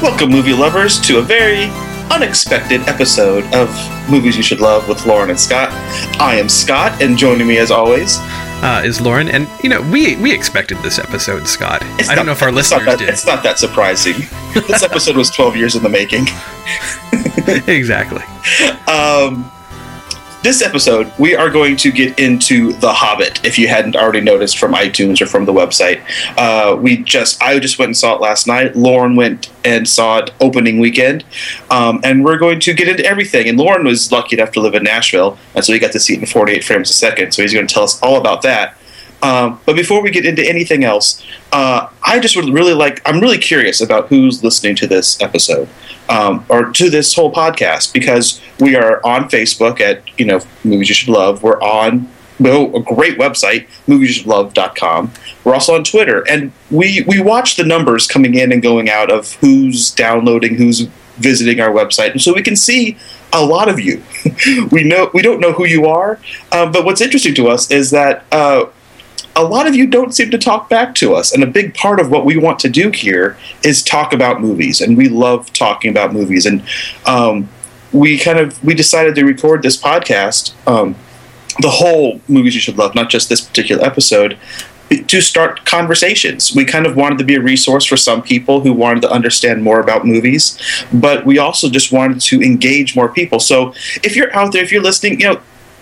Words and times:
Welcome, 0.00 0.30
movie 0.30 0.52
lovers, 0.52 1.00
to 1.00 1.18
a 1.18 1.22
very 1.22 1.70
unexpected 2.12 2.82
episode 2.82 3.44
of 3.52 3.68
Movies 4.08 4.36
You 4.36 4.44
Should 4.44 4.60
Love 4.60 4.88
with 4.88 5.04
Lauren 5.06 5.30
and 5.30 5.38
Scott. 5.38 5.70
I 6.20 6.36
am 6.36 6.48
Scott, 6.48 7.02
and 7.02 7.18
joining 7.18 7.48
me 7.48 7.58
as 7.58 7.72
always 7.72 8.18
uh, 8.62 8.82
is 8.84 9.00
Lauren. 9.00 9.28
And 9.28 9.48
you 9.62 9.68
know, 9.68 9.82
we 9.82 10.16
we 10.16 10.32
expected 10.32 10.78
this 10.78 11.00
episode, 11.00 11.48
Scott. 11.48 11.82
It's 11.98 12.08
I 12.08 12.14
don't 12.14 12.26
know 12.26 12.32
if 12.32 12.42
our 12.42 12.52
listeners 12.52 12.84
that, 12.84 13.00
did. 13.00 13.08
It's 13.08 13.26
not 13.26 13.42
that 13.42 13.58
surprising. 13.58 14.14
this 14.54 14.84
episode 14.84 15.16
was 15.16 15.30
12 15.30 15.56
years 15.56 15.74
in 15.74 15.82
the 15.82 15.88
making. 15.88 16.26
exactly. 17.66 18.22
Um, 18.86 19.50
this 20.48 20.62
episode, 20.62 21.12
we 21.18 21.36
are 21.36 21.50
going 21.50 21.76
to 21.76 21.92
get 21.92 22.18
into 22.18 22.72
The 22.72 22.90
Hobbit. 22.90 23.44
If 23.44 23.58
you 23.58 23.68
hadn't 23.68 23.96
already 23.96 24.22
noticed 24.22 24.56
from 24.56 24.72
iTunes 24.72 25.20
or 25.20 25.26
from 25.26 25.44
the 25.44 25.52
website, 25.52 26.00
uh, 26.38 26.74
we 26.74 27.02
just 27.02 27.42
I 27.42 27.58
just 27.58 27.78
went 27.78 27.90
and 27.90 27.96
saw 27.98 28.14
it 28.14 28.22
last 28.22 28.46
night. 28.46 28.74
Lauren 28.74 29.14
went 29.14 29.52
and 29.62 29.86
saw 29.86 30.20
it 30.20 30.30
opening 30.40 30.78
weekend, 30.78 31.26
um, 31.70 32.00
and 32.02 32.24
we're 32.24 32.38
going 32.38 32.60
to 32.60 32.72
get 32.72 32.88
into 32.88 33.04
everything. 33.04 33.46
And 33.46 33.58
Lauren 33.58 33.84
was 33.84 34.10
lucky 34.10 34.36
enough 34.36 34.52
to 34.52 34.60
live 34.60 34.74
in 34.74 34.84
Nashville, 34.84 35.36
and 35.54 35.62
so 35.62 35.74
he 35.74 35.78
got 35.78 35.92
to 35.92 36.00
see 36.00 36.14
it 36.14 36.20
in 36.20 36.24
48 36.24 36.64
frames 36.64 36.88
a 36.88 36.94
second. 36.94 37.32
So 37.32 37.42
he's 37.42 37.52
going 37.52 37.66
to 37.66 37.74
tell 37.74 37.84
us 37.84 38.02
all 38.02 38.16
about 38.16 38.40
that. 38.40 38.78
Um, 39.22 39.60
but 39.66 39.76
before 39.76 40.02
we 40.02 40.10
get 40.10 40.24
into 40.24 40.48
anything 40.48 40.82
else, 40.82 41.22
uh, 41.52 41.88
I 42.06 42.20
just 42.20 42.36
would 42.36 42.48
really 42.54 42.72
like, 42.72 43.02
I'm 43.04 43.20
really 43.20 43.38
curious 43.38 43.82
about 43.82 44.08
who's 44.08 44.44
listening 44.44 44.76
to 44.76 44.86
this 44.86 45.20
episode 45.20 45.68
um, 46.08 46.44
or 46.48 46.70
to 46.72 46.90
this 46.90 47.14
whole 47.14 47.32
podcast 47.32 47.92
because 47.92 48.40
we 48.60 48.76
are 48.76 49.04
on 49.04 49.28
Facebook 49.28 49.80
at, 49.80 50.02
you 50.18 50.24
know, 50.24 50.40
Movies 50.64 50.88
You 50.88 50.94
Should 50.94 51.08
Love. 51.10 51.42
We're 51.42 51.60
on 51.60 52.10
a 52.40 52.80
great 52.80 53.18
website, 53.18 53.66
moviesyoushouldlove.com. 53.86 55.12
We're 55.44 55.54
also 55.54 55.74
on 55.74 55.84
Twitter, 55.84 56.26
and 56.28 56.52
we, 56.70 57.04
we 57.06 57.20
watch 57.20 57.56
the 57.56 57.64
numbers 57.64 58.06
coming 58.06 58.34
in 58.34 58.52
and 58.52 58.62
going 58.62 58.88
out 58.88 59.10
of 59.10 59.32
who's 59.34 59.90
downloading, 59.90 60.54
who's 60.54 60.82
visiting 61.16 61.60
our 61.60 61.70
website, 61.70 62.12
and 62.12 62.22
so 62.22 62.32
we 62.32 62.42
can 62.42 62.54
see 62.54 62.96
a 63.32 63.44
lot 63.44 63.68
of 63.68 63.80
you. 63.80 64.02
we 64.70 64.84
know 64.84 65.10
we 65.12 65.20
don't 65.20 65.40
know 65.40 65.52
who 65.52 65.64
you 65.66 65.86
are, 65.86 66.20
uh, 66.52 66.70
but 66.70 66.84
what's 66.84 67.00
interesting 67.00 67.34
to 67.34 67.48
us 67.48 67.70
is 67.70 67.90
that 67.90 68.24
uh, 68.30 68.66
a 69.38 69.44
lot 69.44 69.68
of 69.68 69.76
you 69.76 69.86
don't 69.86 70.12
seem 70.12 70.30
to 70.32 70.38
talk 70.38 70.68
back 70.68 70.96
to 70.96 71.14
us. 71.14 71.32
And 71.32 71.44
a 71.44 71.46
big 71.46 71.72
part 71.72 72.00
of 72.00 72.10
what 72.10 72.24
we 72.24 72.36
want 72.36 72.58
to 72.60 72.68
do 72.68 72.90
here 72.90 73.38
is 73.62 73.82
talk 73.82 74.12
about 74.12 74.40
movies. 74.40 74.80
And 74.80 74.96
we 74.96 75.08
love 75.08 75.52
talking 75.52 75.92
about 75.92 76.12
movies. 76.12 76.44
And 76.44 76.62
um, 77.06 77.48
we 77.92 78.18
kind 78.18 78.40
of 78.40 78.62
we 78.64 78.74
decided 78.74 79.14
to 79.14 79.24
record 79.24 79.62
this 79.62 79.80
podcast, 79.80 80.52
um, 80.66 80.96
the 81.60 81.70
whole 81.70 82.20
movies 82.26 82.54
you 82.56 82.60
should 82.60 82.76
love, 82.76 82.96
not 82.96 83.10
just 83.10 83.28
this 83.28 83.40
particular 83.40 83.84
episode, 83.84 84.36
to 85.06 85.20
start 85.20 85.64
conversations. 85.64 86.54
We 86.54 86.64
kind 86.64 86.84
of 86.84 86.96
wanted 86.96 87.18
to 87.18 87.24
be 87.24 87.36
a 87.36 87.40
resource 87.40 87.84
for 87.84 87.96
some 87.96 88.22
people 88.22 88.60
who 88.60 88.72
wanted 88.72 89.02
to 89.02 89.10
understand 89.10 89.62
more 89.62 89.80
about 89.80 90.04
movies, 90.04 90.58
but 90.92 91.24
we 91.24 91.38
also 91.38 91.70
just 91.70 91.92
wanted 91.92 92.20
to 92.22 92.42
engage 92.42 92.96
more 92.96 93.08
people. 93.08 93.38
So 93.38 93.72
if 94.02 94.16
you're 94.16 94.34
out 94.34 94.52
there, 94.52 94.64
if 94.64 94.72
you're 94.72 94.82
listening, 94.82 95.20
you 95.20 95.28
know, 95.28 95.40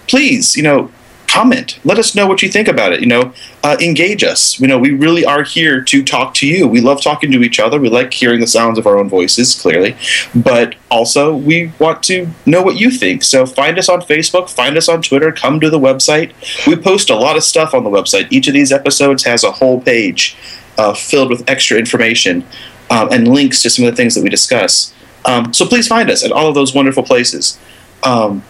please, 0.08 0.56
you 0.56 0.62
know, 0.62 0.90
comment. 1.36 1.78
Let 1.84 1.98
us 1.98 2.14
know 2.14 2.26
what 2.26 2.42
you 2.42 2.48
think 2.48 2.66
about 2.66 2.92
it. 2.94 3.00
You 3.00 3.06
know, 3.06 3.34
uh, 3.62 3.76
engage 3.80 4.24
us. 4.24 4.58
You 4.58 4.68
know, 4.68 4.78
we 4.78 4.92
really 4.92 5.24
are 5.24 5.42
here 5.42 5.82
to 5.82 6.02
talk 6.02 6.32
to 6.34 6.46
you. 6.46 6.66
We 6.66 6.80
love 6.80 7.02
talking 7.02 7.30
to 7.32 7.42
each 7.42 7.60
other. 7.60 7.78
We 7.78 7.90
like 7.90 8.14
hearing 8.14 8.40
the 8.40 8.46
sounds 8.46 8.78
of 8.78 8.86
our 8.86 8.96
own 8.98 9.10
voices, 9.10 9.54
clearly, 9.54 9.96
but 10.34 10.76
also 10.90 11.36
we 11.36 11.72
want 11.78 12.02
to 12.04 12.28
know 12.46 12.62
what 12.62 12.80
you 12.80 12.90
think. 12.90 13.22
So 13.22 13.44
find 13.44 13.78
us 13.78 13.90
on 13.90 14.00
Facebook, 14.00 14.48
find 14.48 14.78
us 14.78 14.88
on 14.88 15.02
Twitter, 15.02 15.30
come 15.30 15.60
to 15.60 15.68
the 15.68 15.78
website. 15.78 16.32
We 16.66 16.74
post 16.74 17.10
a 17.10 17.16
lot 17.16 17.36
of 17.36 17.44
stuff 17.44 17.74
on 17.74 17.84
the 17.84 17.90
website. 17.90 18.28
Each 18.30 18.48
of 18.48 18.54
these 18.54 18.72
episodes 18.72 19.24
has 19.24 19.44
a 19.44 19.52
whole 19.52 19.80
page 19.82 20.36
uh, 20.78 20.94
filled 20.94 21.28
with 21.28 21.48
extra 21.50 21.76
information 21.76 22.46
um, 22.88 23.12
and 23.12 23.28
links 23.28 23.60
to 23.62 23.68
some 23.68 23.84
of 23.84 23.90
the 23.92 23.96
things 23.96 24.14
that 24.14 24.22
we 24.22 24.30
discuss. 24.30 24.94
Um, 25.26 25.52
so 25.52 25.66
please 25.66 25.86
find 25.86 26.08
us 26.08 26.24
at 26.24 26.32
all 26.32 26.48
of 26.48 26.54
those 26.54 26.74
wonderful 26.74 27.02
places. 27.02 27.58
Um, 28.02 28.42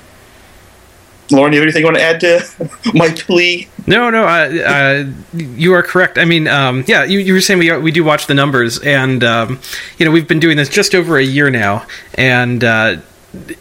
Lauren, 1.30 1.52
you 1.52 1.58
have 1.58 1.64
anything 1.64 1.80
you 1.80 1.86
want 1.86 1.96
to 1.96 2.02
add 2.02 2.20
to 2.20 2.70
my 2.94 3.08
plea? 3.10 3.68
No, 3.86 4.10
no, 4.10 4.24
uh, 4.24 4.62
uh, 4.66 5.04
you 5.34 5.72
are 5.74 5.82
correct. 5.82 6.18
I 6.18 6.24
mean, 6.24 6.48
um, 6.48 6.84
yeah, 6.86 7.04
you, 7.04 7.18
you, 7.18 7.32
were 7.32 7.40
saying 7.40 7.58
we 7.58 7.76
we 7.78 7.90
do 7.90 8.04
watch 8.04 8.26
the 8.26 8.34
numbers, 8.34 8.78
and 8.80 9.22
um, 9.24 9.60
you 9.98 10.06
know 10.06 10.12
we've 10.12 10.28
been 10.28 10.40
doing 10.40 10.56
this 10.56 10.68
just 10.68 10.94
over 10.94 11.16
a 11.16 11.24
year 11.24 11.50
now, 11.50 11.86
and. 12.14 12.62
Uh, 12.62 12.96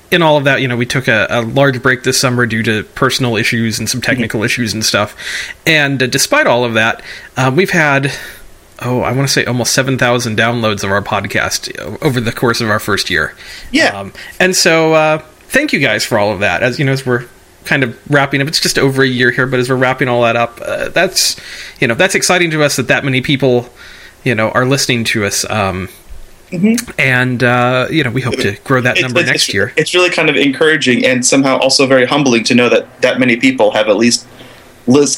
in 0.09 0.21
all 0.21 0.37
of 0.37 0.45
that, 0.45 0.61
you 0.61 0.69
know, 0.69 0.77
we 0.77 0.85
took 0.85 1.09
a, 1.09 1.27
a, 1.29 1.41
large 1.41 1.81
break 1.81 2.03
this 2.03 2.17
summer 2.17 2.45
due 2.45 2.63
to 2.63 2.83
personal 2.95 3.35
issues 3.35 3.77
and 3.77 3.89
some 3.89 3.99
mm-hmm. 3.99 4.09
technical 4.09 4.39
mm-hmm. 4.39 4.45
issues 4.45 4.73
and 4.73 4.85
stuff. 4.85 5.17
And 5.67 6.01
uh, 6.01 6.07
despite 6.07 6.47
all 6.47 6.63
of 6.63 6.75
that, 6.75 7.01
um, 7.35 7.57
we've 7.57 7.71
had 7.71 8.13
oh, 8.81 9.01
I 9.01 9.11
want 9.11 9.27
to 9.27 9.33
say 9.33 9.45
almost 9.45 9.73
7,000 9.73 10.37
downloads 10.37 10.83
of 10.83 10.91
our 10.91 11.01
podcast 11.01 11.77
over 12.01 12.19
the 12.19 12.31
course 12.31 12.61
of 12.61 12.69
our 12.69 12.79
first 12.79 13.09
year. 13.09 13.35
Yeah. 13.71 13.99
Um, 13.99 14.13
and 14.39 14.55
so 14.55 14.93
uh, 14.93 15.17
thank 15.47 15.73
you 15.73 15.79
guys 15.79 16.05
for 16.05 16.17
all 16.17 16.31
of 16.31 16.39
that. 16.39 16.63
As 16.63 16.79
you 16.79 16.85
know, 16.85 16.91
as 16.91 17.05
we're 17.05 17.27
kind 17.65 17.83
of 17.83 18.11
wrapping 18.11 18.41
up. 18.41 18.47
It's 18.47 18.59
just 18.59 18.77
over 18.77 19.03
a 19.03 19.07
year 19.07 19.31
here, 19.31 19.47
but 19.47 19.59
as 19.59 19.69
we're 19.69 19.75
wrapping 19.75 20.07
all 20.07 20.23
that 20.23 20.35
up, 20.35 20.59
uh, 20.61 20.89
that's 20.89 21.35
you 21.79 21.87
know 21.87 21.95
that's 21.95 22.15
exciting 22.15 22.51
to 22.51 22.63
us 22.63 22.75
that 22.77 22.87
that 22.87 23.03
many 23.03 23.21
people 23.21 23.69
you 24.23 24.35
know 24.35 24.51
are 24.51 24.65
listening 24.65 25.03
to 25.05 25.25
us. 25.25 25.49
Um, 25.49 25.89
mm-hmm. 26.49 26.91
And 26.99 27.43
uh, 27.43 27.87
you 27.89 28.03
know 28.03 28.11
we 28.11 28.21
hope 28.21 28.35
to 28.35 28.57
grow 28.63 28.81
that 28.81 28.99
number 29.01 29.19
it's, 29.19 29.29
next 29.29 29.53
year. 29.53 29.73
It's 29.75 29.93
really 29.93 30.09
kind 30.09 30.29
of 30.29 30.35
encouraging 30.35 31.05
and 31.05 31.25
somehow 31.25 31.57
also 31.57 31.87
very 31.87 32.05
humbling 32.05 32.43
to 32.45 32.55
know 32.55 32.69
that 32.69 33.01
that 33.01 33.19
many 33.19 33.37
people 33.37 33.71
have 33.71 33.89
at 33.89 33.97
least 33.97 34.27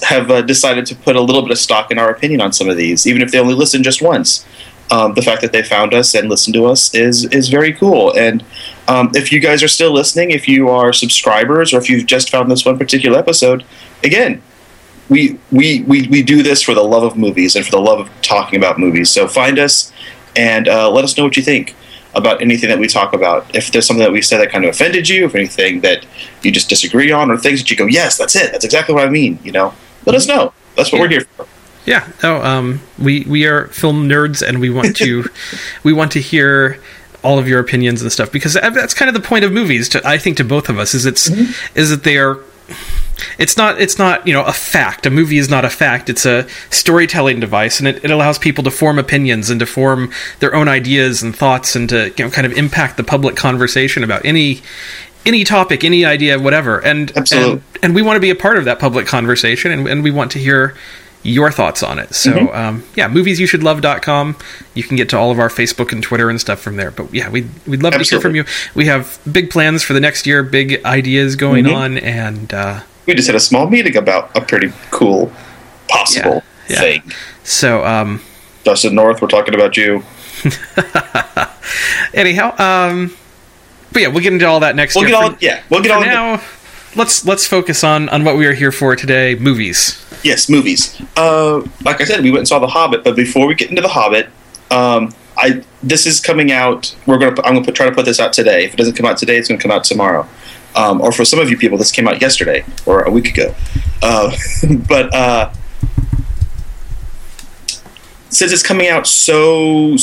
have 0.04 0.32
uh, 0.32 0.42
decided 0.42 0.86
to 0.86 0.96
put 0.96 1.16
a 1.16 1.22
little 1.22 1.42
bit 1.42 1.52
of 1.52 1.58
stock 1.58 1.92
in 1.92 2.00
our 2.00 2.10
opinion 2.10 2.42
on 2.42 2.54
some 2.54 2.70
of 2.70 2.78
these, 2.78 3.06
even 3.06 3.22
if 3.22 3.32
they 3.32 3.40
only 3.40 3.54
listen 3.54 3.84
just 3.84 4.02
once. 4.02 4.46
Um, 4.90 5.14
the 5.16 5.22
fact 5.22 5.42
that 5.42 5.52
they 5.52 5.64
found 5.64 5.94
us 5.94 6.16
and 6.16 6.30
listened 6.30 6.54
to 6.54 6.66
us 6.66 6.94
is 6.96 7.26
is 7.26 7.50
very 7.50 7.74
cool. 7.74 8.16
And 8.18 8.44
um, 8.88 9.12
if 9.14 9.32
you 9.32 9.40
guys 9.40 9.64
are 9.64 9.68
still 9.68 9.92
listening, 9.92 10.32
if 10.32 10.48
you 10.48 10.70
are 10.70 10.94
subscribers, 10.94 11.74
or 11.74 11.78
if 11.78 11.90
you've 11.90 12.06
just 12.06 12.30
found 12.30 12.50
this 12.50 12.66
one 12.66 12.78
particular 12.78 13.20
episode, 13.20 13.66
again, 14.04 14.42
we 15.10 15.40
we 15.52 15.84
we, 15.84 16.08
we 16.08 16.24
do 16.24 16.42
this 16.44 16.62
for 16.62 16.74
the 16.74 16.84
love 16.84 17.04
of 17.04 17.18
movies 17.18 17.56
and 17.56 17.66
for 17.66 17.72
the 17.72 17.82
love 17.82 18.00
of 18.00 18.22
talking 18.22 18.58
about 18.58 18.80
movies. 18.80 19.10
So 19.10 19.28
find 19.28 19.60
us 19.60 19.92
and 20.36 20.68
uh, 20.68 20.90
let 20.90 21.04
us 21.04 21.18
know 21.18 21.24
what 21.24 21.36
you 21.36 21.44
think 21.44 21.76
about 22.16 22.42
anything 22.42 22.70
that 22.70 22.80
we 22.80 22.88
talk 22.88 23.14
about. 23.14 23.54
If 23.56 23.72
there's 23.72 23.86
something 23.86 24.04
that 24.04 24.12
we 24.12 24.22
said 24.22 24.40
that 24.40 24.52
kind 24.52 24.64
of 24.64 24.70
offended 24.70 25.08
you, 25.08 25.26
if 25.26 25.36
anything 25.36 25.82
that 25.82 26.06
you 26.42 26.52
just 26.52 26.70
disagree 26.70 27.12
on, 27.12 27.30
or 27.30 27.38
things 27.38 27.60
that 27.60 27.70
you 27.70 27.78
go, 27.78 27.86
yes, 27.86 28.18
that's 28.18 28.36
it, 28.36 28.52
that's 28.52 28.66
exactly 28.66 28.96
what 28.96 29.06
I 29.06 29.10
mean. 29.10 29.40
You 29.44 29.52
know, 29.52 29.74
let 30.06 30.16
us 30.16 30.28
know. 30.28 30.54
That's 30.76 30.92
what 30.92 31.02
we're 31.02 31.10
here 31.10 31.22
for. 31.22 31.48
Yeah. 31.86 32.08
No. 32.24 32.42
Um. 32.42 32.82
We 33.00 33.22
we 33.24 33.46
are 33.46 33.68
film 33.68 34.08
nerds, 34.08 34.48
and 34.48 34.60
we 34.60 34.70
want 34.70 34.96
to 34.98 35.26
we 35.84 35.94
want 35.94 36.12
to 36.14 36.22
hear 36.22 36.82
all 37.24 37.40
of 37.40 37.48
your 37.48 37.60
opinions 37.60 38.02
and 38.02 38.12
stuff 38.12 38.32
because 38.32 38.54
that's 38.54 38.94
kind 38.94 39.10
of 39.10 39.16
the 39.16 39.28
point 39.28 39.44
of 39.46 39.52
movies. 39.52 39.90
To 39.90 40.08
I 40.08 40.18
think 40.18 40.38
to 40.38 40.44
both 40.44 40.70
of 40.70 40.80
us 40.80 40.94
is 40.94 41.06
it's 41.06 41.30
mm-hmm. 41.30 41.78
is 41.78 41.90
that 41.90 42.04
they 42.04 42.18
are. 42.18 42.40
It's 43.40 43.58
not. 43.58 43.80
It's 43.82 43.98
not. 43.98 44.28
You 44.28 44.34
know, 44.34 44.44
a 44.44 44.54
fact. 44.54 45.06
A 45.06 45.10
movie 45.10 45.38
is 45.38 45.50
not 45.50 45.66
a 45.66 45.70
fact. 45.70 46.10
It's 46.10 46.26
a 46.26 46.48
storytelling 46.70 47.40
device, 47.40 47.80
and 47.80 47.88
it, 47.88 48.04
it 48.04 48.12
allows 48.12 48.38
people 48.38 48.64
to 48.66 48.72
form 48.72 49.00
opinions 49.00 49.50
and 49.50 49.60
to 49.60 49.66
form 49.66 50.12
their 50.40 50.54
own 50.54 50.68
ideas 50.68 51.24
and 51.24 51.36
thoughts, 51.36 51.76
and 51.76 51.90
to 51.90 52.14
you 52.18 52.26
know, 52.26 52.30
kind 52.30 52.46
of 52.46 52.54
impact 52.54 52.98
the 52.98 53.04
public 53.04 53.36
conversation 53.36 54.04
about 54.04 54.24
any 54.26 54.62
any 55.26 55.44
topic, 55.44 55.84
any 55.84 56.06
idea, 56.06 56.40
whatever. 56.40 56.80
And 56.80 57.12
and, 57.16 57.62
and, 57.84 57.96
we 57.96 58.02
want 58.02 58.16
to 58.16 58.22
be 58.22 58.30
a 58.30 58.36
part 58.36 58.58
of 58.58 58.66
that 58.66 58.80
public 58.80 59.08
conversation, 59.08 59.72
and, 59.72 59.88
and 59.88 60.04
we 60.04 60.12
want 60.12 60.32
to 60.32 60.40
hear 60.40 60.76
your 61.24 61.52
thoughts 61.52 61.84
on 61.84 62.00
it. 62.00 62.14
So, 62.14 62.32
mm-hmm. 62.32 62.56
um, 62.56 62.84
yeah, 62.96 63.10
moviesyoushouldlove.com. 63.10 64.38
You 64.74 64.84
can 64.84 64.96
get 64.98 65.10
to 65.10 65.18
all 65.18 65.32
of 65.32 65.40
our 65.40 65.50
Facebook 65.50 65.92
and 65.92 66.02
Twitter 66.02 66.30
and 66.30 66.40
stuff 66.40 66.60
from 66.60 66.78
there. 66.78 66.92
But 66.92 67.14
yeah, 67.14 67.30
we'd, 67.30 67.50
we'd 67.68 67.84
love 67.84 67.94
Absolutely. 67.94 68.04
to 68.04 68.16
hear 68.16 68.22
from 68.22 68.36
you. 68.36 68.72
We 68.76 68.86
have 68.86 69.20
big 69.30 69.50
plans 69.50 69.84
for 69.84 69.94
the 69.94 70.00
next 70.00 70.26
year, 70.26 70.44
big 70.44 70.84
ideas 70.86 71.36
going 71.36 71.66
mm-hmm. 71.66 71.76
on. 71.76 71.98
And 71.98 72.54
uh, 72.54 72.82
we 73.06 73.14
just 73.14 73.28
had 73.28 73.36
a 73.36 73.42
small 73.42 73.68
meeting 73.70 73.98
about 73.98 74.36
a 74.36 74.42
pretty 74.42 74.72
cool 74.92 75.32
possible 75.88 76.44
yeah, 76.70 76.76
yeah. 76.76 76.80
thing. 76.80 77.12
So, 77.44 77.86
um, 77.86 78.22
Dustin 78.64 78.96
North, 78.96 79.22
we're 79.22 79.28
talking 79.28 79.56
about 79.56 79.78
you. 79.78 80.04
Anyhow, 82.14 82.56
um, 82.58 83.16
but 83.92 84.02
yeah, 84.02 84.08
we'll 84.10 84.22
get 84.22 84.34
into 84.34 84.46
all 84.46 84.60
that 84.60 84.76
next 84.76 84.96
we'll 84.96 85.06
year. 85.06 85.14
Get 85.14 85.24
all, 85.24 85.32
for, 85.32 85.38
yeah, 85.40 85.64
we'll 85.70 85.82
get 85.82 85.92
for 85.92 85.98
all 85.98 86.02
now. 86.02 86.44
Let's 86.96 87.26
let's 87.26 87.48
focus 87.48 87.84
on 87.84 88.10
on 88.10 88.24
what 88.24 88.38
we 88.38 88.46
are 88.46 88.54
here 88.54 88.72
for 88.72 88.96
today: 88.96 89.36
movies. 89.36 90.04
Yes, 90.24 90.50
movies. 90.50 91.00
Uh, 91.16 91.62
like 91.84 92.02
I 92.02 92.06
said, 92.06 92.24
we 92.24 92.32
went 92.32 92.40
and 92.40 92.48
saw 92.48 92.60
The 92.60 92.68
Hobbit, 92.68 93.04
but 93.04 93.16
before 93.16 93.48
we 93.48 93.56
get 93.56 93.70
into 93.70 93.82
The 93.82 93.88
Hobbit, 93.88 94.30
um, 94.72 95.14
I 95.38 95.64
this 95.84 96.06
is 96.06 96.20
coming 96.20 96.52
out. 96.52 96.96
We're 97.06 97.18
gonna. 97.20 97.42
I'm 97.44 97.54
gonna 97.54 97.66
put, 97.66 97.76
try 97.76 97.86
to 97.88 97.96
put 97.96 98.06
this 98.06 98.20
out 98.20 98.34
today. 98.34 98.66
If 98.66 98.74
it 98.74 98.78
doesn't 98.78 98.96
come 98.96 99.06
out 99.06 99.18
today, 99.18 99.38
it's 99.38 99.48
gonna 99.48 99.62
come 99.62 99.72
out 99.72 99.84
tomorrow. 99.84 100.28
Um, 100.76 101.02
or 101.02 101.12
for 101.12 101.26
some 101.26 101.40
of 101.40 101.50
you 101.50 101.58
people, 101.58 101.78
this 101.78 101.92
came 101.92 102.08
out 102.08 102.22
yesterday 102.22 102.64
or 102.86 103.02
a 103.04 103.12
week 103.12 103.30
ago. 103.30 103.56
Uh, 104.02 104.36
but 104.88 105.14
uh, 105.14 105.52
since 108.30 108.52
it's 108.52 108.64
coming 108.64 108.88
out 108.88 109.08
so 109.08 109.96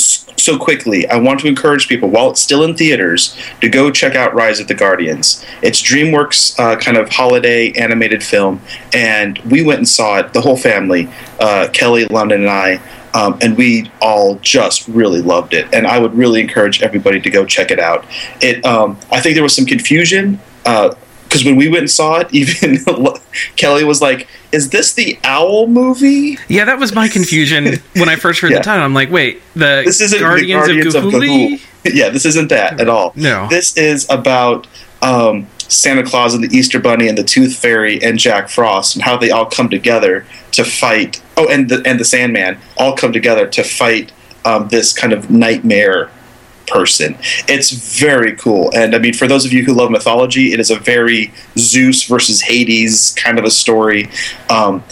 so 0.45 0.59
quickly, 0.59 1.09
I 1.09 1.17
want 1.17 1.41
to 1.41 1.49
encourage 1.49 1.89
people 1.89 2.11
while 2.11 2.31
it's 2.31 2.41
still 2.41 2.65
in 2.65 2.77
theaters 2.77 3.37
to 3.61 3.69
go 3.69 3.91
check 3.91 4.15
out 4.15 4.35
Rise 4.35 4.61
of 4.61 4.69
the 4.69 4.75
Guardians. 4.75 5.45
It's 5.63 5.81
DreamWorks 5.83 6.59
uh, 6.59 6.77
kind 6.77 6.97
of 6.97 7.09
holiday 7.09 7.73
animated 7.73 8.23
film, 8.23 8.61
and 8.93 9.39
we 9.39 9.63
went 9.63 9.79
and 9.79 9.89
saw 9.89 10.19
it. 10.19 10.33
The 10.33 10.43
whole 10.43 10.57
family, 10.57 11.09
uh, 11.41 11.69
Kelly, 11.73 12.05
London, 12.07 12.43
and 12.43 12.51
I. 12.51 12.81
Um, 13.15 13.39
and 13.41 13.57
we 13.57 13.93
all 14.03 14.35
just 14.41 14.89
really 14.89 15.23
loved 15.23 15.55
it, 15.55 15.73
and 15.73 15.87
I 15.87 16.01
would 16.01 16.15
really 16.15 16.41
encourage 16.41 16.83
everybody 16.83 17.21
to 17.21 17.31
go 17.31 17.47
check 17.47 17.71
it 17.71 17.79
out. 17.79 18.05
It, 18.41 18.65
um, 18.65 18.99
I 19.13 19.21
think 19.21 19.35
there 19.35 19.43
was 19.45 19.55
some 19.55 19.67
confusion 19.67 20.41
because 21.35 21.45
when 21.45 21.57
we 21.57 21.69
went 21.69 21.81
and 21.81 21.91
saw 21.91 22.21
it, 22.21 22.29
even 22.33 22.79
Kelly 23.57 23.85
was 23.85 24.01
like, 24.01 24.29
"Is 24.53 24.71
this 24.71 24.95
the 24.95 25.19
Owl 25.25 25.67
movie?" 25.67 26.39
Yeah, 26.49 26.65
that 26.65 26.79
was 26.79 26.95
my 26.95 27.09
confusion 27.09 27.77
when 27.95 28.09
I 28.09 28.17
first 28.17 28.41
heard 28.41 28.53
yeah. 28.53 28.59
the 28.59 28.65
title. 28.65 28.85
I'm 28.85 28.95
like, 28.95 29.11
"Wait, 29.11 29.43
the 29.55 29.83
this 29.85 30.01
isn't 30.01 30.21
Guardians, 30.21 30.67
the 30.67 30.75
Guardians 30.75 30.95
of, 30.95 31.05
Ga'Hoole. 31.05 31.61
yeah, 31.93 32.09
this 32.11 32.25
isn't 32.25 32.49
that 32.49 32.81
at 32.81 32.89
all. 32.89 33.13
No, 33.17 33.49
this 33.49 33.77
is 33.77 34.07
about 34.09 34.69
um, 35.03 35.49
Santa 35.59 36.05
Claus 36.05 36.35
and 36.35 36.45
the 36.45 36.57
Easter 36.57 36.79
Bunny 36.79 37.09
and 37.09 37.19
the 37.19 37.25
Tooth 37.25 37.57
Fairy 37.57 38.03
and 38.03 38.19
Jack 38.19 38.49
Frost 38.49 38.95
and 38.95 39.05
how 39.05 39.17
they 39.17 39.31
all 39.31 39.47
come 39.47 39.69
together 39.69 40.25
to 40.53 40.65
fight. 40.65 41.21
Oh, 41.37 41.49
and 41.49 41.69
the 41.69 41.83
and 41.85 41.99
the 41.99 42.05
Sandman 42.05 42.59
all 42.79 42.97
come 42.97 43.13
together 43.13 43.49
to 43.49 43.65
fight 43.65 44.13
um, 44.45 44.69
this 44.69 44.93
kind 44.93 45.13
of 45.13 45.31
nightmare 45.31 46.11
person. 46.67 47.17
It's 47.49 47.71
very 47.71 48.37
cool. 48.37 48.71
And 48.75 48.95
I 48.95 48.99
mean, 48.99 49.15
for 49.15 49.27
those 49.27 49.45
of 49.45 49.53
you 49.53 49.65
who 49.65 49.75
love 49.75 49.91
mythology, 49.91 50.53
it 50.53 50.61
is 50.61 50.71
a 50.71 50.79
very 50.79 51.33
Zeus 51.59 52.05
versus 52.05 52.41
Hades 52.41 53.13
kind 53.17 53.39
of 53.39 53.45
a 53.45 53.51
story. 53.51 54.09
Um, 54.51 54.83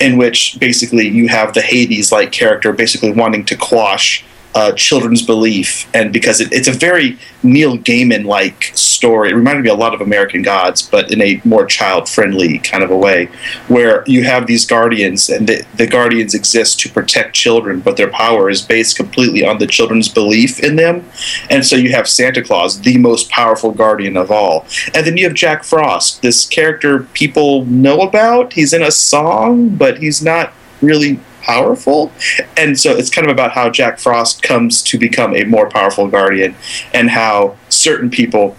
in 0.00 0.16
which 0.16 0.58
basically 0.58 1.06
you 1.06 1.28
have 1.28 1.54
the 1.54 1.62
Hades 1.62 2.10
like 2.10 2.32
character 2.32 2.72
basically 2.72 3.12
wanting 3.12 3.44
to 3.44 3.56
quash 3.56 4.24
uh, 4.54 4.72
children's 4.72 5.22
belief, 5.22 5.88
and 5.94 6.12
because 6.12 6.40
it, 6.40 6.52
it's 6.52 6.68
a 6.68 6.72
very 6.72 7.18
Neil 7.42 7.78
Gaiman 7.78 8.24
like 8.24 8.70
story. 8.74 9.30
It 9.30 9.34
reminded 9.34 9.64
me 9.64 9.70
a 9.70 9.74
lot 9.74 9.94
of 9.94 10.00
American 10.00 10.42
Gods, 10.42 10.82
but 10.82 11.10
in 11.12 11.20
a 11.20 11.40
more 11.44 11.66
child 11.66 12.08
friendly 12.08 12.58
kind 12.58 12.84
of 12.84 12.90
a 12.90 12.96
way, 12.96 13.26
where 13.68 14.04
you 14.06 14.24
have 14.24 14.46
these 14.46 14.64
guardians, 14.66 15.28
and 15.28 15.48
the, 15.48 15.64
the 15.76 15.86
guardians 15.86 16.34
exist 16.34 16.80
to 16.80 16.88
protect 16.88 17.34
children, 17.34 17.80
but 17.80 17.96
their 17.96 18.10
power 18.10 18.50
is 18.50 18.62
based 18.62 18.96
completely 18.96 19.44
on 19.44 19.58
the 19.58 19.66
children's 19.66 20.08
belief 20.08 20.60
in 20.60 20.76
them. 20.76 21.04
And 21.50 21.64
so 21.64 21.76
you 21.76 21.92
have 21.92 22.08
Santa 22.08 22.42
Claus, 22.42 22.80
the 22.80 22.98
most 22.98 23.30
powerful 23.30 23.72
guardian 23.72 24.16
of 24.16 24.30
all, 24.30 24.66
and 24.94 25.06
then 25.06 25.16
you 25.16 25.24
have 25.24 25.34
Jack 25.34 25.64
Frost, 25.64 26.22
this 26.22 26.46
character 26.46 27.00
people 27.14 27.64
know 27.64 28.02
about. 28.02 28.52
He's 28.52 28.72
in 28.72 28.82
a 28.82 28.90
song, 28.90 29.70
but 29.70 29.98
he's 29.98 30.22
not 30.22 30.52
really 30.80 31.20
powerful. 31.42 32.12
And 32.56 32.78
so 32.78 32.92
it's 32.96 33.10
kind 33.10 33.26
of 33.26 33.32
about 33.32 33.52
how 33.52 33.70
Jack 33.70 33.98
Frost 33.98 34.42
comes 34.42 34.82
to 34.82 34.98
become 34.98 35.34
a 35.34 35.44
more 35.44 35.68
powerful 35.68 36.08
guardian 36.08 36.54
and 36.94 37.10
how 37.10 37.56
certain 37.68 38.10
people 38.10 38.56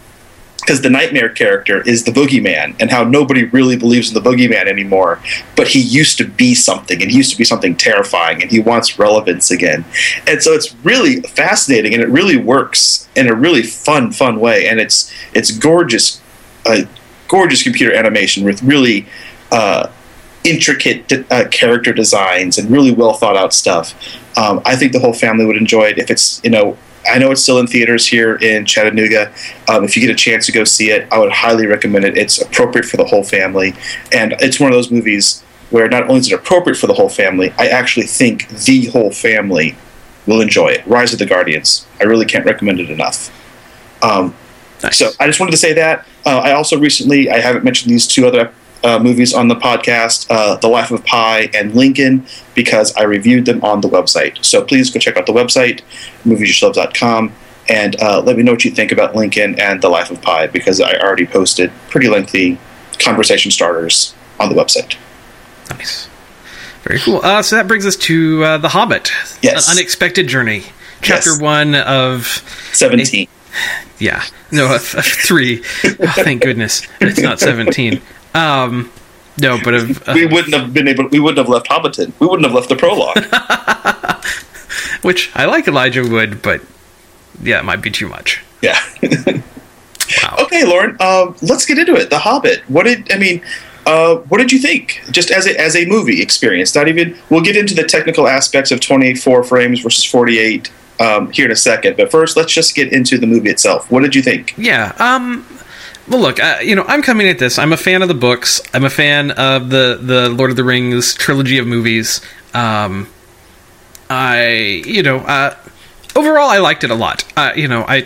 because 0.60 0.82
the 0.82 0.90
nightmare 0.90 1.28
character 1.28 1.82
is 1.82 2.06
the 2.06 2.12
boogeyman 2.12 2.74
and 2.80 2.90
how 2.90 3.04
nobody 3.04 3.44
really 3.46 3.76
believes 3.76 4.08
in 4.08 4.14
the 4.14 4.30
boogeyman 4.30 4.66
anymore 4.66 5.20
but 5.58 5.68
he 5.68 5.80
used 5.80 6.18
to 6.18 6.26
be 6.26 6.56
something 6.56 7.02
and 7.02 7.12
he 7.12 7.18
used 7.18 7.32
to 7.32 7.38
be 7.38 7.44
something 7.44 7.76
terrifying 7.76 8.42
and 8.42 8.50
he 8.50 8.60
wants 8.60 8.98
relevance 8.98 9.52
again 9.52 9.84
and 10.26 10.42
so 10.42 10.54
it's 10.54 10.74
really 10.76 11.20
fascinating 11.22 11.94
and 11.94 12.02
it 12.02 12.08
really 12.08 12.38
works 12.38 13.10
in 13.16 13.28
a 13.28 13.34
really 13.34 13.62
fun 13.62 14.10
fun 14.12 14.40
way 14.40 14.66
and 14.66 14.80
it's 14.80 15.12
it's 15.34 15.52
gorgeous 15.52 16.22
uh, 16.66 16.84
gorgeous 17.28 17.62
computer 17.62 17.94
animation 17.94 18.46
with 18.46 18.64
really 18.64 19.06
uh, 19.52 19.90
intricate 20.44 21.12
uh, 21.32 21.48
character 21.50 21.94
designs 21.94 22.58
and 22.58 22.70
really 22.70 22.92
well 22.92 23.14
thought 23.14 23.38
out 23.38 23.54
stuff. 23.54 23.94
Um, 24.38 24.62
I 24.66 24.76
think 24.76 24.92
the 24.92 25.00
whole 25.00 25.14
family 25.14 25.46
would 25.46 25.58
enjoy 25.58 25.86
it 25.86 25.98
if 25.98 26.10
it's 26.10 26.42
you 26.44 26.50
know. 26.50 26.78
I 27.06 27.18
know 27.18 27.32
it's 27.32 27.44
still 27.44 27.60
in 27.60 27.68
theaters 27.68 28.08
here 28.08 28.38
in 28.38 28.66
Chattanooga. 28.66 29.34
Um, 29.68 29.84
if 29.84 29.98
you 29.98 30.02
get 30.02 30.10
a 30.10 30.16
chance 30.16 30.46
to 30.46 30.54
go 30.54 30.64
see 30.64 30.90
it, 30.90 31.06
I 31.12 31.20
would 31.20 31.34
highly 31.34 31.68
recommend 31.68 32.06
it. 32.06 32.18
It's 32.18 32.42
appropriate 32.42 32.86
for 32.86 32.96
the 32.96 33.04
whole 33.04 33.26
family, 33.26 33.76
and 34.14 34.36
it's 34.40 34.58
one 34.58 34.72
of 34.72 34.78
those 34.78 34.90
movies 34.90 35.44
where 35.70 35.90
not 35.90 36.04
only 36.04 36.20
is 36.20 36.32
it 36.32 36.36
appropriate 36.36 36.78
for 36.78 36.88
the 36.88 36.94
whole 36.94 37.10
family, 37.10 37.52
I 37.58 37.68
actually 37.68 38.06
think 38.06 38.48
the 38.48 38.86
whole 38.86 39.12
family 39.12 39.76
will 40.28 40.40
enjoy 40.40 40.68
it. 40.68 40.86
Rise 40.86 41.12
of 41.14 41.20
the 41.20 41.26
Guardians. 41.26 41.86
I 42.00 42.04
really 42.04 42.26
can't 42.26 42.46
recommend 42.46 42.80
it 42.80 42.90
enough. 42.90 43.32
Um, 44.02 44.36
nice. 44.82 44.98
So 44.98 45.10
I 45.20 45.28
just 45.28 45.40
wanted 45.40 45.52
to 45.52 45.58
say 45.58 45.74
that. 45.74 46.06
Uh, 46.26 46.40
I 46.40 46.52
also 46.52 46.80
recently, 46.80 47.30
I 47.30 47.40
haven't 47.40 47.64
mentioned 47.64 47.92
these 47.92 48.08
two 48.08 48.26
other 48.28 48.54
uh, 48.84 49.00
movies 49.00 49.34
on 49.34 49.48
the 49.48 49.56
podcast, 49.56 50.28
uh, 50.30 50.56
The 50.58 50.68
Life 50.68 50.92
of 50.92 51.04
Pi 51.06 51.50
and 51.54 51.74
Lincoln, 51.76 52.26
because 52.54 52.94
I 52.96 53.04
reviewed 53.04 53.46
them 53.46 53.64
on 53.64 53.82
the 53.82 53.88
website. 53.90 54.44
So 54.44 54.64
please 54.64 54.90
go 54.90 55.00
check 55.00 55.18
out 55.18 55.26
the 55.26 55.34
website, 55.34 55.82
moviesyourselves.com, 56.26 57.34
and 57.70 58.02
uh, 58.02 58.22
let 58.22 58.36
me 58.38 58.44
know 58.44 58.52
what 58.52 58.66
you 58.66 58.72
think 58.72 58.92
about 58.92 59.16
Lincoln 59.16 59.60
and 59.60 59.82
The 59.82 59.90
Life 59.90 60.12
of 60.12 60.22
Pi, 60.22 60.48
because 60.48 60.82
I 60.82 60.94
already 60.98 61.26
posted 61.26 61.72
pretty 61.90 62.10
lengthy 62.10 62.58
conversation 63.00 63.52
starters 63.52 64.14
on 64.40 64.50
the 64.50 64.56
website. 64.56 64.96
Nice. 65.70 66.10
Very 66.84 67.00
cool. 67.00 67.22
Uh, 67.24 67.42
so 67.42 67.56
that 67.56 67.68
brings 67.68 67.86
us 67.86 67.96
to 67.96 68.44
uh, 68.44 68.58
The 68.58 68.70
Hobbit. 68.70 69.12
Yes. 69.42 69.70
An 69.72 69.78
Unexpected 69.78 70.28
Journey. 70.28 70.64
Chapter 71.02 71.32
Yes. 71.32 71.42
one 71.42 71.76
of 71.76 72.26
17. 72.74 73.28
Yeah. 74.00 74.24
No, 74.52 74.66
of, 74.76 74.96
of 74.96 75.06
three. 75.06 75.62
Oh, 75.86 76.14
thank 76.16 76.42
goodness. 76.42 76.86
It's 77.00 77.20
not 77.22 77.40
17. 77.40 78.02
Um, 78.34 78.92
no, 79.40 79.60
but 79.64 79.74
of, 79.74 80.08
uh, 80.08 80.14
we 80.14 80.26
wouldn't 80.26 80.54
have 80.54 80.74
been 80.74 80.88
able. 80.88 81.08
We 81.08 81.20
wouldn't 81.20 81.38
have 81.38 81.50
left 81.50 81.68
Hobbiton. 81.68 82.14
We 82.20 82.28
wouldn't 82.28 82.46
have 82.46 82.54
left 82.54 82.70
the 82.70 82.76
prologue. 82.76 83.18
which 85.04 85.32
I 85.36 85.46
like 85.46 85.68
Elijah 85.68 86.08
Wood, 86.08 86.42
but 86.42 86.62
yeah, 87.42 87.60
it 87.60 87.66
might 87.66 87.82
be 87.82 87.92
too 87.92 88.08
much. 88.08 88.44
yeah. 88.62 88.80
Wow. 89.02 90.38
okay, 90.42 90.66
Lauren. 90.66 90.98
Um, 91.02 91.36
let's 91.42 91.66
get 91.66 91.78
into 91.78 91.96
it. 91.96 92.10
The 92.10 92.20
Hobbit. 92.20 92.62
What 92.70 92.84
did 92.84 93.12
I 93.12 93.18
mean? 93.18 93.42
Uh, 93.86 94.18
what 94.30 94.38
did 94.38 94.52
you 94.52 94.60
think? 94.60 95.02
Just 95.12 95.30
as 95.30 95.46
a 95.46 95.60
as 95.60 95.76
a 95.76 95.86
movie 95.86 96.22
experience. 96.22 96.74
Not 96.74 96.88
even. 96.88 97.18
We'll 97.30 97.42
get 97.42 97.58
into 97.58 97.74
the 97.74 97.84
technical 97.84 98.28
aspects 98.28 98.72
of 98.72 98.80
24 98.80 99.44
frames 99.44 99.82
versus 99.82 100.04
48 100.04 100.72
um, 101.00 101.32
here 101.32 101.46
in 101.46 101.52
a 101.52 101.56
second. 101.56 101.98
But 101.98 102.12
first, 102.12 102.38
let's 102.38 102.54
just 102.54 102.76
get 102.76 102.94
into 102.94 103.18
the 103.18 103.28
movie 103.28 103.50
itself. 103.50 103.92
What 103.92 104.04
did 104.04 104.16
you 104.16 104.22
think? 104.22 104.54
Yeah. 104.58 104.94
Um. 105.00 105.46
Well, 106.08 106.20
look. 106.20 106.40
Uh, 106.40 106.60
you 106.62 106.76
know, 106.76 106.84
I'm 106.88 107.02
coming 107.02 107.28
at 107.28 107.40
this. 107.40 107.58
I'm 107.58 107.72
a 107.74 107.78
fan 107.78 108.02
of 108.02 108.08
the 108.08 108.14
books. 108.14 108.62
I'm 108.74 108.84
a 108.84 108.90
fan 108.90 109.32
of 109.32 109.70
the 109.70 110.00
the 110.02 110.30
Lord 110.30 110.50
of 110.50 110.58
the 110.58 110.64
Rings 110.64 111.14
trilogy 111.14 111.58
of 111.58 111.68
movies. 111.68 112.22
Um. 112.54 113.08
I 114.10 114.84
you 114.86 115.02
know 115.02 115.20
uh, 115.20 115.56
overall 116.16 116.50
I 116.50 116.60
liked 116.60 116.84
it 116.84 116.92
a 116.92 116.96
lot. 116.96 117.24
Uh, 117.36 117.52
you 117.56 117.68
know 117.68 117.84
I, 117.88 118.06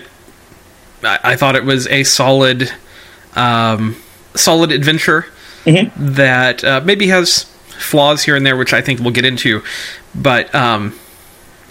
I 1.04 1.20
I 1.24 1.36
thought 1.36 1.56
it 1.56 1.66
was 1.66 1.86
a 1.88 2.04
solid, 2.04 2.72
um, 3.36 3.98
solid 4.36 4.72
adventure 4.72 5.26
that 5.98 6.64
uh, 6.64 6.82
maybe 6.86 7.08
has 7.08 7.44
flaws 7.78 8.24
here 8.24 8.38
and 8.38 8.46
there, 8.46 8.56
which 8.56 8.74
I 8.74 8.82
think 8.82 9.02
we'll 9.02 9.12
get 9.12 9.26
into. 9.26 9.64
But 10.16 10.54
um, 10.56 10.98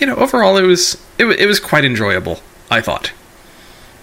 you 0.01 0.07
know, 0.07 0.17
overall, 0.17 0.59
it 0.59 0.63
was 0.67 1.01
it, 1.19 1.25
it 1.25 1.47
was 1.47 1.61
quite 1.61 1.85
enjoyable. 1.87 2.41
I 2.71 2.83
thought. 2.83 3.13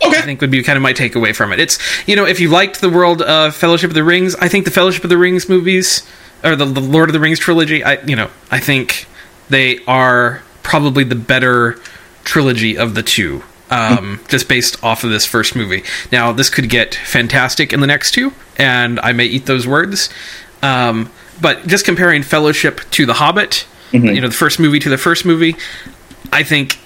Okay. 0.05 0.17
I 0.17 0.21
think 0.21 0.41
would 0.41 0.51
be 0.51 0.63
kind 0.63 0.77
of 0.77 0.83
my 0.83 0.93
takeaway 0.93 1.35
from 1.35 1.53
it. 1.53 1.59
It's 1.59 1.79
you 2.07 2.15
know, 2.15 2.25
if 2.25 2.39
you 2.39 2.49
liked 2.49 2.81
the 2.81 2.89
world 2.89 3.21
of 3.21 3.55
Fellowship 3.55 3.89
of 3.89 3.95
the 3.95 4.03
Rings, 4.03 4.35
I 4.35 4.47
think 4.49 4.65
the 4.65 4.71
Fellowship 4.71 5.03
of 5.03 5.09
the 5.09 5.17
Rings 5.17 5.47
movies 5.49 6.07
or 6.43 6.55
the, 6.55 6.65
the 6.65 6.81
Lord 6.81 7.09
of 7.09 7.13
the 7.13 7.19
Rings 7.19 7.39
trilogy, 7.39 7.83
I 7.83 8.01
you 8.01 8.15
know, 8.15 8.29
I 8.51 8.59
think 8.59 9.07
they 9.49 9.83
are 9.85 10.41
probably 10.61 11.03
the 11.03 11.15
better 11.15 11.79
trilogy 12.23 12.77
of 12.77 12.95
the 12.95 13.03
two. 13.03 13.43
Um, 13.69 14.19
just 14.27 14.47
based 14.47 14.83
off 14.83 15.03
of 15.03 15.09
this 15.09 15.25
first 15.25 15.55
movie. 15.55 15.83
Now, 16.11 16.31
this 16.31 16.47
could 16.51 16.69
get 16.69 16.93
fantastic 16.93 17.73
in 17.73 17.79
the 17.79 17.87
next 17.87 18.11
two, 18.11 18.31
and 18.55 18.99
I 18.99 19.13
may 19.13 19.25
eat 19.25 19.47
those 19.47 19.65
words. 19.65 20.09
Um, 20.61 21.11
but 21.41 21.65
just 21.65 21.83
comparing 21.83 22.21
Fellowship 22.21 22.81
to 22.91 23.07
The 23.07 23.15
Hobbit, 23.15 23.65
you 23.91 24.21
know, 24.21 24.27
the 24.27 24.33
first 24.35 24.59
movie 24.59 24.77
to 24.79 24.89
the 24.89 24.97
first 24.97 25.25
movie, 25.25 25.55
I 26.31 26.43
think 26.43 26.77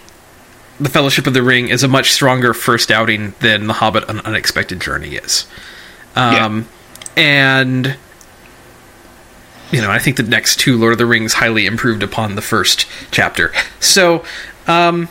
the 0.79 0.89
Fellowship 0.89 1.27
of 1.27 1.33
the 1.33 1.43
Ring 1.43 1.69
is 1.69 1.83
a 1.83 1.87
much 1.87 2.11
stronger 2.11 2.53
first 2.53 2.91
outing 2.91 3.33
than 3.39 3.67
The 3.67 3.73
Hobbit: 3.73 4.09
An 4.09 4.19
Unexpected 4.21 4.79
Journey 4.79 5.15
is. 5.15 5.45
Um, 6.15 6.67
And 7.15 7.97
you 9.71 9.81
know, 9.81 9.91
I 9.91 9.99
think 9.99 10.17
the 10.17 10.23
next 10.23 10.59
two 10.59 10.77
Lord 10.77 10.93
of 10.93 10.97
the 10.97 11.05
Rings 11.05 11.33
highly 11.33 11.65
improved 11.65 12.03
upon 12.03 12.35
the 12.35 12.41
first 12.41 12.85
chapter. 13.11 13.51
So, 13.79 14.23
um, 14.67 15.09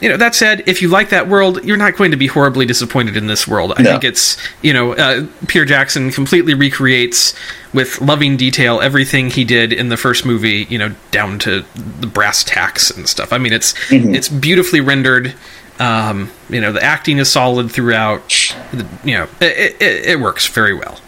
you 0.00 0.08
know, 0.08 0.16
that 0.16 0.34
said, 0.34 0.62
if 0.66 0.80
you 0.82 0.88
like 0.88 1.10
that 1.10 1.28
world, 1.28 1.62
you're 1.64 1.76
not 1.76 1.96
going 1.96 2.10
to 2.10 2.16
be 2.16 2.26
horribly 2.26 2.64
disappointed 2.66 3.16
in 3.16 3.26
this 3.26 3.46
world. 3.46 3.72
I 3.76 3.82
No. 3.82 3.90
think 3.92 4.04
it's, 4.04 4.36
you 4.62 4.72
know, 4.72 4.94
uh, 4.94 5.26
Peter 5.46 5.64
Jackson 5.64 6.10
completely 6.10 6.54
recreates 6.54 7.34
with 7.74 8.00
loving 8.00 8.36
detail 8.36 8.80
everything 8.80 9.30
he 9.30 9.44
did 9.44 9.72
in 9.72 9.88
the 9.90 9.96
first 9.96 10.24
movie, 10.24 10.66
you 10.70 10.78
know, 10.78 10.94
down 11.10 11.38
to 11.40 11.64
the 12.00 12.06
brass 12.06 12.42
tacks 12.44 12.90
and 12.90 13.08
stuff. 13.08 13.32
I 13.32 13.38
mean, 13.38 13.52
it's 13.52 13.74
it's 13.90 14.28
beautifully 14.28 14.80
rendered. 14.80 15.34
Um, 15.78 16.30
you 16.50 16.60
know, 16.60 16.72
the 16.72 16.82
acting 16.82 17.18
is 17.18 17.30
solid 17.32 17.70
throughout. 17.70 18.28
The, 18.72 18.86
you 19.04 19.16
know, 19.16 19.28
it, 19.40 19.76
it, 19.80 20.04
it 20.10 20.20
works 20.20 20.46
very 20.46 20.74
well. 20.74 20.98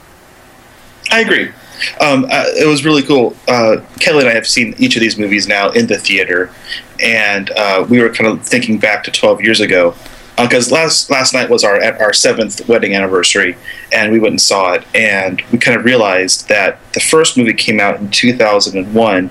I 1.11 1.21
agree. 1.21 1.51
Um, 2.01 2.25
uh, 2.31 2.45
it 2.57 2.67
was 2.67 2.85
really 2.85 3.03
cool. 3.03 3.37
Uh, 3.49 3.77
Kelly 4.01 4.21
and 4.21 4.29
I 4.29 4.35
have 4.35 4.47
seen 4.47 4.75
each 4.79 4.97
of 4.97 5.01
these 5.01 5.19
movies 5.19 5.47
now 5.49 5.71
in 5.71 5.87
the 5.87 5.99
theater, 5.99 6.51
and 7.03 7.51
uh, 7.51 7.87
we 7.89 8.01
were 8.01 8.11
kind 8.11 8.31
of 8.31 8.45
thinking 8.47 8.79
back 8.79 9.05
to 9.05 9.11
12 9.11 9.41
years 9.43 9.61
ago 9.61 9.95
because 10.37 10.73
last 10.73 11.11
last 11.11 11.35
night 11.35 11.51
was 11.51 11.65
our 11.65 11.83
our 12.01 12.13
seventh 12.13 12.67
wedding 12.69 12.95
anniversary, 12.95 13.57
and 13.93 14.13
we 14.13 14.19
went 14.19 14.33
and 14.33 14.41
saw 14.41 14.73
it, 14.73 14.85
and 14.95 15.43
we 15.53 15.59
kind 15.59 15.79
of 15.79 15.85
realized 15.85 16.49
that 16.49 16.79
the 16.93 17.01
first 17.01 17.37
movie 17.37 17.53
came 17.55 17.81
out 17.81 18.01
in 18.01 18.11
2001, 18.11 19.31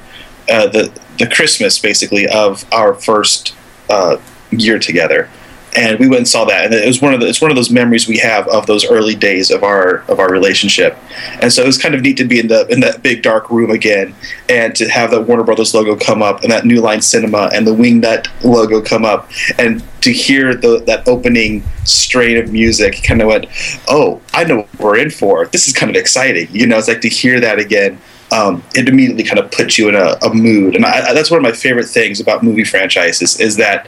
uh, 0.50 0.68
the 0.68 1.02
the 1.18 1.28
Christmas 1.28 1.80
basically 1.80 2.28
of 2.28 2.66
our 2.72 2.94
first 2.94 3.56
uh, 3.90 4.18
year 4.52 4.80
together, 4.80 5.30
and 5.76 6.00
we 6.00 6.08
went 6.08 6.20
and 6.20 6.28
saw 6.28 6.46
that, 6.46 6.66
and 6.66 6.74
it 6.74 6.86
was 6.86 7.02
one 7.02 7.14
of 7.14 7.20
the, 7.20 7.28
it's 7.28 7.42
one 7.42 7.52
of 7.52 7.56
those 7.56 7.70
memories 7.70 8.08
we 8.08 8.18
have 8.18 8.48
of 8.50 8.66
those 8.66 8.86
early 8.86 9.16
days 9.16 9.52
of 9.52 9.64
our 9.64 10.04
of 10.10 10.20
our 10.20 10.30
relationship, 10.32 10.98
and 11.42 11.52
so 11.52 11.64
it 11.64 11.66
was 11.66 11.78
kind 11.78 11.96
of 11.96 12.02
neat 12.02 12.18
to 12.18 12.26
be 12.26 12.40
in 12.40 12.48
the 12.48 12.68
in 12.68 12.80
that 12.82 13.02
big 13.02 13.24
dark 13.24 13.50
room 13.50 13.72
again, 13.72 14.14
and 14.50 14.76
to 14.76 14.90
have 14.90 15.12
that 15.12 15.22
Warner 15.22 15.44
Brothers 15.44 15.74
logo 15.74 15.96
come 15.96 16.22
up, 16.22 16.44
and 16.44 16.52
that 16.52 16.66
New 16.66 16.82
Line 16.82 17.02
Cinema 17.02 17.50
and 17.54 17.66
the 17.66 17.72
Wingnut 17.72 18.28
logo 18.44 18.82
come 18.82 19.06
up, 19.06 19.30
and 19.58 19.84
to 20.02 20.12
hear 20.12 20.56
the 20.56 20.84
that 20.88 21.08
opening 21.08 21.64
strain 21.86 22.38
of 22.38 22.52
music, 22.52 23.02
kind 23.04 23.22
of 23.22 23.28
went, 23.28 23.46
oh, 23.88 24.22
I 24.34 24.44
know 24.44 24.58
what 24.58 24.80
we're 24.80 24.98
in 24.98 25.10
for. 25.10 25.46
This 25.48 25.68
is 25.68 25.74
kind 25.74 25.90
of 25.90 25.96
exciting, 25.96 26.48
you 26.52 26.68
know. 26.68 26.78
It's 26.78 26.88
like 26.88 27.02
to 27.02 27.10
hear 27.10 27.40
that 27.40 27.60
again. 27.60 28.00
Um, 28.34 28.64
it 28.76 28.88
immediately 28.88 29.24
kind 29.24 29.40
of 29.40 29.52
puts 29.52 29.78
you 29.78 29.90
in 29.90 29.96
a, 29.96 30.18
a 30.22 30.34
mood, 30.34 30.76
and 30.76 30.86
I, 30.86 31.14
that's 31.14 31.30
one 31.30 31.38
of 31.38 31.44
my 31.44 31.52
favorite 31.52 31.88
things 31.88 32.20
about 32.22 32.44
movie 32.44 32.64
franchises 32.64 33.40
is 33.40 33.58
that 33.58 33.88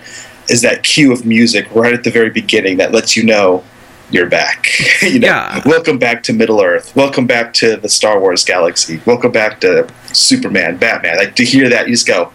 is 0.49 0.61
that 0.61 0.83
cue 0.83 1.11
of 1.11 1.25
music 1.25 1.67
right 1.73 1.93
at 1.93 2.03
the 2.03 2.11
very 2.11 2.29
beginning 2.29 2.77
that 2.77 2.91
lets 2.91 3.15
you 3.15 3.23
know 3.23 3.63
you're 4.13 4.29
back. 4.29 4.67
you 5.01 5.19
know, 5.19 5.27
Yeah. 5.27 5.61
welcome 5.65 5.97
back 5.97 6.23
to 6.23 6.33
Middle 6.33 6.61
Earth. 6.61 6.95
Welcome 6.95 7.25
back 7.25 7.53
to 7.55 7.77
the 7.77 7.89
Star 7.89 8.19
Wars 8.19 8.45
galaxy. 8.45 9.01
Welcome 9.05 9.31
back 9.31 9.59
to 9.61 9.87
Superman, 10.13 10.77
Batman. 10.77 11.17
Like 11.17 11.35
to 11.35 11.45
hear 11.45 11.69
that, 11.69 11.87
you 11.87 11.93
just 11.93 12.07
go, 12.07 12.31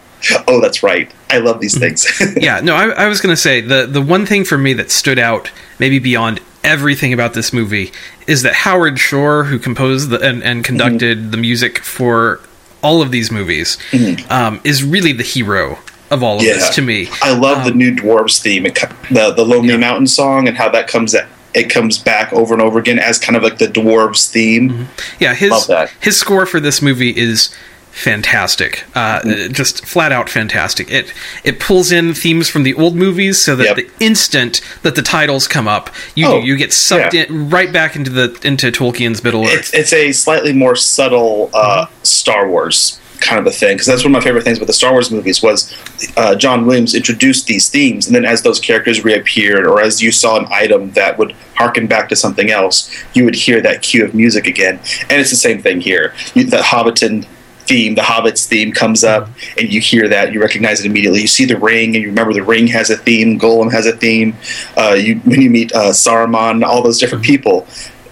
"Oh, 0.48 0.60
that's 0.60 0.82
right. 0.82 1.10
I 1.30 1.38
love 1.38 1.60
these 1.60 1.74
mm-hmm. 1.74 1.94
things." 1.94 2.36
yeah, 2.42 2.60
no, 2.60 2.74
I, 2.74 2.88
I 2.88 3.06
was 3.06 3.20
going 3.20 3.32
to 3.32 3.40
say 3.40 3.60
the 3.60 3.86
the 3.86 4.02
one 4.02 4.26
thing 4.26 4.44
for 4.44 4.58
me 4.58 4.72
that 4.74 4.90
stood 4.90 5.18
out, 5.18 5.50
maybe 5.78 5.98
beyond 5.98 6.40
everything 6.64 7.12
about 7.12 7.34
this 7.34 7.52
movie, 7.52 7.92
is 8.26 8.42
that 8.42 8.54
Howard 8.54 8.98
Shore, 8.98 9.44
who 9.44 9.58
composed 9.58 10.10
the, 10.10 10.20
and, 10.20 10.42
and 10.42 10.64
conducted 10.64 11.18
mm-hmm. 11.18 11.30
the 11.30 11.36
music 11.36 11.78
for 11.78 12.40
all 12.82 13.02
of 13.02 13.10
these 13.10 13.30
movies, 13.30 13.78
mm-hmm. 13.90 14.30
um, 14.32 14.60
is 14.64 14.82
really 14.82 15.12
the 15.12 15.22
hero 15.22 15.78
of 16.10 16.22
all 16.22 16.36
of 16.38 16.42
Yeah. 16.42 16.54
this 16.54 16.68
to 16.76 16.82
me. 16.82 17.08
I 17.22 17.32
love 17.32 17.64
the 17.64 17.72
new 17.72 17.94
Dwarves 17.94 18.40
theme, 18.40 18.66
it, 18.66 18.74
the 19.10 19.32
the 19.32 19.44
Lonely 19.44 19.70
Yeah. 19.70 19.76
Mountain 19.76 20.06
song, 20.06 20.48
and 20.48 20.56
how 20.56 20.68
that 20.70 20.88
comes 20.88 21.14
it 21.54 21.70
comes 21.70 21.98
back 21.98 22.32
over 22.32 22.52
and 22.54 22.62
over 22.62 22.78
again 22.78 22.98
as 22.98 23.18
kind 23.18 23.36
of 23.36 23.42
like 23.42 23.58
the 23.58 23.66
Dwarves 23.68 24.28
theme. 24.30 24.88
Yeah, 25.18 25.34
his 25.34 25.70
his 26.00 26.16
score 26.16 26.46
for 26.46 26.60
this 26.60 26.80
movie 26.82 27.10
is 27.16 27.48
fantastic. 27.90 28.84
Uh, 28.94 29.20
Mm-hmm. 29.20 29.52
Just 29.52 29.84
flat 29.84 30.12
out 30.12 30.28
fantastic. 30.30 30.90
It 30.90 31.12
it 31.44 31.58
pulls 31.58 31.90
in 31.90 32.14
themes 32.14 32.48
from 32.48 32.62
the 32.62 32.74
old 32.74 32.94
movies 32.94 33.42
so 33.42 33.56
that 33.56 33.64
Yep. 33.64 33.76
the 33.76 33.88
instant 34.04 34.60
that 34.82 34.94
the 34.94 35.02
titles 35.02 35.48
come 35.48 35.66
up, 35.66 35.90
you 36.14 36.26
Oh, 36.26 36.38
you 36.40 36.56
get 36.56 36.72
sucked 36.72 37.14
yeah. 37.14 37.24
in 37.24 37.50
right 37.50 37.72
back 37.72 37.96
into 37.96 38.10
the 38.10 38.38
into 38.44 38.70
Tolkien's 38.70 39.24
Middle 39.24 39.44
Earth. 39.46 39.70
it's 39.74 39.92
a 39.92 40.12
slightly 40.12 40.52
more 40.52 40.76
subtle 40.76 41.50
uh, 41.52 41.86
Star 42.04 42.48
Wars 42.48 43.00
kind 43.20 43.40
of 43.40 43.46
a 43.46 43.50
thing 43.50 43.74
because 43.74 43.86
that's 43.86 44.04
one 44.04 44.14
of 44.14 44.20
my 44.20 44.24
favorite 44.24 44.44
things 44.44 44.58
with 44.58 44.66
the 44.66 44.72
Star 44.72 44.92
Wars 44.92 45.10
movies 45.10 45.42
was 45.42 45.74
uh, 46.16 46.34
John 46.34 46.66
Williams 46.66 46.94
introduced 46.94 47.46
these 47.46 47.68
themes 47.68 48.06
and 48.06 48.14
then 48.14 48.24
as 48.24 48.42
those 48.42 48.60
characters 48.60 49.04
reappeared 49.04 49.66
or 49.66 49.80
as 49.80 50.02
you 50.02 50.12
saw 50.12 50.38
an 50.38 50.46
item 50.50 50.90
that 50.92 51.18
would 51.18 51.34
harken 51.54 51.86
back 51.86 52.08
to 52.08 52.16
something 52.16 52.50
else, 52.50 52.94
you 53.14 53.24
would 53.24 53.34
hear 53.34 53.60
that 53.60 53.82
cue 53.82 54.04
of 54.04 54.14
music 54.14 54.46
again. 54.46 54.78
And 55.10 55.20
it's 55.20 55.30
the 55.30 55.36
same 55.36 55.60
thing 55.60 55.80
here. 55.80 56.14
You, 56.34 56.44
the 56.44 56.58
Hobbiton 56.58 57.26
theme, 57.68 57.94
the 57.94 58.02
Hobbits 58.02 58.46
theme 58.46 58.72
comes 58.72 59.04
up, 59.04 59.28
and 59.58 59.70
you 59.70 59.80
hear 59.80 60.08
that, 60.08 60.32
you 60.32 60.40
recognize 60.40 60.80
it 60.80 60.86
immediately. 60.86 61.20
You 61.20 61.26
see 61.26 61.44
the 61.44 61.58
ring, 61.58 61.94
and 61.94 62.02
you 62.02 62.08
remember 62.08 62.32
the 62.32 62.42
ring 62.42 62.66
has 62.68 62.90
a 62.90 62.96
theme. 62.96 63.38
Gollum 63.38 63.70
has 63.70 63.86
a 63.86 63.92
theme. 63.92 64.34
Uh, 64.76 64.94
you 64.94 65.16
when 65.20 65.42
you 65.42 65.50
meet 65.50 65.72
uh, 65.74 65.90
Saruman, 65.90 66.64
all 66.64 66.82
those 66.82 66.98
different 66.98 67.24
people, 67.24 67.66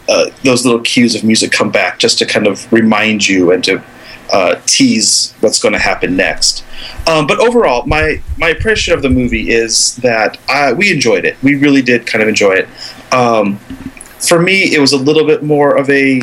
uh, 0.09 0.31
those 0.45 0.65
little 0.65 0.81
cues 0.81 1.15
of 1.15 1.25
music 1.25 1.51
come 1.51 1.71
back 1.71 1.99
just 1.99 2.19
to 2.19 2.27
kind 2.27 2.47
of 2.47 2.71
remind 2.73 3.27
you 3.27 3.53
and 3.53 3.65
to 3.65 3.83
uh, 4.33 4.61
tease 4.67 5.35
what's 5.41 5.61
going 5.61 5.73
to 5.73 5.79
happen 5.79 6.17
next. 6.17 6.65
Um, 7.07 7.27
but 7.27 7.39
overall, 7.39 7.87
my 7.87 8.23
my 8.37 8.51
impression 8.51 8.95
of 8.95 9.03
the 9.03 9.11
movie 9.11 9.51
is 9.51 9.97
that 9.97 10.39
uh, 10.49 10.75
we 10.77 10.93
enjoyed 10.93 11.25
it. 11.25 11.37
We 11.43 11.55
really 11.57 11.83
did 11.83 12.07
kind 12.07 12.23
of 12.23 12.29
enjoy 12.29 12.53
it. 12.55 12.69
Um, 13.13 13.59
for 14.19 14.41
me, 14.41 14.75
it 14.75 14.81
was 14.81 14.93
a 14.93 14.97
little 14.99 15.27
bit 15.27 15.43
more 15.43 15.77
of 15.77 15.89
a. 15.91 16.23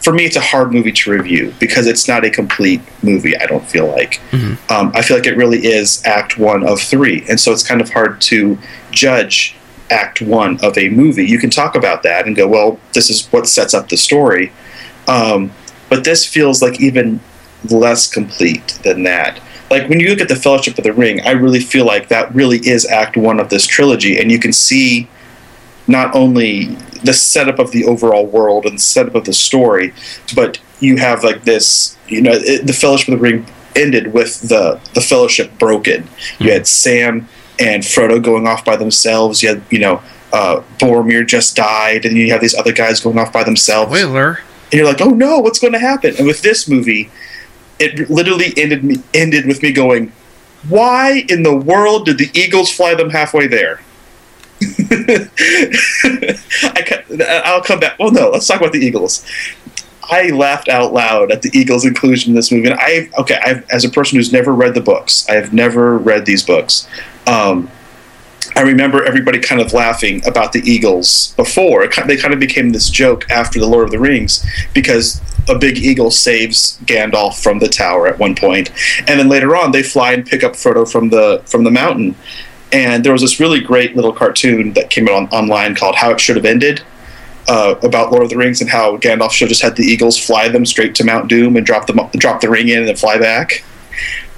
For 0.00 0.12
me, 0.12 0.24
it's 0.24 0.36
a 0.36 0.40
hard 0.40 0.72
movie 0.72 0.92
to 0.92 1.10
review 1.10 1.52
because 1.58 1.86
it's 1.86 2.08
not 2.08 2.24
a 2.24 2.30
complete 2.30 2.80
movie. 3.02 3.36
I 3.36 3.46
don't 3.46 3.64
feel 3.66 3.88
like. 3.88 4.20
Um, 4.70 4.92
I 4.94 5.02
feel 5.02 5.16
like 5.16 5.26
it 5.26 5.36
really 5.36 5.66
is 5.66 6.02
Act 6.04 6.38
One 6.38 6.66
of 6.66 6.80
three, 6.80 7.24
and 7.28 7.38
so 7.38 7.52
it's 7.52 7.66
kind 7.66 7.80
of 7.80 7.90
hard 7.90 8.20
to 8.22 8.58
judge 8.90 9.54
Act 9.90 10.20
One 10.22 10.58
of 10.64 10.78
a 10.78 10.88
movie. 10.88 11.26
You 11.26 11.38
can 11.38 11.50
talk 11.50 11.74
about 11.74 12.02
that 12.04 12.26
and 12.26 12.34
go, 12.36 12.46
"Well, 12.48 12.78
this 12.92 13.10
is 13.10 13.26
what 13.28 13.48
sets 13.48 13.74
up 13.74 13.88
the 13.88 13.96
story," 13.96 14.52
um, 15.08 15.50
but 15.88 16.04
this 16.04 16.26
feels 16.26 16.62
like 16.62 16.80
even 16.80 17.20
less 17.70 18.12
complete 18.12 18.78
than 18.82 19.02
that. 19.04 19.40
Like 19.70 19.88
when 19.88 20.00
you 20.00 20.10
look 20.10 20.20
at 20.20 20.28
the 20.28 20.36
Fellowship 20.36 20.78
of 20.78 20.84
the 20.84 20.92
Ring, 20.92 21.20
I 21.26 21.32
really 21.32 21.60
feel 21.60 21.84
like 21.84 22.08
that 22.08 22.34
really 22.34 22.58
is 22.58 22.86
Act 22.86 23.16
One 23.16 23.38
of 23.38 23.50
this 23.50 23.66
trilogy, 23.66 24.18
and 24.18 24.32
you 24.32 24.38
can 24.38 24.52
see 24.52 25.08
not 25.86 26.14
only 26.14 26.76
the 27.04 27.12
setup 27.12 27.58
of 27.58 27.70
the 27.72 27.84
overall 27.84 28.26
world 28.26 28.66
and 28.66 28.76
the 28.76 28.82
setup 28.82 29.14
of 29.14 29.24
the 29.24 29.32
story, 29.32 29.94
but 30.34 30.58
you 30.80 30.96
have 30.96 31.24
like 31.24 31.44
this, 31.44 31.96
you 32.08 32.20
know, 32.20 32.32
it, 32.32 32.66
the 32.66 32.72
Fellowship 32.72 33.08
of 33.08 33.18
the 33.18 33.22
Ring 33.22 33.46
ended 33.76 34.12
with 34.12 34.48
the 34.48 34.80
the 34.94 35.00
Fellowship 35.00 35.58
broken. 35.58 36.08
You 36.38 36.52
had 36.52 36.66
Sam 36.66 37.28
and 37.58 37.82
Frodo 37.82 38.22
going 38.22 38.46
off 38.46 38.64
by 38.64 38.76
themselves. 38.76 39.42
You 39.42 39.50
had, 39.50 39.62
you 39.70 39.80
know, 39.80 40.02
uh, 40.32 40.62
Boromir 40.78 41.26
just 41.26 41.56
died, 41.56 42.04
and 42.04 42.16
you 42.16 42.30
have 42.30 42.40
these 42.40 42.54
other 42.54 42.72
guys 42.72 43.00
going 43.00 43.18
off 43.18 43.32
by 43.32 43.44
themselves 43.44 43.96
Spoiler. 43.96 44.40
And 44.70 44.74
you're 44.74 44.86
like, 44.86 45.00
oh 45.00 45.10
no, 45.10 45.38
what's 45.38 45.58
going 45.58 45.72
to 45.72 45.78
happen? 45.78 46.14
And 46.18 46.26
with 46.26 46.42
this 46.42 46.68
movie, 46.68 47.10
it 47.78 48.10
literally 48.10 48.52
ended 48.56 48.84
me 48.84 49.02
ended 49.14 49.46
with 49.46 49.62
me 49.62 49.72
going, 49.72 50.12
why 50.68 51.24
in 51.28 51.42
the 51.42 51.56
world 51.56 52.06
did 52.06 52.18
the 52.18 52.30
Eagles 52.34 52.70
fly 52.72 52.94
them 52.94 53.10
halfway 53.10 53.46
there? 53.46 53.80
I, 56.62 57.42
I'll 57.44 57.62
come 57.62 57.80
back. 57.80 57.98
Well, 57.98 58.10
no, 58.10 58.30
let's 58.30 58.46
talk 58.46 58.60
about 58.60 58.72
the 58.72 58.80
Eagles. 58.80 59.24
I 60.10 60.30
laughed 60.30 60.68
out 60.68 60.92
loud 60.92 61.30
at 61.30 61.42
the 61.42 61.50
Eagles' 61.56 61.84
inclusion 61.84 62.30
in 62.30 62.36
this 62.36 62.50
movie. 62.50 62.70
And 62.70 62.78
I, 62.80 63.10
okay, 63.18 63.38
I've, 63.44 63.68
as 63.70 63.84
a 63.84 63.90
person 63.90 64.16
who's 64.16 64.32
never 64.32 64.52
read 64.52 64.74
the 64.74 64.80
books, 64.80 65.28
I 65.28 65.34
have 65.34 65.52
never 65.52 65.98
read 65.98 66.24
these 66.26 66.42
books. 66.42 66.88
Um, 67.26 67.70
I 68.56 68.62
remember 68.62 69.04
everybody 69.04 69.38
kind 69.38 69.60
of 69.60 69.72
laughing 69.72 70.26
about 70.26 70.52
the 70.52 70.60
Eagles 70.60 71.32
before. 71.36 71.86
They 72.06 72.16
kind 72.16 72.34
of 72.34 72.40
became 72.40 72.70
this 72.70 72.90
joke 72.90 73.30
after 73.30 73.58
the 73.58 73.66
Lord 73.66 73.84
of 73.84 73.90
the 73.90 73.98
Rings 73.98 74.44
because 74.74 75.20
a 75.48 75.58
big 75.58 75.78
eagle 75.78 76.10
saves 76.10 76.78
Gandalf 76.84 77.42
from 77.42 77.58
the 77.58 77.68
tower 77.68 78.06
at 78.06 78.18
one 78.18 78.34
point, 78.34 78.70
and 78.98 79.18
then 79.18 79.28
later 79.28 79.56
on 79.56 79.72
they 79.72 79.82
fly 79.82 80.12
and 80.12 80.26
pick 80.26 80.44
up 80.44 80.52
Frodo 80.52 80.90
from 80.90 81.08
the 81.10 81.42
from 81.46 81.64
the 81.64 81.70
mountain. 81.70 82.14
And 82.70 83.02
there 83.02 83.12
was 83.12 83.22
this 83.22 83.40
really 83.40 83.60
great 83.60 83.96
little 83.96 84.12
cartoon 84.12 84.74
that 84.74 84.90
came 84.90 85.08
out 85.08 85.14
on, 85.14 85.28
online 85.28 85.74
called 85.74 85.96
"How 85.96 86.10
It 86.10 86.20
Should 86.20 86.36
Have 86.36 86.44
Ended." 86.44 86.82
Uh, 87.50 87.76
about 87.82 88.12
Lord 88.12 88.24
of 88.24 88.28
the 88.28 88.36
Rings 88.36 88.60
and 88.60 88.68
how 88.68 88.98
Gandalf 88.98 89.30
should 89.30 89.46
have 89.46 89.48
just 89.48 89.62
had 89.62 89.74
the 89.74 89.82
eagles 89.82 90.18
fly 90.18 90.50
them 90.50 90.66
straight 90.66 90.94
to 90.96 91.04
Mount 91.04 91.28
Doom 91.28 91.56
and 91.56 91.64
drop 91.64 91.86
them 91.86 91.98
drop 92.18 92.42
the 92.42 92.50
ring 92.50 92.68
in 92.68 92.80
and 92.80 92.88
then 92.88 92.96
fly 92.96 93.16
back, 93.16 93.64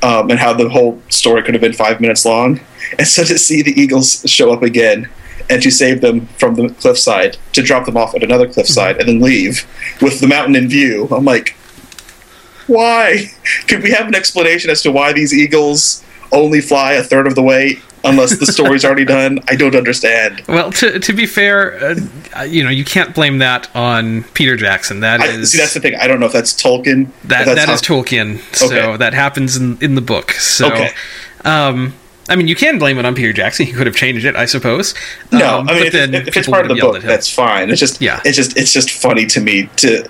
um, 0.03 0.31
and 0.31 0.39
how 0.39 0.53
the 0.53 0.69
whole 0.69 1.01
story 1.09 1.43
could 1.43 1.55
have 1.55 1.61
been 1.61 1.73
five 1.73 2.01
minutes 2.01 2.25
long. 2.25 2.61
And 2.99 3.07
so 3.07 3.25
to 3.25 3.39
see 3.39 3.63
the 3.63 3.79
eagles 3.81 4.23
show 4.27 4.53
up 4.53 4.63
again 4.63 5.09
and 5.49 5.63
to 5.63 5.71
save 5.71 6.01
them 6.01 6.27
from 6.39 6.55
the 6.55 6.69
cliffside, 6.75 7.37
to 7.53 7.63
drop 7.63 7.87
them 7.87 7.97
off 7.97 8.15
at 8.15 8.23
another 8.23 8.49
cliffside 8.49 8.99
and 8.99 9.09
then 9.09 9.21
leave 9.21 9.67
with 10.01 10.21
the 10.21 10.27
mountain 10.27 10.57
in 10.57 10.69
view, 10.69 11.09
I'm 11.11 11.25
like, 11.25 11.57
why? 12.67 13.27
Could 13.69 13.83
we 13.83 13.91
have 13.91 14.07
an 14.07 14.15
explanation 14.15 14.71
as 14.71 14.83
to 14.83 14.93
why 14.93 15.13
these 15.13 15.35
eagles 15.35 16.05
only 16.33 16.61
fly 16.61 16.93
a 16.93 17.03
third 17.03 17.27
of 17.27 17.35
the 17.35 17.43
way 17.43 17.81
unless 18.05 18.39
the 18.39 18.47
story's 18.47 18.85
already 18.85 19.05
done? 19.05 19.41
I 19.49 19.57
don't 19.57 19.75
understand. 19.75 20.43
Well, 20.49 20.71
to 20.73 20.99
to 20.99 21.13
be 21.13 21.27
fair, 21.27 21.97
uh, 22.37 22.43
you 22.43 22.63
know, 22.65 22.71
you 22.71 22.85
can't 22.85 23.15
blame 23.15 23.39
that 23.39 23.75
on 23.75 24.25
Peter 24.35 24.57
Jackson. 24.57 25.01
That 25.01 25.21
I, 25.21 25.27
is 25.27 25.53
see, 25.53 25.59
that's 25.59 25.75
the 25.75 25.81
thing. 25.81 25.95
I 25.97 26.07
don't 26.07 26.21
know 26.21 26.27
if 26.27 26.33
that's 26.33 26.53
Tolkien. 26.53 27.07
that 27.25 27.45
that's 27.47 27.55
that 27.55 27.69
how- 27.69 27.75
is 27.75 27.83
Tolkien. 27.83 28.41
So 28.55 28.67
Okay. 28.67 28.97
that 28.97 29.15
happens 29.15 29.57
in 29.57 29.79
in 29.81 29.95
the 29.95 30.01
book. 30.01 30.33
So, 30.33 30.67
Okay. 30.73 30.91
um, 31.45 31.95
I 32.29 32.37
mean, 32.37 32.47
you 32.47 32.55
can 32.55 32.79
blame 32.79 32.99
it 32.99 33.05
on 33.05 33.15
Peter 33.15 33.33
Jackson. 33.33 33.67
He 33.67 33.73
could 33.73 33.87
have 33.89 33.97
changed 33.97 34.25
it, 34.25 34.37
I 34.37 34.45
suppose. 34.47 34.95
No, 35.33 35.59
Um, 35.59 35.69
I 35.69 35.73
mean 35.73 35.81
but 35.81 35.87
if, 35.89 35.93
then 35.93 36.15
if 36.15 36.37
it's 36.37 36.49
part 36.49 36.63
of 36.71 36.75
the 36.77 36.81
book, 36.81 37.03
that's 37.03 37.29
fine. 37.33 37.71
It's 37.71 37.81
just 37.81 38.01
Yeah. 38.01 38.21
it's 38.25 38.37
just 38.37 38.57
it's 38.57 38.73
just 38.73 38.91
funny 38.91 39.27
to 39.27 39.41
me 39.41 39.69
to 39.77 40.05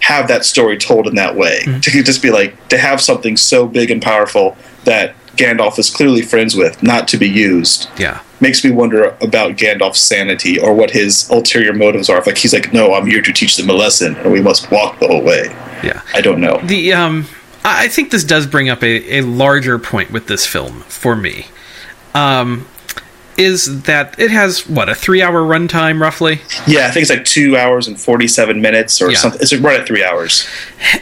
have 0.00 0.28
that 0.28 0.46
story 0.46 0.78
told 0.78 1.06
in 1.06 1.14
that 1.16 1.36
way. 1.36 1.60
Mm-hmm. 1.64 1.80
To 1.80 2.02
just 2.02 2.22
be 2.22 2.30
like 2.30 2.68
to 2.70 2.78
have 2.78 3.00
something 3.02 3.36
so 3.36 3.66
big 3.66 3.90
and 3.90 4.00
powerful 4.00 4.56
that 4.84 5.14
Gandalf 5.36 5.78
is 5.78 5.90
clearly 5.90 6.22
friends 6.22 6.54
with, 6.56 6.82
not 6.82 7.08
to 7.08 7.16
be 7.16 7.28
used. 7.28 7.88
yeah. 7.98 8.20
Makes 8.42 8.64
me 8.64 8.70
wonder 8.70 9.04
about 9.20 9.56
Gandalf's 9.56 10.00
sanity 10.00 10.58
or 10.58 10.72
what 10.72 10.90
his 10.90 11.28
ulterior 11.30 11.74
motives 11.74 12.08
are. 12.08 12.16
If 12.18 12.26
like 12.26 12.38
he's 12.38 12.54
like, 12.54 12.72
no, 12.72 12.94
I'm 12.94 13.06
here 13.06 13.20
to 13.20 13.32
teach 13.34 13.56
them 13.58 13.68
a 13.68 13.74
lesson, 13.74 14.16
and 14.16 14.32
we 14.32 14.40
must 14.40 14.70
walk 14.70 14.98
the 14.98 15.06
whole 15.08 15.22
way. 15.22 15.44
Yeah. 15.84 16.00
I 16.14 16.22
don't 16.22 16.40
know. 16.40 16.58
The 16.64 16.94
um, 16.94 17.26
I 17.64 17.88
think 17.88 18.10
this 18.10 18.24
does 18.24 18.46
bring 18.46 18.70
up 18.70 18.82
a, 18.82 19.18
a 19.18 19.20
larger 19.22 19.78
point 19.78 20.10
with 20.10 20.26
this 20.26 20.46
film 20.46 20.80
for 20.82 21.14
me. 21.16 21.46
Um, 22.14 22.66
is 23.36 23.82
that 23.82 24.18
it 24.18 24.30
has 24.30 24.66
what 24.66 24.88
a 24.88 24.94
three 24.94 25.22
hour 25.22 25.42
runtime 25.42 26.00
roughly, 26.00 26.40
Yeah, 26.66 26.86
I 26.86 26.90
think 26.90 27.02
it's 27.02 27.10
like 27.10 27.24
two 27.24 27.56
hours 27.58 27.88
and 27.88 27.98
forty-seven 28.00 28.60
minutes 28.60 29.00
or 29.02 29.10
Yeah. 29.10 29.18
something. 29.18 29.40
It's 29.42 29.54
right 29.56 29.80
at 29.80 29.86
three 29.86 30.04
hours. 30.04 30.46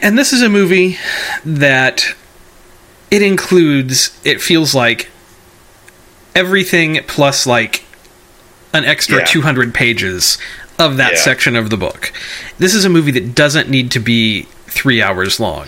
and 0.01 0.17
this 0.17 0.31
is 0.33 0.41
a 0.41 0.49
movie 0.49 0.97
that 1.45 2.15
it 3.11 3.21
includes. 3.21 4.17
It 4.23 4.41
feels 4.41 4.73
like 4.75 5.09
everything 6.35 6.99
plus 7.07 7.45
like 7.45 7.83
an 8.73 8.85
extra 8.85 9.19
Yeah. 9.19 9.25
200 9.25 9.73
pages 9.73 10.37
of 10.77 10.97
that 10.97 11.13
Yeah. 11.13 11.19
section 11.19 11.55
of 11.55 11.69
the 11.69 11.77
book. 11.77 12.13
This 12.59 12.73
is 12.73 12.85
a 12.85 12.89
movie 12.89 13.11
that 13.11 13.35
doesn't 13.35 13.69
need 13.69 13.91
to 13.91 13.99
be 13.99 14.43
three 14.67 15.01
hours 15.01 15.39
long. 15.39 15.65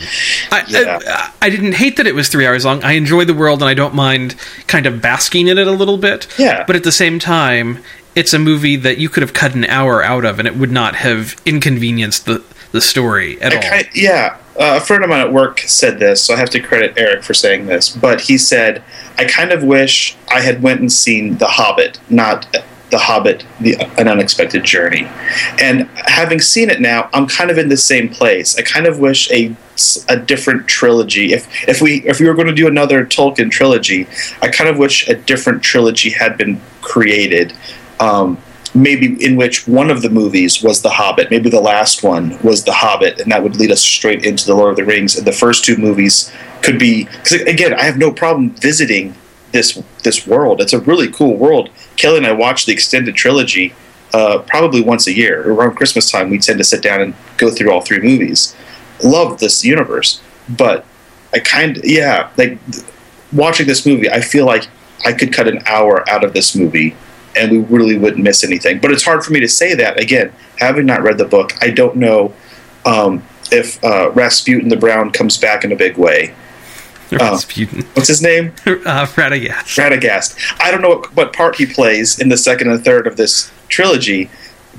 I, 0.51 0.63
Yeah. 0.67 0.99
I, 1.07 1.29
I 1.47 1.49
didn't 1.49 1.73
hate 1.73 1.97
that 1.97 2.05
it 2.07 2.13
was 2.13 2.29
three 2.29 2.45
hours 2.45 2.63
long. 2.65 2.83
I 2.83 2.93
enjoy 2.93 3.25
the 3.25 3.33
world 3.33 3.61
and 3.61 3.69
I 3.69 3.73
don't 3.73 3.95
mind 3.95 4.35
kind 4.67 4.85
of 4.85 5.01
basking 5.01 5.47
in 5.47 5.57
it 5.57 5.67
a 5.67 5.71
little 5.71 5.97
bit. 5.97 6.27
Yeah. 6.37 6.63
But 6.67 6.75
at 6.75 6.83
the 6.83 6.91
same 6.91 7.17
time, 7.17 7.79
it's 8.15 8.33
a 8.33 8.39
movie 8.39 8.75
that 8.75 8.99
you 8.99 9.09
could 9.09 9.23
have 9.23 9.33
cut 9.33 9.55
an 9.55 9.65
hour 9.65 10.03
out 10.03 10.23
of 10.23 10.37
and 10.37 10.47
it 10.47 10.55
would 10.55 10.71
not 10.71 10.95
have 10.95 11.35
inconvenienced 11.45 12.25
the, 12.27 12.43
the 12.71 12.81
story 12.81 13.41
at 13.41 13.51
I 13.53 13.55
all. 13.55 13.61
kind 13.63 13.87
yeah, 13.95 14.37
uh, 14.61 14.77
a 14.77 14.79
friend 14.79 15.03
of 15.03 15.09
mine 15.09 15.21
at 15.21 15.33
work 15.33 15.59
said 15.61 15.97
this, 15.97 16.23
so 16.23 16.35
I 16.35 16.37
have 16.37 16.51
to 16.51 16.59
credit 16.59 16.93
Eric 16.95 17.23
for 17.23 17.33
saying 17.33 17.65
this. 17.65 17.89
But 17.89 18.21
he 18.21 18.37
said, 18.37 18.83
"I 19.17 19.25
kind 19.25 19.51
of 19.51 19.63
wish 19.63 20.15
I 20.29 20.41
had 20.41 20.61
went 20.61 20.81
and 20.81 20.91
seen 20.91 21.37
The 21.37 21.47
Hobbit, 21.47 21.99
not 22.11 22.45
The 22.91 22.99
Hobbit: 22.99 23.43
the, 23.59 23.75
An 23.97 24.07
Unexpected 24.07 24.63
Journey." 24.63 25.07
And 25.59 25.89
having 26.05 26.39
seen 26.39 26.69
it 26.69 26.79
now, 26.79 27.09
I'm 27.11 27.25
kind 27.25 27.49
of 27.49 27.57
in 27.57 27.69
the 27.69 27.77
same 27.77 28.07
place. 28.07 28.55
I 28.55 28.61
kind 28.61 28.85
of 28.85 28.99
wish 28.99 29.31
a 29.31 29.55
a 30.07 30.17
different 30.17 30.67
trilogy. 30.67 31.33
If 31.33 31.47
if 31.67 31.81
we 31.81 32.03
if 32.05 32.19
we 32.19 32.27
were 32.27 32.35
going 32.35 32.47
to 32.47 32.53
do 32.53 32.67
another 32.67 33.03
Tolkien 33.03 33.49
trilogy, 33.49 34.07
I 34.43 34.49
kind 34.49 34.69
of 34.69 34.77
wish 34.77 35.07
a 35.07 35.15
different 35.15 35.63
trilogy 35.63 36.11
had 36.11 36.37
been 36.37 36.61
created. 36.81 37.53
Um, 37.99 38.37
maybe 38.73 39.23
in 39.23 39.35
which 39.35 39.67
one 39.67 39.89
of 39.89 40.01
the 40.01 40.09
movies 40.09 40.63
was 40.63 40.81
The 40.81 40.89
Hobbit, 40.89 41.29
maybe 41.29 41.49
the 41.49 41.59
last 41.61 42.03
one 42.03 42.39
was 42.41 42.63
The 42.63 42.73
Hobbit, 42.73 43.19
and 43.19 43.31
that 43.31 43.43
would 43.43 43.55
lead 43.55 43.71
us 43.71 43.81
straight 43.81 44.25
into 44.25 44.45
The 44.45 44.55
Lord 44.55 44.71
of 44.71 44.77
the 44.77 44.85
Rings. 44.85 45.17
And 45.17 45.27
the 45.27 45.31
first 45.31 45.65
two 45.65 45.77
movies 45.77 46.31
could 46.61 46.79
be 46.79 47.05
because 47.05 47.41
again, 47.41 47.73
I 47.73 47.83
have 47.83 47.97
no 47.97 48.11
problem 48.11 48.51
visiting 48.51 49.15
this 49.51 49.81
this 50.03 50.25
world. 50.25 50.61
It's 50.61 50.73
a 50.73 50.79
really 50.79 51.11
cool 51.11 51.35
world. 51.35 51.69
Kelly 51.97 52.17
and 52.17 52.27
I 52.27 52.31
watch 52.31 52.65
the 52.65 52.73
extended 52.73 53.15
trilogy 53.15 53.73
uh, 54.13 54.39
probably 54.47 54.81
once 54.81 55.07
a 55.07 55.13
year. 55.13 55.51
Around 55.51 55.75
Christmas 55.75 56.09
time, 56.09 56.29
we 56.29 56.39
tend 56.39 56.57
to 56.59 56.63
sit 56.63 56.81
down 56.81 57.01
and 57.01 57.13
go 57.37 57.49
through 57.49 57.71
all 57.71 57.81
three 57.81 57.99
movies. 57.99 58.55
Love 59.03 59.39
this 59.39 59.65
universe, 59.65 60.21
but 60.49 60.85
I 61.33 61.39
kind 61.39 61.77
of 61.77 61.85
yeah, 61.85 62.29
like 62.37 62.57
watching 63.33 63.67
this 63.67 63.85
movie, 63.85 64.09
I 64.09 64.21
feel 64.21 64.45
like 64.45 64.67
I 65.05 65.13
could 65.13 65.33
cut 65.33 65.47
an 65.47 65.61
hour 65.65 66.07
out 66.09 66.23
of 66.23 66.33
this 66.33 66.55
movie 66.55 66.95
and 67.35 67.51
we 67.51 67.57
really 67.59 67.97
wouldn't 67.97 68.23
miss 68.23 68.43
anything. 68.43 68.79
But 68.79 68.91
it's 68.91 69.03
hard 69.03 69.23
for 69.23 69.31
me 69.31 69.39
to 69.39 69.47
say 69.47 69.73
that 69.75 69.99
again, 69.99 70.33
having 70.57 70.85
not 70.85 71.01
read 71.01 71.17
the 71.17 71.25
book. 71.25 71.53
I 71.61 71.71
don't 71.71 71.95
know 71.97 72.33
um, 72.85 73.23
if 73.51 73.83
uh, 73.83 74.11
Rasputin 74.11 74.69
the 74.69 74.77
Brown 74.77 75.11
comes 75.11 75.37
back 75.37 75.63
in 75.63 75.71
a 75.71 75.75
big 75.75 75.97
way. 75.97 76.33
Rasputin. 77.11 77.85
What's 77.93 78.07
his 78.07 78.21
name? 78.21 78.53
Uh, 78.65 79.05
Radagast. 79.05 79.77
Radagast. 79.77 80.55
I 80.59 80.71
don't 80.71 80.81
know 80.81 80.89
what, 80.89 81.15
what 81.15 81.33
part 81.33 81.55
he 81.55 81.65
plays 81.65 82.19
in 82.19 82.29
the 82.29 82.37
second 82.37 82.71
and 82.71 82.83
third 82.83 83.05
of 83.05 83.15
this 83.15 83.51
trilogy, 83.67 84.29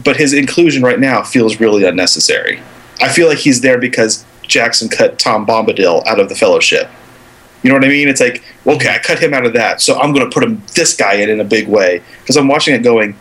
but 0.02 0.16
his 0.16 0.32
inclusion 0.32 0.82
right 0.82 0.98
now 0.98 1.22
feels 1.22 1.60
really 1.60 1.84
unnecessary. 1.84 2.60
I 3.00 3.10
feel 3.10 3.28
like 3.28 3.38
he's 3.38 3.60
there 3.60 3.78
because 3.78 4.24
Jackson 4.42 4.88
cut 4.88 5.18
Tom 5.18 5.46
Bombadil 5.46 6.04
out 6.06 6.18
of 6.18 6.28
the 6.28 6.34
Fellowship. 6.34 6.88
You 7.62 7.70
know 7.70 7.76
what 7.76 7.84
I 7.84 7.88
mean? 7.88 8.08
It's 8.08 8.20
like, 8.20 8.42
okay, 8.66 8.94
I 8.94 8.98
cut 8.98 9.22
him 9.22 9.32
out 9.32 9.46
of 9.46 9.52
that, 9.52 9.80
so 9.80 9.98
I'm 9.98 10.12
going 10.12 10.28
to 10.28 10.32
put 10.32 10.42
him 10.42 10.62
this 10.74 10.96
guy 10.96 11.14
in 11.14 11.30
in 11.30 11.40
a 11.40 11.44
big 11.44 11.68
way 11.68 12.02
because 12.20 12.36
I'm 12.36 12.48
watching 12.48 12.74
it 12.74 12.82
going. 12.82 13.16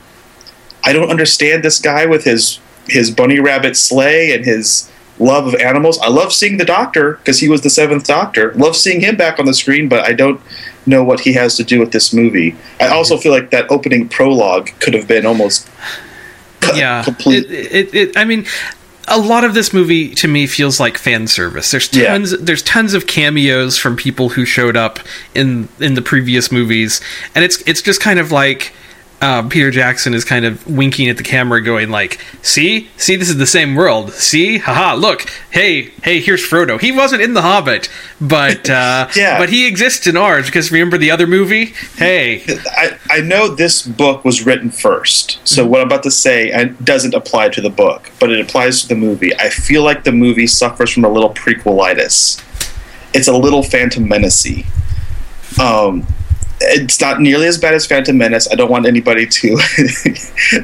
I 0.84 0.94
don't 0.94 1.10
understand 1.10 1.64
this 1.64 1.80
guy 1.80 2.06
with 2.06 2.24
his 2.24 2.60
his 2.88 3.12
bunny 3.12 3.40
rabbit 3.40 3.78
sleigh 3.78 4.34
and 4.34 4.44
his 4.44 4.92
love 5.20 5.46
of 5.48 5.56
animals. 5.56 6.00
I 6.00 6.08
love 6.08 6.34
seeing 6.34 6.58
the 6.58 6.66
Doctor 6.66 7.14
because 7.14 7.40
he 7.40 7.48
was 7.48 7.62
the 7.62 7.70
seventh 7.70 8.08
Doctor. 8.08 8.54
Love 8.56 8.76
seeing 8.76 9.02
him 9.02 9.16
back 9.16 9.40
on 9.40 9.46
the 9.46 9.54
screen, 9.54 9.88
but 9.88 10.06
I 10.06 10.14
don't 10.14 10.42
know 10.86 11.04
what 11.04 11.22
he 11.22 11.34
has 11.34 11.56
to 11.58 11.64
do 11.64 11.80
with 11.80 11.92
this 11.92 12.12
movie. 12.14 12.56
I 12.80 12.88
also 12.88 13.18
feel 13.18 13.32
like 13.32 13.51
that 13.51 13.70
opening 13.72 14.10
prologue 14.10 14.72
could 14.80 14.94
have 14.94 15.08
been 15.08 15.25
almost 15.25 15.70
yeah 16.74 17.04
complete. 17.04 17.46
It, 17.50 17.72
it, 17.72 17.96
it, 17.96 18.18
i 18.18 18.24
mean 18.24 18.46
a 19.07 19.18
lot 19.20 19.44
of 19.44 19.53
this 19.53 19.74
movie 19.74 20.14
to 20.16 20.27
me 20.27 20.46
feels 20.48 20.79
like 20.79 20.98
fan 20.98 21.27
service 21.27 21.72
there's 21.72 21.92
Yeah. 21.94 22.09
tons 22.09 22.37
there's 22.40 22.61
tons 22.61 22.94
of 22.94 23.07
cameos 23.07 23.77
from 23.77 23.96
people 23.96 24.29
who 24.29 24.46
showed 24.46 24.77
up 24.77 25.00
in 25.33 25.68
in 25.79 25.96
the 25.96 26.01
previous 26.01 26.51
movies 26.51 27.01
and 27.35 27.44
it's 27.44 27.61
it's 27.68 27.81
just 27.81 28.00
kind 28.00 28.20
of 28.20 28.31
like 28.31 28.74
uh, 29.22 29.48
Peter 29.48 29.70
Jackson 29.70 30.14
is 30.16 30.25
kind 30.25 30.46
of 30.46 30.66
winking 30.68 31.07
at 31.07 31.16
the 31.18 31.24
camera, 31.24 31.62
going 31.64 31.90
like, 31.92 32.20
"See, 32.42 32.90
see, 32.98 33.16
this 33.16 33.29
is 33.29 33.38
the 33.38 33.46
same 33.46 33.75
world. 33.75 34.12
See, 34.14 34.57
haha, 34.57 34.96
look, 34.96 35.29
hey, 35.51 35.92
hey, 36.03 36.20
here's 36.20 36.42
Frodo. 36.42 36.81
He 36.81 36.92
wasn't 36.92 37.22
in 37.22 37.34
The 37.36 37.42
Hobbit, 37.44 37.88
but 38.20 38.70
uh, 38.70 39.07
Yeah. 39.16 39.38
but 39.38 39.50
he 39.50 39.68
exists 39.68 40.07
in 40.07 40.18
ours 40.18 40.48
because 40.48 40.72
remember 40.72 40.98
the 40.98 41.12
other 41.12 41.27
movie? 41.27 41.74
Hey, 41.98 42.44
I, 42.75 42.98
I 43.12 43.22
know 43.22 43.48
this 43.48 43.84
book 43.86 44.25
was 44.25 44.46
written 44.46 44.72
first, 44.72 45.40
so 45.48 45.68
what 45.68 45.81
I'm 45.81 45.88
about 45.88 46.03
to 46.03 46.12
say 46.12 46.74
doesn't 46.84 47.14
apply 47.14 47.50
to 47.50 47.62
the 47.62 47.70
book, 47.70 48.12
but 48.20 48.31
it 48.31 48.40
applies 48.42 48.81
to 48.81 48.88
the 48.88 48.96
movie. 48.96 49.36
I 49.38 49.50
feel 49.50 49.84
like 49.84 50.03
the 50.03 50.12
movie 50.12 50.48
suffers 50.48 50.90
from 50.92 51.05
a 51.05 51.10
little 51.10 51.34
prequelitis. 51.34 52.44
It's 53.14 53.27
a 53.27 53.38
little 53.38 53.62
Phantom 53.62 54.07
Menacey. 54.07 54.66
Um, 55.60 56.07
it's 56.64 57.02
not 57.02 57.20
nearly 57.20 57.48
as 57.48 57.58
bad 57.58 57.74
as 57.74 57.86
Phantom 57.86 58.18
Menace. 58.18 58.48
I 58.52 58.56
don't 58.56 58.70
want 58.70 58.86
anybody 58.86 59.26
to 59.26 59.50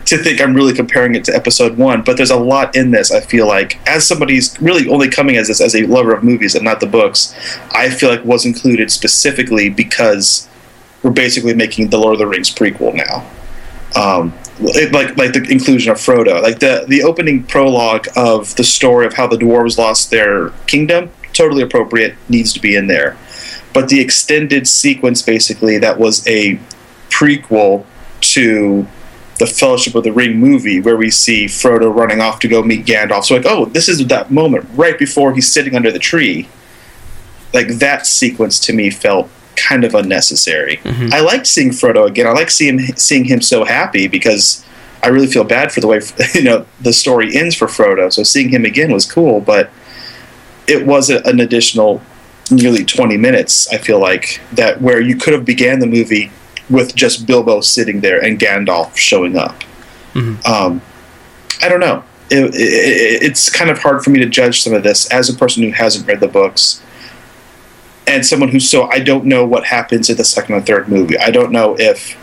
to 0.05 0.17
think 0.17 0.41
I'm 0.41 0.53
really 0.53 0.73
comparing 0.73 1.15
it 1.15 1.23
to 1.25 1.35
Episode 1.35 1.77
One, 1.77 2.01
but 2.03 2.17
there's 2.17 2.29
a 2.31 2.37
lot 2.39 2.75
in 2.75 2.91
this. 2.91 3.11
I 3.11 3.19
feel 3.21 3.47
like, 3.47 3.79
as 3.87 4.07
somebody's 4.07 4.59
really 4.61 4.87
only 4.89 5.09
coming 5.09 5.37
as 5.37 5.47
this 5.47 5.61
as 5.61 5.75
a 5.75 5.83
lover 5.87 6.13
of 6.13 6.23
movies 6.23 6.55
and 6.55 6.63
not 6.63 6.79
the 6.79 6.87
books, 6.87 7.33
I 7.71 7.89
feel 7.89 8.09
like 8.09 8.23
was 8.23 8.45
included 8.45 8.91
specifically 8.91 9.69
because 9.69 10.47
we're 11.03 11.11
basically 11.11 11.53
making 11.53 11.89
the 11.89 11.97
Lord 11.97 12.13
of 12.13 12.19
the 12.19 12.27
Rings 12.27 12.53
prequel 12.53 12.93
now. 12.93 13.25
Um, 13.95 14.33
it- 14.59 14.91
like 14.91 15.17
like 15.17 15.33
the 15.33 15.43
inclusion 15.49 15.91
of 15.91 15.97
Frodo, 15.97 16.41
like 16.41 16.59
the 16.59 16.85
the 16.87 17.03
opening 17.03 17.43
prologue 17.43 18.07
of 18.15 18.55
the 18.55 18.63
story 18.63 19.05
of 19.05 19.13
how 19.13 19.27
the 19.27 19.37
dwarves 19.37 19.77
lost 19.77 20.11
their 20.11 20.49
kingdom, 20.67 21.09
totally 21.33 21.63
appropriate, 21.63 22.15
needs 22.29 22.53
to 22.53 22.59
be 22.59 22.75
in 22.75 22.87
there. 22.87 23.17
But 23.77 23.89
the 23.89 23.99
extended 23.99 24.67
sequence, 24.67 25.21
basically, 25.21 25.77
that 25.77 25.99
was 25.99 26.27
a 26.27 26.59
prequel 27.11 27.85
to 28.21 28.87
the 29.37 29.45
Fellowship 29.45 29.93
of 29.93 30.03
the 30.03 30.11
Ring 30.11 30.39
movie, 30.39 30.81
where 30.81 30.97
we 30.97 31.11
see 31.11 31.45
Frodo 31.45 31.95
running 31.95 32.19
off 32.19 32.39
to 32.39 32.47
go 32.47 32.63
meet 32.63 32.87
Gandalf. 32.87 33.25
So 33.25 33.35
like, 33.35 33.45
oh, 33.45 33.65
this 33.65 33.87
is 33.87 34.07
that 34.07 34.31
moment 34.31 34.67
right 34.73 34.97
before 34.97 35.31
he's 35.35 35.51
sitting 35.51 35.75
under 35.75 35.91
the 35.91 35.99
tree. 35.99 36.49
Like 37.53 37.67
that 37.67 38.07
sequence 38.07 38.59
to 38.61 38.73
me 38.73 38.89
felt 38.89 39.29
kind 39.55 39.83
of 39.83 39.93
unnecessary. 39.93 40.77
Mm-hmm. 40.77 41.13
I 41.13 41.19
liked 41.19 41.45
seeing 41.45 41.69
Frodo 41.69 42.07
again. 42.07 42.25
I 42.25 42.31
like 42.31 42.49
seeing 42.49 42.79
seeing 42.95 43.25
him 43.25 43.43
so 43.43 43.63
happy 43.63 44.07
because 44.07 44.65
I 45.03 45.09
really 45.09 45.27
feel 45.27 45.43
bad 45.43 45.71
for 45.71 45.81
the 45.81 45.87
way 45.87 46.01
you 46.33 46.45
know 46.45 46.65
the 46.81 46.93
story 46.93 47.37
ends 47.37 47.53
for 47.53 47.67
Frodo. 47.67 48.11
So 48.11 48.23
seeing 48.23 48.49
him 48.49 48.65
again 48.65 48.91
was 48.91 49.05
cool, 49.05 49.39
but 49.39 49.69
it 50.67 50.87
was 50.87 51.11
a, 51.11 51.21
an 51.25 51.39
additional 51.39 52.01
nearly 52.51 52.85
20 52.85 53.17
minutes. 53.17 53.67
I 53.73 53.77
feel 53.77 53.99
like 53.99 54.41
that 54.53 54.81
where 54.81 55.01
you 55.01 55.15
could 55.15 55.33
have 55.33 55.45
began 55.45 55.79
the 55.79 55.87
movie 55.87 56.31
with 56.69 56.95
just 56.95 57.25
Bilbo 57.25 57.61
sitting 57.61 58.01
there 58.01 58.23
and 58.23 58.39
Gandalf 58.39 58.95
showing 58.95 59.37
up. 59.37 59.63
Um, 60.45 60.81
I 61.61 61.69
don't 61.69 61.79
know. 61.79 62.03
It, 62.29 62.53
it, 62.55 63.23
it's 63.23 63.49
kind 63.49 63.69
of 63.69 63.79
hard 63.79 64.03
for 64.03 64.09
me 64.09 64.19
to 64.19 64.25
judge 64.25 64.61
some 64.61 64.73
of 64.73 64.83
this 64.83 65.09
as 65.11 65.29
a 65.29 65.33
person 65.33 65.63
who 65.63 65.71
hasn't 65.71 66.07
read 66.07 66.19
the 66.19 66.27
books 66.27 66.81
and 68.07 68.25
someone 68.25 68.49
who's 68.49 68.69
so 68.69 68.89
I 68.89 68.99
don't 68.99 69.25
know 69.25 69.45
what 69.45 69.65
happens 69.65 70.09
in 70.09 70.17
the 70.17 70.23
second 70.23 70.55
and 70.55 70.65
third 70.65 70.87
movie. 70.87 71.17
I 71.17 71.29
don't 71.29 71.51
know 71.51 71.75
if 71.77 72.17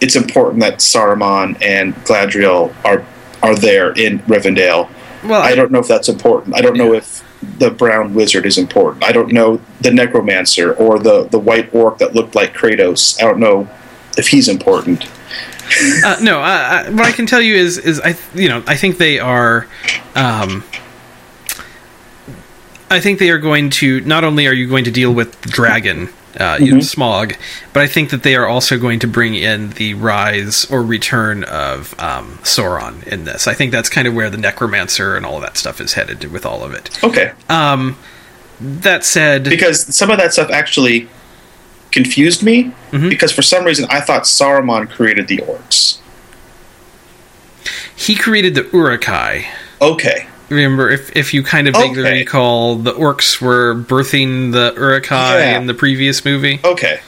it's 0.00 0.16
important 0.16 0.60
that 0.60 0.78
Saruman 0.78 1.56
and 1.62 1.94
Galadriel 2.04 2.74
are 2.84 3.04
are 3.42 3.54
there 3.54 3.92
in 3.92 4.18
Rivendell. 4.20 4.90
well, 5.24 5.40
I 5.40 5.54
don't 5.54 5.70
know 5.70 5.78
if 5.78 5.88
that's 5.88 6.08
important. 6.08 6.56
I 6.56 6.60
don't 6.60 6.76
know 6.76 6.92
if 6.92 7.24
the 7.42 7.70
brown 7.70 8.14
wizard 8.14 8.46
is 8.46 8.58
important. 8.58 9.04
I 9.04 9.12
don't 9.12 9.32
know 9.32 9.60
the 9.80 9.90
necromancer 9.90 10.74
or 10.74 10.98
the 10.98 11.24
the 11.28 11.38
white 11.38 11.74
orc 11.74 11.98
that 11.98 12.14
looked 12.14 12.34
like 12.34 12.54
Kratos. 12.54 13.20
I 13.20 13.24
don't 13.24 13.40
know 13.40 13.68
if 14.16 14.28
he's 14.28 14.48
important. 14.48 15.08
Uh, 16.04 16.16
no, 16.20 16.40
I, 16.40 16.86
I, 16.86 16.90
what 16.90 17.06
I 17.06 17.12
can 17.12 17.26
tell 17.26 17.40
you 17.40 17.54
is, 17.54 17.78
is 17.78 18.00
I, 18.00 18.16
you 18.34 18.48
know, 18.48 18.60
I 18.66 18.76
think 18.76 18.98
they 18.98 19.20
are, 19.20 19.68
um, 20.16 20.64
I 22.90 22.98
think 22.98 23.20
they 23.20 23.30
are 23.30 23.38
going 23.38 23.70
to. 23.70 24.00
Not 24.00 24.24
only 24.24 24.48
are 24.48 24.52
you 24.52 24.68
going 24.68 24.82
to 24.84 24.90
deal 24.90 25.14
with 25.14 25.40
the 25.42 25.48
dragon, 25.48 26.08
uh, 26.38 26.58
you 26.60 26.72
know, 26.72 26.78
Smaug, 26.78 27.36
but 27.72 27.82
I 27.82 27.86
think 27.86 28.10
that 28.10 28.22
they 28.22 28.36
are 28.36 28.46
also 28.46 28.78
going 28.78 29.00
to 29.00 29.06
bring 29.08 29.34
in 29.34 29.70
the 29.70 29.94
rise 29.94 30.64
or 30.70 30.82
return 30.82 31.42
of 31.44 31.98
um, 31.98 32.38
Sauron 32.42 33.04
in 33.06 33.24
this. 33.24 33.48
I 33.48 33.54
think 33.54 33.72
that's 33.72 33.88
kind 33.88 34.06
of 34.06 34.14
where 34.14 34.30
the 34.30 34.36
necromancer 34.38 35.16
and 35.16 35.26
all 35.26 35.36
of 35.36 35.42
that 35.42 35.56
stuff 35.56 35.80
is 35.80 35.94
headed 35.94 36.30
with 36.30 36.46
all 36.46 36.62
of 36.62 36.72
it. 36.72 37.02
Okay. 37.02 37.32
Um, 37.48 37.96
that 38.60 39.04
said, 39.04 39.44
because 39.44 39.94
some 39.94 40.10
of 40.10 40.18
that 40.18 40.32
stuff 40.32 40.50
actually 40.50 41.08
confused 41.90 42.42
me 42.44 42.72
Mhm. 42.92 43.08
because 43.08 43.32
for 43.32 43.42
some 43.42 43.64
reason 43.64 43.86
I 43.90 44.00
thought 44.00 44.22
Saruman 44.24 44.88
created 44.88 45.26
the 45.28 45.38
orcs. 45.38 45.96
he 47.96 48.14
created 48.14 48.54
the 48.54 48.68
Uruk-hai. 48.72 49.46
Okay. 49.82 50.26
Remember 50.50 50.90
if 50.90 51.16
if 51.16 51.32
you 51.32 51.42
kind 51.42 51.68
of 51.68 51.74
vaguely 51.74 52.00
Okay. 52.02 52.18
recall, 52.20 52.76
the 52.76 52.92
orcs 52.92 53.40
were 53.40 53.74
birthing 53.74 54.52
the 54.52 54.74
Uruk-hai 54.76 55.38
Yeah. 55.38 55.58
in 55.58 55.66
the 55.66 55.74
previous 55.74 56.24
movie. 56.24 56.60
Okay. 56.64 57.00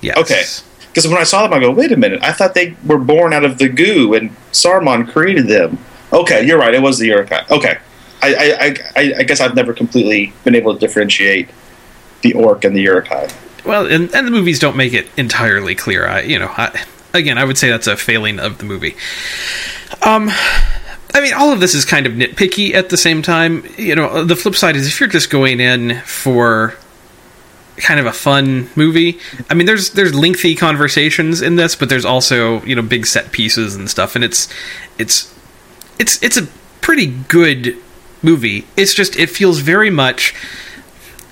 Yes. 0.00 0.16
Okay. 0.18 0.42
Because 0.88 1.06
when 1.06 1.18
I 1.18 1.24
saw 1.24 1.42
them, 1.42 1.52
I 1.52 1.60
go, 1.60 1.70
wait 1.70 1.92
a 1.92 1.96
minute. 1.96 2.20
I 2.22 2.32
thought 2.32 2.54
they 2.54 2.74
were 2.84 2.98
born 2.98 3.32
out 3.32 3.44
of 3.44 3.58
the 3.58 3.68
goo 3.68 4.14
and 4.14 4.34
Saruman 4.52 5.08
created 5.12 5.46
them. 5.46 5.78
Okay, 6.12 6.44
you're 6.44 6.58
right. 6.58 6.74
It 6.74 6.82
was 6.82 6.98
the 6.98 7.06
Uruk-hai. 7.08 7.44
Okay. 7.50 7.78
I, 8.22 8.34
I, 8.34 8.56
I, 8.66 8.74
I- 8.96 9.14
I 9.18 9.22
guess 9.22 9.40
I've 9.40 9.54
never 9.54 9.72
completely 9.72 10.32
been 10.44 10.54
able 10.56 10.74
to 10.74 10.80
differentiate 10.80 11.48
the 12.22 12.32
orc 12.32 12.64
and 12.64 12.74
the 12.74 12.80
Uruk-hai. 12.80 13.28
Well, 13.64 13.86
and, 13.86 14.12
and 14.14 14.26
the 14.26 14.30
movies 14.32 14.58
don't 14.58 14.76
make 14.76 14.92
it 14.94 15.06
entirely 15.16 15.74
clear. 15.74 16.06
I, 16.08 16.22
you 16.22 16.38
know, 16.38 16.48
I, 16.56 16.82
again, 17.14 17.38
I 17.38 17.44
would 17.44 17.56
say 17.58 17.68
that's 17.68 17.86
a 17.86 17.96
failing 17.96 18.40
of 18.40 18.58
the 18.58 18.64
movie. 18.64 18.96
Um, 20.02 20.30
I 21.14 21.20
mean, 21.20 21.34
all 21.34 21.52
of 21.52 21.60
this 21.60 21.74
is 21.74 21.84
kind 21.84 22.06
of 22.06 22.12
nitpicky 22.12 22.74
at 22.74 22.88
the 22.88 22.96
same 22.96 23.22
time. 23.22 23.64
You 23.76 23.94
know, 23.96 24.24
the 24.24 24.36
flip 24.36 24.54
side 24.54 24.76
is 24.76 24.86
if 24.86 25.00
you're 25.00 25.08
just 25.08 25.30
going 25.30 25.60
in 25.60 26.00
for 26.02 26.74
kind 27.76 27.98
of 27.98 28.06
a 28.06 28.12
fun 28.12 28.68
movie. 28.76 29.18
I 29.48 29.54
mean, 29.54 29.66
there's 29.66 29.90
there's 29.90 30.14
lengthy 30.14 30.54
conversations 30.54 31.40
in 31.42 31.56
this, 31.56 31.74
but 31.74 31.88
there's 31.88 32.04
also 32.04 32.62
you 32.62 32.74
know 32.76 32.82
big 32.82 33.06
set 33.06 33.32
pieces 33.32 33.74
and 33.74 33.88
stuff, 33.90 34.14
and 34.14 34.22
it's 34.24 34.48
it's 34.98 35.34
it's 35.98 36.22
it's 36.22 36.36
a 36.36 36.46
pretty 36.80 37.06
good 37.06 37.76
movie. 38.22 38.66
It's 38.76 38.94
just 38.94 39.16
it 39.16 39.30
feels 39.30 39.60
very 39.60 39.90
much 39.90 40.34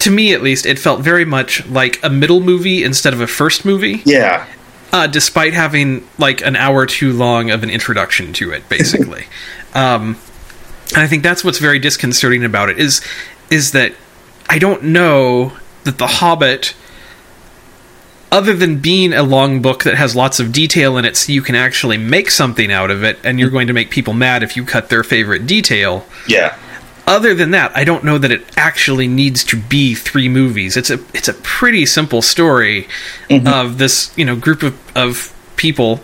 to 0.01 0.11
me 0.11 0.33
at 0.33 0.43
least 0.43 0.65
it 0.65 0.79
felt 0.79 1.01
very 1.01 1.25
much 1.25 1.67
like 1.67 1.99
a 2.05 2.09
middle 2.09 2.41
movie 2.41 2.85
instead 2.85 3.13
of 3.13 3.21
a 3.21 3.27
first 3.27 3.65
movie 3.65 4.01
Yeah. 4.05 4.47
uh, 4.93 5.09
despite 5.09 5.55
having 5.55 6.07
like 6.19 6.41
an 6.41 6.55
hour 6.55 6.87
too 6.87 7.13
long 7.13 7.51
of 7.51 7.65
an 7.65 7.69
introduction 7.69 8.33
to 8.35 8.53
it 8.53 8.69
basically 8.69 9.25
um, 9.79 10.17
and 10.95 11.03
i 11.03 11.07
think 11.07 11.23
that's 11.23 11.43
what's 11.45 11.59
very 11.59 11.79
disconcerting 11.79 12.45
about 12.45 12.69
it 12.69 12.79
is 12.79 13.01
is 13.51 13.73
that 13.73 13.93
i 14.49 14.59
don't 14.59 14.83
know 14.83 15.53
that 15.85 15.99
the 15.99 16.07
hobbit 16.07 16.75
other 18.31 18.55
than 18.55 18.79
being 18.79 19.13
a 19.15 19.23
long 19.23 19.63
book 19.63 19.85
that 19.85 19.95
has 19.95 20.15
lots 20.15 20.39
of 20.39 20.53
detail 20.53 20.99
in 20.99 21.05
it 21.05 21.17
so 21.17 21.33
you 21.33 21.41
can 21.41 21.55
actually 21.55 21.97
make 21.97 22.31
something 22.31 22.71
out 22.71 22.91
of 22.91 23.03
it 23.03 23.19
and 23.25 23.41
you're 23.41 23.49
going 23.51 23.67
to 23.67 23.73
make 23.73 23.91
people 23.91 24.13
mad 24.13 24.43
if 24.43 24.57
you 24.57 24.65
cut 24.65 24.91
their 24.91 25.03
favorite 25.03 25.47
detail 25.47 26.05
Yeah. 26.27 26.55
other 27.07 27.33
than 27.35 27.53
that, 27.53 27.75
I 27.75 27.85
don't 27.85 28.05
know 28.05 28.19
that 28.19 28.31
it 28.31 28.43
actually 28.59 29.09
needs 29.09 29.43
to 29.45 29.57
be 29.57 29.95
three 29.95 30.29
movies. 30.29 30.77
It's 30.77 30.91
a 30.91 30.99
it's 31.15 31.29
a 31.29 31.33
pretty 31.57 31.87
simple 31.87 32.21
story 32.21 32.87
of 33.31 33.79
this 33.79 34.13
you 34.19 34.27
know 34.27 34.37
group 34.37 34.63
of, 34.63 34.75
of 34.95 35.33
people 35.57 36.01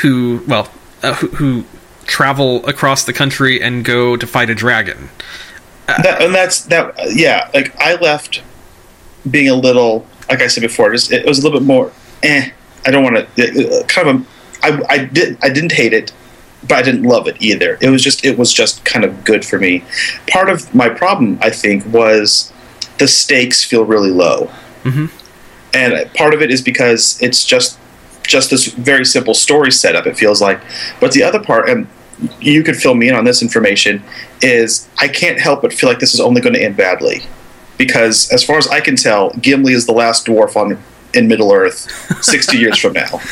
who 0.00 0.42
well 0.48 0.70
uh, 1.02 1.12
who, 1.12 1.26
who 1.38 1.64
travel 2.06 2.64
across 2.66 3.04
the 3.04 3.12
country 3.12 3.60
and 3.62 3.84
go 3.84 4.16
to 4.16 4.26
fight 4.26 4.50
a 4.50 4.54
dragon. 4.54 5.08
that, 5.86 6.22
and 6.22 6.34
that's 6.34 6.62
that. 6.66 6.94
Yeah, 7.14 7.50
like 7.54 7.74
I 7.80 7.94
left 7.96 8.42
being 9.30 9.48
a 9.48 9.54
little, 9.54 10.06
like 10.28 10.40
I 10.42 10.46
said 10.46 10.60
before, 10.62 10.92
just 10.92 11.12
it 11.12 11.24
was 11.26 11.38
a 11.38 11.42
little 11.42 11.58
bit 11.60 11.66
more. 11.66 11.92
Eh, 12.22 12.50
I 12.86 12.90
don't 12.90 13.02
want 13.04 13.16
to. 13.36 13.84
Kind 13.88 14.08
of, 14.08 14.16
a, 14.22 14.26
I, 14.66 14.80
I 14.88 15.04
did, 15.04 15.38
I 15.42 15.48
didn't 15.50 15.72
hate 15.72 15.92
it, 15.92 16.12
but 16.62 16.72
I 16.78 16.82
didn't 16.82 17.02
love 17.04 17.26
it 17.28 17.36
either. 17.40 17.78
It 17.80 17.90
was 17.90 18.02
just, 18.02 18.24
it 18.24 18.38
was 18.38 18.52
just 18.52 18.84
kind 18.84 19.04
of 19.04 19.24
good 19.24 19.44
for 19.44 19.58
me. 19.58 19.84
Part 20.28 20.48
of 20.48 20.72
my 20.74 20.88
problem, 20.88 21.38
I 21.42 21.50
think, 21.50 21.84
was 21.92 22.52
the 22.98 23.06
stakes 23.08 23.62
feel 23.62 23.84
really 23.84 24.10
low, 24.10 24.50
Mhm. 24.84 25.10
and 25.74 26.12
part 26.14 26.32
of 26.34 26.40
it 26.42 26.50
is 26.50 26.62
because 26.62 27.20
it's 27.20 27.44
just, 27.44 27.78
just 28.26 28.50
this 28.50 28.66
very 28.66 29.04
simple 29.04 29.34
story 29.34 29.70
setup. 29.70 30.06
It 30.06 30.16
feels 30.16 30.40
like, 30.40 30.60
but 31.00 31.12
the 31.12 31.22
other 31.22 31.38
part, 31.38 31.68
and 31.68 31.86
you 32.40 32.62
could 32.62 32.76
fill 32.76 32.94
me 32.94 33.08
in 33.08 33.14
on 33.14 33.24
this 33.24 33.42
information 33.42 34.02
is 34.40 34.88
I 34.98 35.08
can't 35.08 35.38
help 35.38 35.62
but 35.62 35.72
feel 35.72 35.88
like 35.88 35.98
this 35.98 36.14
is 36.14 36.20
only 36.20 36.40
going 36.40 36.54
to 36.54 36.62
end 36.62 36.76
badly. 36.76 37.22
Because 37.78 38.32
as 38.32 38.42
far 38.42 38.56
as 38.56 38.66
I 38.68 38.80
can 38.80 38.96
tell, 38.96 39.30
Gimli 39.40 39.74
is 39.74 39.86
the 39.86 39.92
last 39.92 40.26
dwarf 40.26 40.56
on 40.56 40.82
in 41.12 41.28
Middle 41.28 41.52
Earth 41.52 41.90
60 42.22 42.58
years 42.58 42.78
from 42.78 42.94
now. 42.94 43.20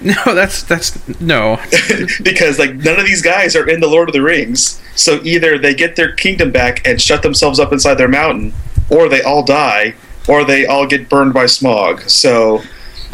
No, 0.00 0.34
that's 0.34 0.62
that's 0.62 0.98
no. 1.20 1.60
because 2.22 2.58
like 2.58 2.74
none 2.74 2.98
of 2.98 3.06
these 3.06 3.22
guys 3.22 3.54
are 3.54 3.68
in 3.68 3.80
the 3.80 3.86
Lord 3.86 4.08
of 4.08 4.12
the 4.12 4.22
Rings 4.22 4.82
so 4.94 5.20
either 5.24 5.58
they 5.58 5.74
get 5.74 5.96
their 5.96 6.12
kingdom 6.12 6.50
back 6.50 6.86
and 6.86 7.00
shut 7.00 7.22
themselves 7.22 7.60
up 7.60 7.72
inside 7.72 7.94
their 7.94 8.08
mountain 8.08 8.52
or 8.90 9.08
they 9.08 9.22
all 9.22 9.44
die 9.44 9.94
or 10.28 10.44
they 10.44 10.66
all 10.66 10.86
get 10.86 11.08
burned 11.08 11.34
by 11.34 11.44
Smaug. 11.44 12.08
So 12.08 12.62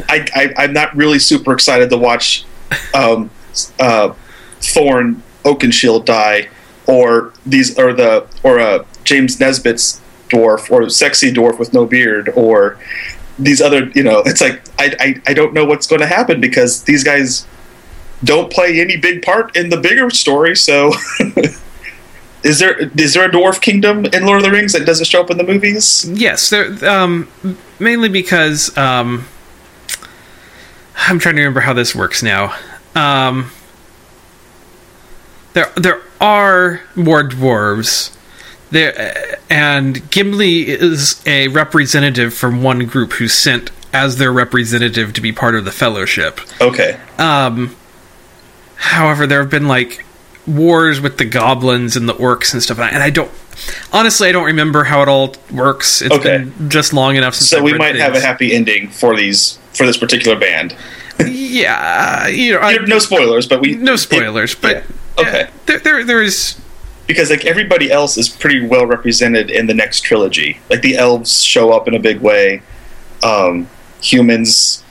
I, 0.09 0.27
I 0.35 0.65
I'm 0.65 0.73
not 0.73 0.95
really 0.97 1.19
super 1.19 1.53
excited 1.53 1.91
to 1.91 1.99
watch 1.99 2.45
um, 2.95 3.31
uh, 3.79 4.15
Thorin 4.61 5.21
Oakenshield 5.45 6.05
die, 6.05 6.49
or 6.87 7.33
these, 7.47 7.79
or 7.79 7.93
the, 7.93 8.27
or 8.43 8.61
uh, 8.61 8.85
James 9.05 9.41
Nesbitt's 9.41 10.01
dwarf, 10.29 10.71
or 10.71 10.89
sexy 10.91 11.33
dwarf 11.33 11.59
with 11.59 11.73
no 11.73 11.87
beard, 11.87 12.31
or 12.31 12.79
these 13.39 13.61
other. 13.61 13.89
You 13.95 14.03
know, 14.03 14.23
it's 14.25 14.41
like 14.41 14.63
I, 14.79 14.95
I, 15.01 15.31
I 15.31 15.35
don't 15.35 15.53
know 15.53 15.65
what's 15.65 15.87
going 15.87 16.01
to 16.01 16.07
happen 16.07 16.41
because 16.41 16.85
these 16.85 17.05
guys 17.05 17.47
don't 18.23 18.53
play 18.53 18.81
any 18.81 18.97
big 18.97 19.23
part 19.23 19.57
in 19.57 19.71
the 19.71 19.77
bigger 19.77 20.11
story. 20.11 20.55
So, 20.57 20.93
is 22.43 22.59
there 22.59 22.79
is 22.79 23.15
there 23.15 23.29
a 23.29 23.31
dwarf 23.31 23.61
kingdom 23.61 24.05
in 24.07 24.27
Lord 24.27 24.39
of 24.39 24.45
the 24.45 24.51
Rings 24.51 24.73
that 24.73 24.85
doesn't 24.85 25.07
show 25.07 25.23
up 25.23 25.31
in 25.31 25.39
the 25.39 25.45
movies? 25.45 26.09
Yes, 26.09 26.51
there 26.51 26.73
um, 26.89 27.29
mainly 27.79 28.09
because 28.09 28.77
um, 28.77 29.27
I'm 30.97 31.19
trying 31.19 31.37
to 31.37 31.41
remember 31.41 31.61
how 31.61 31.73
this 31.73 31.95
works 31.95 32.23
now. 32.23 32.55
Um, 32.95 33.51
there 35.55 35.71
there 35.77 36.01
are 36.21 36.81
more 36.95 37.23
dwarves 37.25 38.17
there, 38.71 39.39
and 39.49 40.09
Gimli 40.11 40.69
is 40.69 41.21
a 41.27 41.49
representative 41.49 42.33
from 42.35 42.63
one 42.63 42.87
group 42.87 43.15
who's 43.15 43.35
sent 43.35 43.71
as 43.93 44.19
their 44.19 44.33
representative 44.33 45.13
to 45.15 45.21
be 45.21 45.33
part 45.33 45.57
of 45.57 45.65
the 45.65 45.73
Fellowship. 45.73 46.41
Okay, 46.61 46.97
Um, 47.19 47.75
however, 48.77 49.27
there 49.27 49.41
have 49.41 49.51
been 49.51 49.67
like 49.67 50.05
wars 50.47 51.01
with 51.01 51.19
the 51.19 51.25
goblins 51.25 51.97
and 51.97 52.09
the 52.09 52.15
orcs 52.15 52.53
and 52.53 52.63
stuff, 52.63 52.79
and 52.79 53.03
I 53.03 53.11
don't. 53.11 53.31
Honestly, 53.93 54.29
I 54.29 54.33
don't 54.33 54.47
remember 54.47 54.85
how 54.85 55.03
it 55.03 55.09
all 55.09 55.35
works. 55.53 56.01
It's 56.01 56.15
Okay. 56.15 56.39
been 56.39 56.71
just 56.71 56.93
long 56.93 57.17
enough 57.17 57.35
since. 57.35 57.49
so 57.51 57.59
I've 57.59 57.65
we 57.65 57.75
might 57.75 57.97
have 57.97 58.15
a 58.15 58.21
happy 58.21 58.55
ending 58.55 58.89
for 58.89 59.17
these 59.17 59.59
for 59.75 59.85
this 59.87 59.97
particular 59.99 60.39
band. 60.39 60.75
yeah, 61.27 62.27
you 62.29 62.53
know, 62.55 62.61
I, 62.61 62.77
no 62.87 62.99
spoilers, 63.01 63.47
but 63.49 63.61
we 63.61 63.75
no 63.75 63.97
spoilers, 63.97 64.55
but 64.55 64.77
yeah. 64.77 64.83
Okay. 65.19 65.43
uh, 65.43 65.47
there, 65.67 65.79
there, 65.81 66.05
there's 66.05 66.61
because 67.07 67.31
like 67.31 67.45
everybody 67.45 67.91
else 67.91 68.17
is 68.17 68.29
pretty 68.29 68.65
well 68.67 68.87
represented 68.87 69.51
in 69.51 69.67
the 69.67 69.75
next 69.75 70.01
trilogy. 70.03 70.61
Like 70.71 70.81
the 70.83 70.97
elves 70.97 71.43
show 71.43 71.73
up 71.73 71.89
in 71.89 71.95
a 71.95 71.99
big 71.99 72.21
way, 72.21 72.63
um, 73.23 73.69
humans 74.01 74.85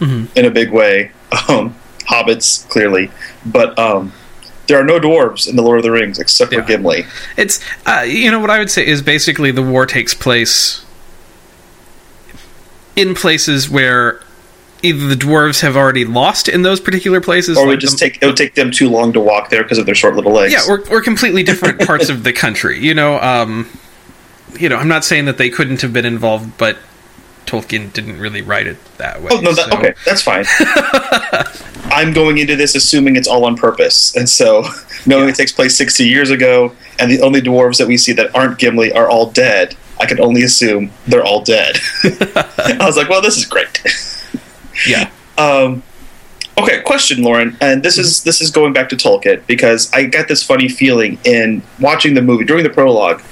Mhm. 0.00 0.28
in 0.36 0.44
a 0.44 0.50
big 0.50 0.70
way, 0.72 1.10
um, 1.48 1.74
hobbits 2.00 2.68
clearly, 2.68 3.10
but 3.46 3.78
um, 3.78 4.12
there 4.66 4.78
are 4.80 4.84
no 4.84 4.98
dwarves 5.00 5.48
in 5.48 5.56
the 5.56 5.62
Lord 5.62 5.78
of 5.78 5.84
the 5.84 5.90
Rings 5.90 6.18
except 6.18 6.52
for 6.52 6.60
Gimli. 6.62 7.06
It's 7.36 7.60
uh, 7.86 8.04
you 8.06 8.30
know 8.30 8.40
what 8.40 8.50
I 8.50 8.58
would 8.58 8.70
say 8.70 8.86
is 8.86 9.00
basically 9.02 9.50
the 9.52 9.62
war 9.62 9.86
takes 9.86 10.12
place 10.14 10.84
in 12.94 13.14
places 13.14 13.68
where 13.68 14.20
either 14.82 15.06
the 15.08 15.14
dwarves 15.14 15.60
have 15.62 15.76
already 15.76 16.04
lost 16.04 16.48
in 16.48 16.62
those 16.62 16.80
particular 16.80 17.20
places, 17.20 17.56
Or 17.56 17.62
like 17.62 17.68
would 17.70 17.80
just 17.80 17.98
the- 17.98 18.10
take 18.10 18.22
it 18.22 18.26
would 18.26 18.36
take 18.36 18.54
them 18.54 18.70
too 18.70 18.88
long 18.88 19.12
to 19.14 19.20
walk 19.20 19.50
there 19.50 19.62
because 19.62 19.78
of 19.78 19.86
their 19.86 19.94
short 19.94 20.14
little 20.16 20.32
legs. 20.32 20.52
yeah, 20.52 20.60
or, 20.68 20.82
or 20.90 21.00
completely 21.00 21.42
different 21.42 21.80
parts 21.80 22.08
of 22.08 22.22
the 22.24 22.32
country. 22.32 22.78
You 22.78 22.94
know, 22.94 23.20
um, 23.20 23.68
you 24.58 24.68
know, 24.68 24.76
I'm 24.76 24.88
not 24.88 25.04
saying 25.04 25.24
that 25.26 25.38
they 25.38 25.50
couldn't 25.50 25.80
have 25.82 25.92
been 25.92 26.04
involved, 26.06 26.56
but 26.58 26.76
Tolkien 27.46 27.92
didn't 27.92 28.18
really 28.18 28.42
write 28.42 28.66
it 28.66 28.76
that 28.98 29.22
way. 29.22 29.28
Oh 29.32 29.40
no, 29.40 29.52
that, 29.52 29.70
so- 29.70 29.78
okay, 29.78 29.94
that's 30.04 30.22
fine. 30.22 30.44
I'm 31.92 32.12
going 32.12 32.38
into 32.38 32.56
this 32.56 32.74
assuming 32.74 33.16
it's 33.16 33.28
all 33.28 33.44
on 33.44 33.56
purpose, 33.56 34.14
and 34.16 34.28
so 34.28 34.64
knowing 35.06 35.28
it 35.28 35.34
takes 35.36 35.52
place 35.52 35.76
60 35.76 36.04
years 36.06 36.30
ago, 36.30 36.72
and 36.98 37.10
the 37.10 37.20
only 37.22 37.40
dwarves 37.40 37.78
that 37.78 37.86
we 37.86 37.96
see 37.96 38.12
that 38.14 38.34
aren't 38.34 38.58
Gimli 38.58 38.92
are 38.92 39.08
all 39.08 39.30
dead. 39.30 39.76
I 39.98 40.04
can 40.06 40.20
only 40.20 40.42
assume 40.42 40.90
they're 41.06 41.24
all 41.24 41.42
dead. 41.42 41.78
I 42.04 42.78
was 42.82 42.96
like, 42.98 43.08
well, 43.08 43.22
this 43.22 43.38
is 43.38 43.46
great. 43.46 43.80
Yeah. 44.86 45.10
Um, 45.38 45.82
okay, 46.58 46.80
question, 46.82 47.22
Lauren, 47.22 47.56
and 47.60 47.82
this 47.82 47.98
is 47.98 48.22
this 48.24 48.40
is 48.40 48.50
going 48.50 48.72
back 48.72 48.88
to 48.90 48.96
Tolkien 48.96 49.46
because 49.46 49.92
I 49.92 50.04
got 50.04 50.28
this 50.28 50.42
funny 50.42 50.68
feeling 50.68 51.18
in 51.24 51.62
watching 51.80 52.14
the 52.14 52.22
movie 52.22 52.44
during 52.44 52.64
the 52.64 52.70
prologue. 52.70 53.22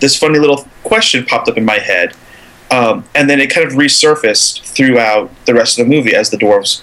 This 0.00 0.16
funny 0.16 0.38
little 0.38 0.66
question 0.82 1.24
popped 1.24 1.48
up 1.48 1.56
in 1.56 1.64
my 1.64 1.78
head, 1.78 2.14
um, 2.70 3.04
and 3.14 3.28
then 3.28 3.40
it 3.40 3.50
kind 3.50 3.66
of 3.66 3.74
resurfaced 3.74 4.62
throughout 4.62 5.30
the 5.44 5.54
rest 5.54 5.78
of 5.78 5.86
the 5.86 5.94
movie 5.94 6.14
as 6.14 6.30
the 6.30 6.36
dwarves 6.36 6.82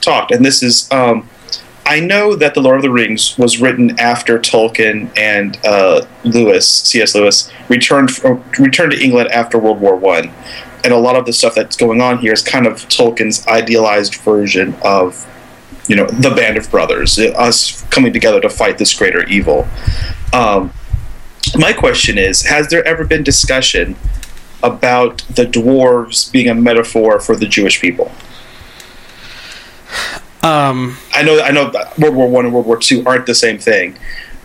talked. 0.00 0.30
And 0.30 0.44
this 0.44 0.62
is, 0.62 0.90
um, 0.90 1.28
I 1.84 2.00
know 2.00 2.34
that 2.36 2.54
the 2.54 2.60
Lord 2.60 2.76
of 2.76 2.82
the 2.82 2.90
Rings 2.90 3.36
was 3.36 3.60
written 3.60 3.98
after 3.98 4.38
Tolkien 4.38 5.10
and 5.18 5.58
uh, 5.64 6.06
Lewis, 6.24 6.68
C.S. 6.68 7.14
Lewis, 7.14 7.52
returned 7.68 8.10
from, 8.10 8.42
returned 8.58 8.92
to 8.92 9.02
England 9.02 9.30
after 9.30 9.58
World 9.58 9.80
War 9.80 9.96
One 9.96 10.32
and 10.84 10.92
a 10.92 10.98
lot 10.98 11.16
of 11.16 11.26
the 11.26 11.32
stuff 11.32 11.54
that's 11.54 11.76
going 11.76 12.00
on 12.00 12.18
here 12.18 12.32
is 12.32 12.42
kind 12.42 12.66
of 12.66 12.74
Tolkien's 12.88 13.46
idealized 13.46 14.16
version 14.16 14.74
of, 14.84 15.26
you 15.88 15.96
know, 15.96 16.06
the 16.06 16.30
band 16.30 16.56
of 16.56 16.70
brothers, 16.70 17.18
us 17.18 17.82
coming 17.90 18.12
together 18.12 18.40
to 18.40 18.48
fight 18.48 18.78
this 18.78 18.94
greater 18.94 19.24
evil. 19.24 19.66
Um, 20.32 20.72
my 21.56 21.72
question 21.72 22.18
is: 22.18 22.46
Has 22.46 22.68
there 22.68 22.84
ever 22.84 23.04
been 23.04 23.22
discussion 23.22 23.96
about 24.62 25.18
the 25.28 25.44
dwarves 25.44 26.30
being 26.30 26.48
a 26.48 26.54
metaphor 26.54 27.20
for 27.20 27.36
the 27.36 27.46
Jewish 27.46 27.80
people? 27.80 28.10
Um, 30.42 30.96
I 31.12 31.22
know, 31.22 31.40
I 31.40 31.50
know, 31.50 31.72
World 31.98 32.14
War 32.14 32.28
One 32.28 32.44
and 32.44 32.54
World 32.54 32.66
War 32.66 32.76
Two 32.76 33.02
aren't 33.04 33.26
the 33.26 33.34
same 33.34 33.58
thing, 33.58 33.96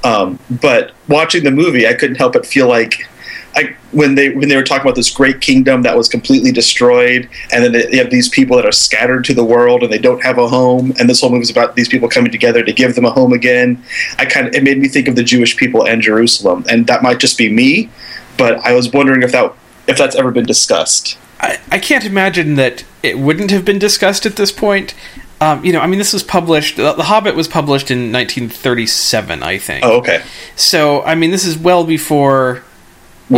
um, 0.03 0.39
but 0.49 0.93
watching 1.07 1.43
the 1.43 1.51
movie, 1.51 1.87
I 1.87 1.93
couldn't 1.93 2.15
help 2.15 2.33
but 2.33 2.45
feel 2.45 2.67
like, 2.67 3.07
I 3.55 3.75
when 3.91 4.15
they 4.15 4.29
when 4.29 4.47
they 4.49 4.55
were 4.55 4.63
talking 4.63 4.83
about 4.83 4.95
this 4.95 5.09
great 5.09 5.41
kingdom 5.41 5.81
that 5.83 5.97
was 5.97 6.07
completely 6.07 6.51
destroyed, 6.51 7.29
and 7.51 7.63
then 7.63 7.71
they 7.71 7.97
have 7.97 8.09
these 8.09 8.29
people 8.29 8.55
that 8.57 8.65
are 8.65 8.71
scattered 8.71 9.25
to 9.25 9.33
the 9.33 9.43
world 9.43 9.83
and 9.83 9.91
they 9.91 9.99
don't 9.99 10.23
have 10.23 10.37
a 10.37 10.47
home, 10.47 10.93
and 10.99 11.09
this 11.09 11.21
whole 11.21 11.29
movie 11.29 11.41
is 11.41 11.49
about 11.49 11.75
these 11.75 11.89
people 11.89 12.07
coming 12.07 12.31
together 12.31 12.63
to 12.63 12.71
give 12.71 12.95
them 12.95 13.05
a 13.05 13.11
home 13.11 13.33
again. 13.33 13.83
I 14.17 14.25
kind 14.25 14.47
of 14.47 14.53
it 14.53 14.63
made 14.63 14.79
me 14.79 14.87
think 14.87 15.07
of 15.07 15.15
the 15.15 15.23
Jewish 15.23 15.57
people 15.57 15.87
and 15.87 16.01
Jerusalem, 16.01 16.65
and 16.69 16.87
that 16.87 17.03
might 17.03 17.19
just 17.19 17.37
be 17.37 17.51
me, 17.51 17.89
but 18.37 18.57
I 18.59 18.73
was 18.73 18.91
wondering 18.91 19.23
if 19.23 19.31
that 19.31 19.53
if 19.87 19.97
that's 19.97 20.15
ever 20.15 20.31
been 20.31 20.45
discussed. 20.45 21.17
I, 21.39 21.59
I 21.71 21.79
can't 21.79 22.05
imagine 22.05 22.55
that 22.55 22.85
it 23.01 23.17
wouldn't 23.17 23.51
have 23.51 23.65
been 23.65 23.79
discussed 23.79 24.25
at 24.25 24.35
this 24.35 24.51
point. 24.51 24.93
Um, 25.41 25.65
you 25.65 25.73
know, 25.73 25.79
I 25.79 25.87
mean, 25.87 25.97
this 25.97 26.13
was 26.13 26.21
published. 26.21 26.77
The, 26.77 26.93
the 26.93 27.03
Hobbit 27.03 27.35
was 27.35 27.47
published 27.47 27.89
in 27.89 28.11
1937, 28.11 29.41
I 29.41 29.57
think. 29.57 29.83
Oh, 29.83 29.97
okay. 29.97 30.21
So, 30.55 31.01
I 31.01 31.15
mean, 31.15 31.31
this 31.31 31.45
is 31.45 31.57
well 31.57 31.83
before 31.83 32.63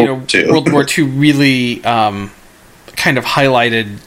you 0.01 0.05
know 0.05 0.21
Two. 0.25 0.49
World 0.49 0.71
War 0.71 0.85
II 0.97 1.03
really 1.05 1.83
um, 1.83 2.31
kind 2.95 3.17
of 3.17 3.25
highlighted 3.25 3.99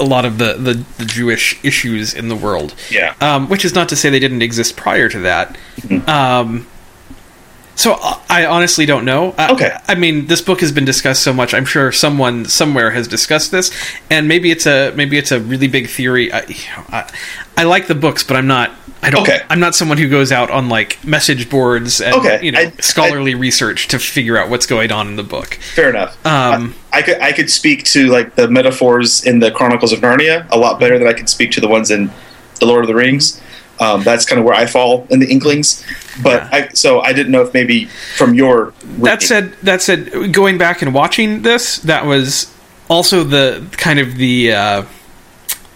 a 0.00 0.04
lot 0.04 0.24
of 0.24 0.38
the, 0.38 0.54
the, 0.54 0.84
the 0.98 1.04
Jewish 1.04 1.62
issues 1.64 2.14
in 2.14 2.28
the 2.28 2.36
world. 2.36 2.74
Yeah. 2.90 3.14
Um, 3.20 3.48
which 3.48 3.64
is 3.64 3.74
not 3.74 3.88
to 3.90 3.96
say 3.96 4.10
they 4.10 4.18
didn't 4.18 4.42
exist 4.42 4.76
prior 4.76 5.08
to 5.08 5.20
that. 5.20 5.56
Mm-hmm. 5.76 6.08
Um, 6.08 6.66
so 7.76 7.96
uh, 8.00 8.20
I 8.28 8.46
honestly 8.46 8.86
don't 8.86 9.04
know. 9.04 9.34
I, 9.38 9.52
Okay. 9.52 9.76
I 9.88 9.94
mean, 9.94 10.26
this 10.26 10.40
book 10.40 10.60
has 10.60 10.72
been 10.72 10.84
discussed 10.84 11.22
so 11.22 11.32
much. 11.32 11.54
I'm 11.54 11.64
sure 11.64 11.92
someone 11.92 12.44
somewhere 12.44 12.90
has 12.90 13.08
discussed 13.08 13.50
this, 13.50 13.72
and 14.10 14.28
maybe 14.28 14.50
it's 14.50 14.66
a 14.66 14.92
maybe 14.94 15.18
it's 15.18 15.32
a 15.32 15.40
really 15.40 15.68
big 15.68 15.88
theory. 15.88 16.32
I, 16.32 16.44
you 16.46 16.54
know, 16.76 16.84
I, 16.88 17.12
I 17.56 17.64
like 17.64 17.86
the 17.86 17.94
books, 17.94 18.22
but 18.22 18.36
I'm 18.36 18.46
not. 18.46 18.72
I 19.04 19.10
don't. 19.10 19.22
Okay. 19.22 19.40
I'm 19.50 19.60
not 19.60 19.74
someone 19.74 19.98
who 19.98 20.08
goes 20.08 20.32
out 20.32 20.50
on 20.50 20.68
like 20.68 21.02
message 21.04 21.48
boards 21.50 22.00
and 22.00 22.14
Okay. 22.14 22.40
you 22.42 22.52
know 22.52 22.60
I- 22.60 22.72
scholarly 22.80 23.34
research 23.34 23.88
to 23.88 23.98
figure 23.98 24.36
out 24.38 24.48
what's 24.48 24.66
going 24.66 24.90
on 24.92 25.08
in 25.08 25.16
the 25.16 25.22
book. 25.22 25.54
Fair 25.74 25.90
enough. 25.90 26.14
Um, 26.26 26.74
I, 26.92 26.98
I 26.98 27.02
could 27.02 27.20
I 27.20 27.32
could 27.32 27.50
speak 27.50 27.84
to 27.86 28.08
like 28.08 28.34
the 28.34 28.48
metaphors 28.48 29.24
in 29.24 29.40
the 29.40 29.50
Chronicles 29.50 29.92
of 29.92 30.00
Narnia 30.00 30.46
a 30.50 30.58
lot 30.58 30.80
better 30.80 30.98
than 30.98 31.06
I 31.08 31.12
can 31.12 31.26
speak 31.26 31.50
to 31.52 31.60
the 31.60 31.68
ones 31.68 31.90
in 31.90 32.10
the 32.60 32.66
Lord 32.66 32.82
of 32.84 32.88
the 32.88 32.94
Rings. 32.94 33.40
Um, 33.80 34.04
that's 34.04 34.24
kind 34.24 34.38
of 34.38 34.44
where 34.44 34.54
I 34.54 34.66
fall 34.66 35.04
in 35.10 35.18
the 35.18 35.26
Inklings. 35.28 35.84
But 36.22 36.44
Yeah. 36.44 36.48
I 36.52 36.68
so 36.74 37.00
I 37.00 37.12
didn't 37.12 37.32
know 37.32 37.42
if 37.42 37.52
maybe 37.52 37.86
from 38.16 38.34
your 38.34 38.72
That 39.00 39.20
said, 39.22 39.52
that 39.64 39.82
said, 39.82 40.32
going 40.32 40.58
back 40.58 40.80
and 40.80 40.94
watching 40.94 41.42
this, 41.42 41.78
that 41.78 42.06
was 42.06 42.54
also 42.88 43.24
the 43.24 43.64
kind 43.72 43.98
of 43.98 44.14
the 44.16 44.52
uh, 44.52 44.82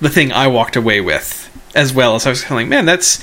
the 0.00 0.08
thing 0.08 0.30
I 0.32 0.46
walked 0.46 0.76
away 0.76 1.00
with 1.00 1.47
as 1.74 1.92
well. 1.92 2.16
As 2.16 2.26
I 2.26 2.30
was 2.30 2.42
kind 2.42 2.52
of 2.52 2.56
like, 2.56 2.68
man, 2.68 2.86
that's 2.86 3.22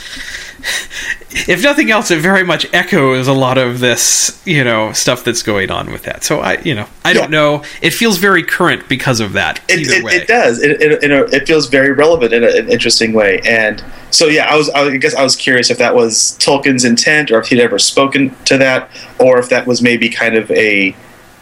if 1.32 1.62
nothing 1.64 1.92
else, 1.92 2.12
it 2.12 2.20
very 2.20 2.44
much 2.44 2.66
echoes 2.74 3.28
a 3.28 3.34
lot 3.34 3.58
of 3.58 3.80
this, 3.80 4.42
you 4.46 4.64
know, 4.64 4.92
stuff 4.94 5.24
that's 5.24 5.44
going 5.44 5.70
on 5.70 5.92
with 5.92 6.04
that. 6.04 6.24
So 6.24 6.40
I, 6.40 6.60
you 6.62 6.74
know, 6.74 6.88
I 7.04 7.14
don't 7.14 7.30
know. 7.30 7.64
It 7.82 7.92
feels 7.92 8.18
very 8.18 8.44
current 8.44 8.88
because 8.88 9.20
of 9.20 9.34
that. 9.34 9.62
it, 9.70 9.80
either 9.80 9.96
it, 9.96 10.04
way, 10.04 10.14
it 10.14 10.28
does. 10.28 10.62
It, 10.62 10.82
it, 10.82 11.04
in 11.04 11.12
a, 11.12 11.24
it 11.24 11.48
feels 11.48 11.68
very 11.68 11.92
relevant 11.92 12.34
in 12.34 12.44
a, 12.44 12.48
an 12.48 12.70
interesting 12.70 13.14
way. 13.14 13.42
And 13.46 13.84
so, 14.12 14.28
yeah, 14.28 14.46
I 14.46 14.56
was. 14.56 14.70
I 14.70 14.96
guess 14.98 15.14
I 15.14 15.24
was 15.24 15.36
curious 15.36 15.70
if 15.70 15.78
that 15.78 15.94
was 15.94 16.38
Tolkien's 16.40 16.86
intent, 16.86 17.32
or 17.32 17.40
if 17.40 17.48
he'd 17.48 17.60
ever 17.60 17.78
spoken 17.78 18.36
to 18.46 18.58
that, 18.58 18.90
or 19.20 19.38
if 19.38 19.50
that 19.50 19.68
was 19.68 19.82
maybe 19.82 20.10
kind 20.10 20.36
of 20.36 20.50
a 20.52 20.96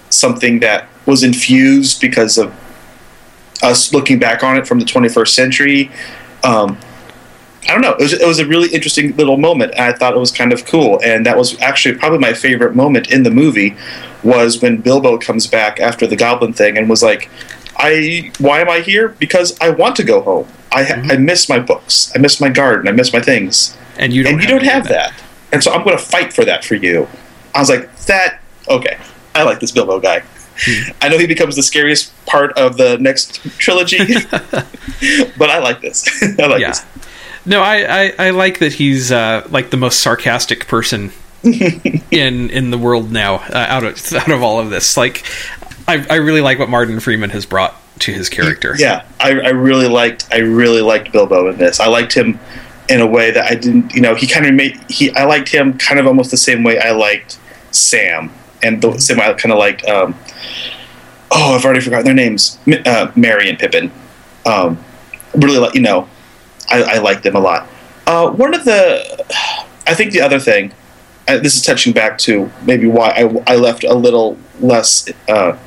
something 0.10 0.60
that 0.60 0.88
was 1.06 1.24
infused 1.24 2.02
because 2.02 2.38
of 2.38 2.54
us 3.62 3.94
looking 3.94 4.20
back 4.20 4.44
on 4.44 4.58
it 4.58 4.68
from 4.68 4.80
the 4.80 4.86
21st 4.86 5.28
century. 5.30 5.92
Um, 6.44 6.78
I 7.68 7.72
don't 7.74 7.82
know. 7.82 7.92
It 7.94 8.00
was, 8.02 8.14
it 8.14 8.26
was 8.28 8.40
a 8.40 8.46
really 8.46 8.70
interesting 8.70 9.16
little 9.16 9.38
moment. 9.38 9.72
And 9.74 9.82
I 9.82 9.94
thought 9.94 10.14
it 10.14 10.20
was 10.20 10.32
kind 10.32 10.52
of 10.54 10.66
cool, 10.66 11.00
and 11.04 11.26
that 11.26 11.38
was 11.38 11.60
actually 11.62 11.96
probably 11.98 12.20
my 12.20 12.34
favorite 12.34 12.76
moment 12.76 13.12
in 13.12 13.24
the 13.24 13.32
movie 13.32 13.76
was 14.24 14.62
when 14.62 14.78
Bilbo 14.78 15.18
comes 15.18 15.48
back 15.48 15.80
after 15.80 16.06
the 16.08 16.16
Goblin 16.16 16.54
thing 16.54 16.78
and 16.78 16.90
was 16.90 17.02
like, 17.04 17.30
"I 17.78 18.32
why 18.40 18.60
am 18.62 18.70
I 18.70 18.80
here? 18.82 19.10
Because 19.10 19.58
I 19.62 19.70
want 19.70 19.96
to 19.98 20.04
go 20.04 20.22
home. 20.22 20.48
I 20.72 20.84
ha- 20.84 20.96
mm-hmm. 20.96 21.12
I 21.12 21.18
miss 21.18 21.48
my 21.50 21.60
books. 21.60 22.12
I 22.16 22.20
miss 22.20 22.40
my 22.42 22.50
garden. 22.50 22.88
I 22.88 22.92
miss 22.92 23.14
my 23.14 23.20
things, 23.22 23.78
and 23.98 24.12
you 24.14 24.24
don't 24.24 24.34
and 24.34 24.42
you 24.44 24.50
have 24.50 24.60
don't 24.62 24.70
have 24.70 24.84
of 24.84 24.90
that. 24.90 25.14
And 25.52 25.64
so 25.64 25.72
I'm 25.72 25.84
going 25.84 25.98
to 25.98 26.04
fight 26.04 26.34
for 26.34 26.44
that 26.46 26.64
for 26.66 26.76
you." 26.76 27.08
I 27.56 27.60
was 27.60 27.70
like, 27.70 27.96
"That 28.08 28.40
okay? 28.70 28.98
I 29.36 29.44
like 29.44 29.60
this 29.60 29.72
Bilbo 29.72 30.00
guy." 30.00 30.24
Hmm. 30.56 30.92
I 31.02 31.10
know 31.10 31.18
he 31.18 31.26
becomes 31.26 31.56
the 31.56 31.64
scariest 31.64 32.14
part 32.28 32.56
of 32.58 32.78
the 32.78 32.98
next 33.00 33.42
trilogy, 33.58 33.98
but 35.38 35.50
I 35.50 35.60
like 35.60 35.82
this. 35.82 36.06
I 36.40 36.46
like 36.48 36.62
Yeah. 36.62 36.70
this. 36.70 36.86
No, 37.46 37.62
I, 37.62 38.06
I, 38.06 38.14
I 38.20 38.30
like 38.30 38.60
that 38.60 38.74
he's 38.74 39.12
uh, 39.12 39.46
like 39.50 39.70
the 39.70 39.78
most 39.78 40.00
sarcastic 40.00 40.68
person 40.68 41.12
in 41.44 42.50
in 42.50 42.72
the 42.72 42.78
world 42.78 43.12
now 43.12 43.36
uh, 43.36 43.66
out 43.68 43.84
of 43.84 44.14
out 44.14 44.32
of 44.32 44.42
all 44.42 44.60
of 44.60 44.70
this. 44.70 44.96
Like, 44.96 45.26
I, 45.88 46.06
I 46.10 46.16
really 46.16 46.42
like 46.42 46.60
what 46.60 46.70
Martin 46.70 47.00
Freeman 47.00 47.32
has 47.32 47.46
brought 47.46 47.76
to 48.00 48.14
his 48.14 48.30
character. 48.30 48.76
Yeah, 48.78 49.06
I, 49.20 49.40
I 49.40 49.50
really 49.50 49.88
liked 49.88 50.28
I 50.32 50.38
really 50.40 50.82
liked 50.82 51.12
Bilbo 51.12 51.50
in 51.50 51.58
this. 51.58 51.80
I 51.80 51.88
liked 51.88 52.14
him 52.14 52.40
in 52.90 53.02
a 53.02 53.08
way 53.08 53.32
that 53.32 53.52
I 53.52 53.56
didn't. 53.56 53.94
You 53.94 54.02
know, 54.02 54.16
he 54.16 54.28
kind 54.28 54.46
of 54.46 54.54
made 54.54 54.80
he. 54.90 55.14
I 55.16 55.26
liked 55.26 55.50
him 55.50 55.78
kind 55.78 56.00
of 56.00 56.08
almost 56.08 56.32
the 56.32 56.38
same 56.38 56.64
way 56.64 56.80
I 56.80 56.92
liked 56.92 57.40
Sam, 57.72 58.32
and 58.62 58.82
the 58.82 58.98
same 59.00 59.18
way 59.18 59.26
I 59.26 59.34
kind 59.34 59.52
of 59.52 59.60
liked. 59.60 59.86
Um, 59.86 60.16
oh, 61.32 61.56
I've 61.56 61.66
already 61.66 61.82
forgotten 61.82 62.06
their 62.06 62.14
names. 62.14 62.58
Uh, 62.86 63.12
Merry 63.16 63.50
and 63.50 63.60
Pippin. 63.60 63.92
Um, 64.46 64.84
really 65.36 65.58
like 65.58 65.76
you 65.76 65.82
know, 65.82 66.08
I, 66.70 66.84
I 66.84 66.98
liked 67.00 67.24
them 67.24 67.36
a 67.36 67.40
lot. 67.40 67.68
Uh, 68.08 68.30
one 68.32 68.54
of 68.54 68.66
the, 68.66 69.26
I 69.88 69.94
think 69.94 70.12
the 70.12 70.22
other 70.22 70.40
thing, 70.40 70.74
uh, 71.28 71.38
this 71.38 71.56
is 71.56 71.62
touching 71.62 71.94
back 71.94 72.18
to 72.20 72.52
maybe 72.64 72.86
why 72.88 73.10
I, 73.10 73.54
I 73.54 73.56
left 73.56 73.84
a 73.84 73.94
little 73.94 74.38
less 74.60 75.10
uh, 75.30 75.58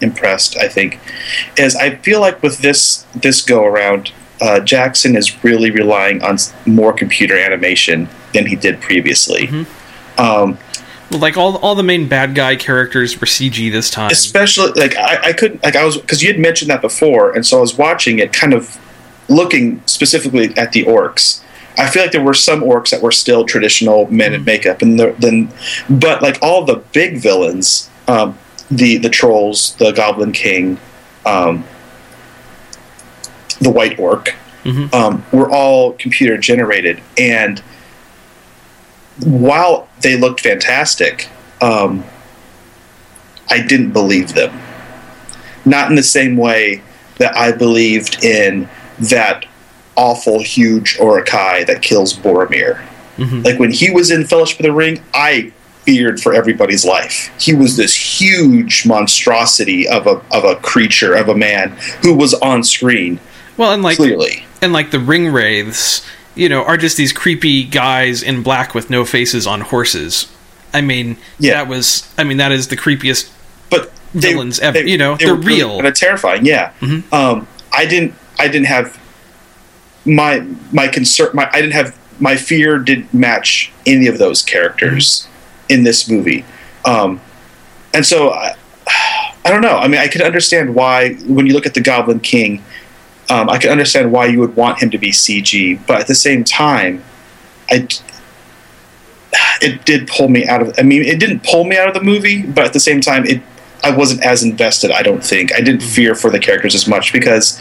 impressed. 0.00 0.56
I 0.56 0.68
think 0.68 1.00
is 1.56 1.74
I 1.74 1.96
feel 1.96 2.20
like 2.20 2.42
with 2.42 2.58
this 2.58 3.04
this 3.14 3.42
go 3.42 3.64
around, 3.64 4.12
uh, 4.40 4.60
Jackson 4.60 5.16
is 5.16 5.42
really 5.42 5.70
relying 5.72 6.22
on 6.22 6.38
more 6.64 6.92
computer 6.92 7.36
animation 7.36 8.08
than 8.32 8.46
he 8.46 8.54
did 8.56 8.80
previously. 8.80 9.48
Um, 10.16 10.58
Well, 11.10 11.18
like 11.20 11.36
all 11.36 11.56
all 11.58 11.74
the 11.74 11.82
main 11.82 12.08
bad 12.08 12.36
guy 12.36 12.54
characters 12.54 13.20
were 13.20 13.26
CG 13.26 13.70
this 13.72 13.90
time. 13.90 14.12
especially 14.12 14.70
like 14.80 14.94
I, 14.96 15.30
I 15.30 15.32
couldn't 15.32 15.62
like 15.64 15.74
I 15.74 15.84
was 15.84 15.96
because 15.98 16.22
you 16.22 16.28
had 16.28 16.38
mentioned 16.38 16.70
that 16.70 16.80
before, 16.82 17.32
and 17.34 17.44
so 17.44 17.58
I 17.58 17.60
was 17.60 17.76
watching 17.76 18.20
it, 18.20 18.32
kind 18.32 18.52
of 18.54 18.78
looking 19.30 19.82
specifically 19.86 20.52
at 20.58 20.72
the 20.72 20.84
orcs. 20.84 21.42
I 21.78 21.88
feel 21.88 22.02
like 22.02 22.12
there 22.12 22.22
were 22.22 22.34
some 22.34 22.60
orcs 22.60 22.90
that 22.90 23.00
were 23.00 23.12
still 23.12 23.44
traditional 23.44 24.06
men 24.10 24.34
in 24.34 24.44
makeup, 24.44 24.82
and 24.82 24.98
the, 25.00 25.14
then, 25.18 25.50
but 25.88 26.20
like 26.20 26.38
all 26.42 26.64
the 26.64 26.82
big 26.92 27.16
villains, 27.18 27.88
um, 28.08 28.36
the 28.70 28.98
the 28.98 29.08
trolls, 29.08 29.74
the 29.76 29.92
Goblin 29.92 30.32
King, 30.32 30.78
um, 31.24 31.64
the 33.60 33.70
White 33.70 33.98
Orc, 33.98 34.34
Mhm. 34.64 34.92
um, 34.92 35.24
were 35.32 35.48
all 35.50 35.92
computer 35.92 36.36
generated, 36.36 37.00
and 37.16 37.62
while 39.20 39.88
they 40.02 40.16
looked 40.16 40.40
fantastic, 40.40 41.28
um, 41.62 42.04
I 43.48 43.60
didn't 43.60 43.90
believe 43.92 44.34
them. 44.34 44.60
Not 45.64 45.88
in 45.90 45.96
the 45.96 46.02
same 46.02 46.36
way 46.36 46.82
that 47.18 47.36
I 47.36 47.52
believed 47.52 48.22
in 48.24 48.68
that 49.00 49.44
awful, 49.96 50.40
huge 50.42 50.96
Uruk-hai 50.98 51.64
that 51.64 51.82
kills 51.82 52.14
Boromir. 52.14 52.80
Mhm. 53.18 53.44
Like 53.44 53.58
when 53.58 53.70
he 53.72 53.90
was 53.90 54.10
in 54.10 54.26
Fellowship 54.26 54.60
of 54.60 54.64
the 54.64 54.72
Ring, 54.72 55.02
I 55.12 55.52
feared 55.84 56.20
for 56.20 56.32
everybody's 56.34 56.84
life. 56.84 57.30
He 57.38 57.52
was 57.54 57.76
this 57.76 57.94
huge 58.20 58.86
monstrosity 58.86 59.88
of 59.88 60.06
a 60.06 60.20
of 60.30 60.44
a 60.44 60.56
creature, 60.56 61.14
of 61.14 61.28
a 61.28 61.34
man 61.34 61.76
who 62.02 62.14
was 62.14 62.34
on 62.34 62.62
screen 62.64 63.18
well, 63.56 63.72
and 63.72 63.82
like 63.82 63.96
clearly. 63.96 64.44
and 64.62 64.72
like 64.72 64.90
the 64.90 65.00
ring 65.00 65.28
wraiths, 65.28 66.02
you 66.34 66.48
know, 66.48 66.64
are 66.64 66.76
just 66.76 66.96
these 66.96 67.12
creepy 67.12 67.64
guys 67.64 68.22
in 68.22 68.42
black 68.42 68.74
with 68.74 68.88
no 68.90 69.04
faces 69.04 69.46
on 69.46 69.60
horses. 69.62 70.26
I 70.72 70.80
mean, 70.80 71.16
Yeah. 71.38 71.54
that 71.54 71.68
was. 71.68 72.04
I 72.16 72.24
mean, 72.24 72.36
that 72.38 72.52
is 72.52 72.68
the 72.68 72.76
creepiest. 72.76 73.28
but 73.70 73.92
they, 74.14 74.32
villains 74.32 74.58
ever- 74.60 74.80
you 74.80 74.98
know, 74.98 75.16
they're 75.16 75.34
were 75.34 75.40
really 75.40 75.58
real. 75.60 75.74
kinda 75.76 75.92
terrifying. 75.92 76.44
Yeah, 76.44 76.70
Mhm. 76.80 77.02
um, 77.12 77.46
I 77.72 77.84
didn't. 77.86 78.14
I 78.40 78.48
didn't 78.48 78.68
have 78.68 78.98
my 80.06 80.40
my 80.72 80.88
concern. 80.88 81.30
My 81.34 81.48
I 81.52 81.60
didn't 81.60 81.74
have 81.74 81.96
my 82.18 82.36
fear 82.36 82.78
didn't 82.78 83.12
match 83.12 83.70
any 83.86 84.06
of 84.06 84.18
those 84.18 84.42
characters 84.42 85.28
in 85.68 85.84
this 85.84 86.08
movie, 86.08 86.44
um, 86.86 87.20
and 87.92 88.04
so 88.04 88.30
I, 88.30 88.56
I 89.44 89.50
don't 89.50 89.60
know. 89.60 89.76
I 89.76 89.88
mean, 89.88 90.00
I 90.00 90.08
could 90.08 90.22
understand 90.22 90.74
why 90.74 91.14
when 91.26 91.46
you 91.46 91.52
look 91.52 91.66
at 91.66 91.74
the 91.74 91.82
Goblin 91.82 92.20
King, 92.20 92.64
um, 93.28 93.50
I 93.50 93.58
can 93.58 93.70
understand 93.70 94.10
why 94.10 94.26
you 94.26 94.40
would 94.40 94.56
want 94.56 94.82
him 94.82 94.90
to 94.90 94.98
be 94.98 95.10
CG, 95.10 95.78
but 95.86 96.00
at 96.00 96.06
the 96.06 96.14
same 96.14 96.42
time, 96.42 97.04
I 97.70 97.86
it 99.60 99.84
did 99.84 100.08
pull 100.08 100.28
me 100.28 100.46
out 100.46 100.62
of. 100.62 100.74
I 100.78 100.82
mean, 100.82 101.02
it 101.02 101.20
didn't 101.20 101.44
pull 101.44 101.64
me 101.64 101.76
out 101.76 101.88
of 101.88 101.94
the 101.94 102.02
movie, 102.02 102.42
but 102.42 102.64
at 102.64 102.72
the 102.72 102.80
same 102.80 103.02
time, 103.02 103.26
it 103.26 103.42
I 103.84 103.90
wasn't 103.90 104.24
as 104.24 104.42
invested. 104.42 104.90
I 104.90 105.02
don't 105.02 105.22
think 105.22 105.54
I 105.54 105.60
didn't 105.60 105.82
fear 105.82 106.14
for 106.14 106.30
the 106.30 106.38
characters 106.38 106.74
as 106.74 106.86
much 106.86 107.12
because 107.12 107.60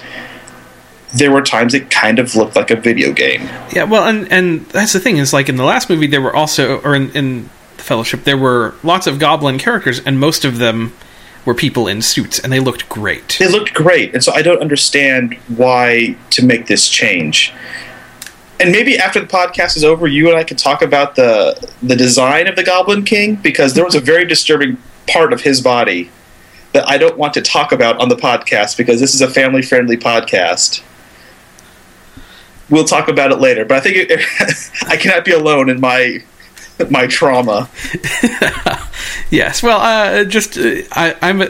there 1.14 1.32
were 1.32 1.42
times 1.42 1.74
it 1.74 1.90
kind 1.90 2.20
of 2.20 2.36
looked 2.36 2.56
like 2.56 2.72
a 2.72 2.76
video 2.76 3.12
game. 3.12 3.42
Yeah, 3.74 3.84
well, 3.84 4.08
and 4.08 4.32
and 4.32 4.66
that's 4.68 4.94
the 4.94 5.00
thing 5.00 5.18
is 5.18 5.34
like 5.34 5.50
in 5.50 5.56
the 5.56 5.64
last 5.64 5.90
movie 5.90 6.08
there 6.08 6.22
were 6.22 6.36
also, 6.36 6.80
or 6.82 6.96
in, 6.96 7.12
in 7.12 7.50
the 7.78 7.84
Fellowship 7.84 8.24
there 8.24 8.38
were 8.38 8.76
lots 8.84 9.08
of 9.08 9.20
Goblin 9.20 9.58
characters, 9.58 10.00
and 10.00 10.20
most 10.20 10.46
of 10.46 10.58
them 10.58 10.94
were 11.46 11.56
people 11.56 11.88
in 11.88 12.02
suits, 12.02 12.38
and 12.40 12.54
they 12.54 12.60
looked 12.60 12.88
great. 12.90 13.38
They 13.40 13.48
looked 13.48 13.74
great, 13.74 14.14
and 14.14 14.24
so 14.24 14.34
I 14.34 14.42
don't 14.42 14.62
understand 14.62 15.36
why 15.48 16.16
to 16.32 16.46
make 16.46 16.68
this 16.68 16.88
change. 16.90 17.54
And 18.60 18.72
maybe 18.72 18.98
after 18.98 19.22
the 19.22 19.28
podcast 19.28 19.78
is 19.78 19.86
over, 19.86 20.06
you 20.06 20.28
and 20.28 20.38
I 20.38 20.44
can 20.44 20.58
talk 20.58 20.82
about 20.82 21.16
the 21.16 21.70
the 21.82 21.96
design 21.96 22.48
of 22.48 22.56
the 22.56 22.64
Goblin 22.64 23.04
King 23.04 23.36
because 23.36 23.74
there 23.74 23.86
was 23.86 23.96
a 23.96 24.02
very 24.02 24.26
disturbing 24.26 24.78
part 25.08 25.34
of 25.34 25.42
his 25.42 25.62
body 25.62 26.12
that 26.74 26.88
I 26.88 26.98
don't 26.98 27.18
want 27.18 27.34
to 27.34 27.42
talk 27.42 27.72
about 27.72 28.00
on 28.00 28.10
the 28.10 28.16
podcast 28.16 28.78
because 28.78 29.00
this 29.00 29.16
is 29.16 29.22
a 29.22 29.30
family 29.30 29.62
friendly 29.62 29.98
podcast. 29.98 30.84
We'll 32.70 32.86
talk 32.86 33.08
about 33.08 33.32
it 33.32 33.40
later, 33.40 33.66
but 33.66 33.78
I 33.78 33.80
think 33.80 33.98
it, 33.98 34.20
I 34.88 34.96
cannot 34.98 35.26
be 35.26 35.32
alone 35.32 35.70
in 35.70 35.80
my 35.80 36.20
my 36.90 37.08
trauma. 37.08 37.70
yes, 39.30 39.62
well, 39.64 39.80
uh, 39.82 40.24
just 40.24 40.58
uh, 40.58 40.82
I, 40.92 41.16
I'm. 41.22 41.42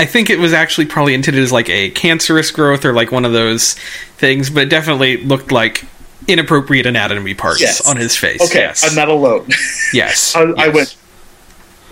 I 0.00 0.04
think 0.06 0.30
it 0.30 0.38
was 0.38 0.52
actually 0.52 0.86
probably 0.86 1.12
intended 1.14 1.42
as 1.42 1.50
like 1.50 1.68
a 1.68 1.90
cancerous 1.90 2.52
growth 2.52 2.84
or 2.84 2.92
like 2.92 3.10
one 3.10 3.24
of 3.24 3.32
those 3.32 3.74
things, 4.16 4.48
but 4.48 4.64
it 4.64 4.68
definitely 4.70 5.16
looked 5.16 5.50
like 5.50 5.84
inappropriate 6.28 6.86
anatomy 6.86 7.34
parts 7.34 7.60
Yes. 7.60 7.86
on 7.88 7.96
his 7.96 8.16
face. 8.16 8.40
Okay, 8.40 8.60
yes. 8.60 8.88
I'm 8.88 8.94
not 8.94 9.08
alone. 9.08 9.48
yes. 9.92 10.36
I, 10.36 10.42
I 10.56 10.68
went. 10.68 10.94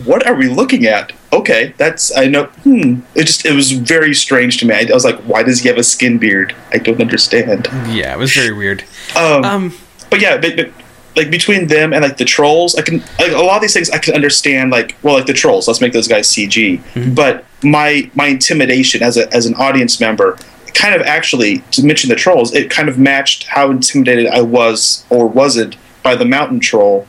What 0.05 0.27
are 0.27 0.35
we 0.35 0.49
looking 0.49 0.85
at? 0.87 1.13
Okay, 1.33 1.75
that's 1.79 2.15
I 2.17 2.27
know. 2.27 2.45
Hmm. 2.65 3.01
It 3.15 3.25
just 3.25 3.47
it 3.47 3.53
was 3.53 3.73
very 3.73 4.15
strange 4.15 4.59
to 4.59 4.67
me. 4.67 4.75
I, 4.75 4.87
I 4.91 4.93
was 4.93 5.05
like, 5.05 5.19
why 5.21 5.43
does 5.43 5.61
he 5.61 5.69
have 5.69 5.79
a 5.79 5.83
skin 5.85 6.19
beard? 6.19 6.55
I 6.73 6.79
don't 6.79 7.01
understand. 7.01 7.69
Yeah, 7.89 8.15
it 8.15 8.19
was 8.19 8.33
very 8.33 8.53
weird. 8.53 8.85
Um, 9.17 9.45
Um, 9.45 9.75
but 10.11 10.21
yeah, 10.21 10.37
but, 10.39 10.57
but, 10.57 10.71
like 11.17 11.31
between 11.31 11.67
them 11.69 11.95
and 11.95 12.03
like 12.03 12.19
the 12.19 12.27
trolls, 12.27 12.75
I 12.75 12.83
can 12.83 12.99
like 13.19 13.33
a 13.33 13.39
lot 13.39 13.57
of 13.57 13.63
these 13.63 13.73
things 13.73 13.89
I 13.91 13.99
can 13.99 14.15
understand. 14.15 14.71
Like 14.71 14.97
well, 15.03 15.15
like 15.15 15.27
the 15.27 15.33
trolls, 15.33 15.67
let's 15.67 15.81
make 15.81 15.95
those 15.95 16.09
guys 16.09 16.29
CG. 16.29 17.15
But 17.15 17.45
my 17.63 18.11
my 18.15 18.27
intimidation 18.27 19.03
as 19.03 19.17
a 19.17 19.33
as 19.35 19.47
an 19.47 19.55
audience 19.55 19.99
member, 19.99 20.37
kind 20.75 20.95
of 20.95 21.01
actually 21.03 21.59
to 21.71 21.83
mention 21.83 22.11
the 22.11 22.17
trolls, 22.17 22.55
it 22.55 22.71
kind 22.71 22.89
of 22.91 22.99
matched 22.99 23.45
how 23.45 23.71
intimidated 23.71 24.27
I 24.27 24.43
was 24.43 25.05
or 25.09 25.27
wasn't 25.27 25.77
by 26.03 26.15
the 26.15 26.27
mountain 26.27 26.61
troll 26.61 27.07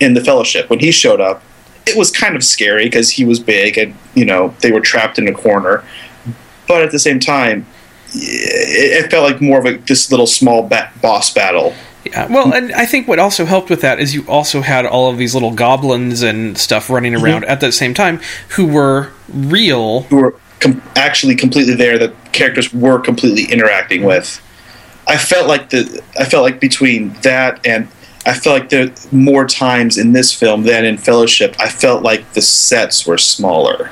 in 0.00 0.14
the 0.14 0.20
Fellowship 0.20 0.68
when 0.68 0.80
he 0.80 0.90
showed 0.90 1.20
up. 1.20 1.40
It 1.86 1.96
was 1.96 2.10
kind 2.10 2.34
of 2.36 2.42
scary 2.42 2.84
because 2.84 3.10
he 3.10 3.24
was 3.24 3.40
big 3.40 3.76
and 3.78 3.94
you 4.14 4.24
know 4.24 4.54
they 4.60 4.72
were 4.72 4.80
trapped 4.80 5.18
in 5.18 5.28
a 5.28 5.32
corner. 5.34 5.84
But 6.66 6.82
at 6.82 6.92
the 6.92 6.98
same 6.98 7.20
time, 7.20 7.66
it, 8.14 9.04
it 9.04 9.10
felt 9.10 9.30
like 9.30 9.40
more 9.40 9.58
of 9.58 9.66
a 9.66 9.76
this 9.76 10.10
little 10.10 10.26
small 10.26 10.66
ba- 10.66 10.90
boss 11.02 11.32
battle. 11.32 11.74
Yeah, 12.04 12.26
well, 12.26 12.52
and 12.52 12.72
I 12.72 12.84
think 12.84 13.08
what 13.08 13.18
also 13.18 13.46
helped 13.46 13.70
with 13.70 13.80
that 13.80 13.98
is 13.98 14.14
you 14.14 14.26
also 14.28 14.60
had 14.60 14.84
all 14.84 15.10
of 15.10 15.16
these 15.16 15.32
little 15.32 15.52
goblins 15.52 16.20
and 16.22 16.56
stuff 16.58 16.90
running 16.90 17.14
mm-hmm. 17.14 17.24
around 17.24 17.44
at 17.46 17.60
the 17.60 17.72
same 17.72 17.94
time 17.94 18.20
who 18.50 18.66
were 18.66 19.10
real. 19.28 20.02
who 20.02 20.16
were 20.16 20.36
com- 20.60 20.82
actually 20.96 21.34
completely 21.34 21.74
there 21.74 21.98
that 21.98 22.32
characters 22.32 22.72
were 22.72 22.98
completely 22.98 23.50
interacting 23.50 24.02
with. 24.02 24.40
I 25.06 25.16
felt 25.18 25.48
like 25.48 25.70
the 25.70 26.02
I 26.18 26.24
felt 26.24 26.42
like 26.42 26.60
between 26.60 27.12
that 27.22 27.64
and 27.66 27.88
I 28.26 28.34
felt 28.34 28.58
like 28.60 28.68
there 28.70 28.90
more 29.12 29.46
times 29.46 29.98
in 29.98 30.12
this 30.12 30.32
film 30.32 30.62
than 30.62 30.84
in 30.84 30.96
Fellowship. 30.98 31.54
I 31.58 31.68
felt 31.68 32.02
like 32.02 32.32
the 32.32 32.40
sets 32.42 33.06
were 33.06 33.18
smaller 33.18 33.90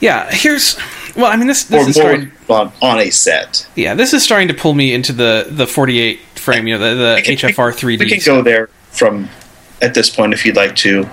Yeah, 0.00 0.28
here's 0.30 0.76
well, 1.16 1.26
I 1.26 1.36
mean 1.36 1.46
this 1.46 1.70
or 1.70 1.76
is 1.80 1.84
more 1.86 1.92
starting, 1.92 2.32
on, 2.48 2.72
on 2.82 2.98
a 2.98 3.10
set. 3.10 3.66
yeah, 3.76 3.94
this 3.94 4.12
is 4.14 4.22
starting 4.24 4.48
to 4.48 4.54
pull 4.54 4.74
me 4.74 4.92
into 4.94 5.12
the 5.12 5.46
the 5.50 5.66
48 5.66 6.18
frame, 6.36 6.66
you 6.66 6.78
know, 6.78 6.94
the, 6.96 7.14
the 7.16 7.22
can- 7.22 7.36
HFR 7.50 7.72
3D. 7.72 7.98
We 8.00 8.08
can 8.10 8.20
stuff. 8.20 8.36
go 8.38 8.42
there 8.42 8.66
from 8.90 9.28
at 9.82 9.94
this 9.94 10.10
point 10.10 10.32
if 10.32 10.44
you'd 10.46 10.56
like 10.56 10.74
to. 10.76 11.06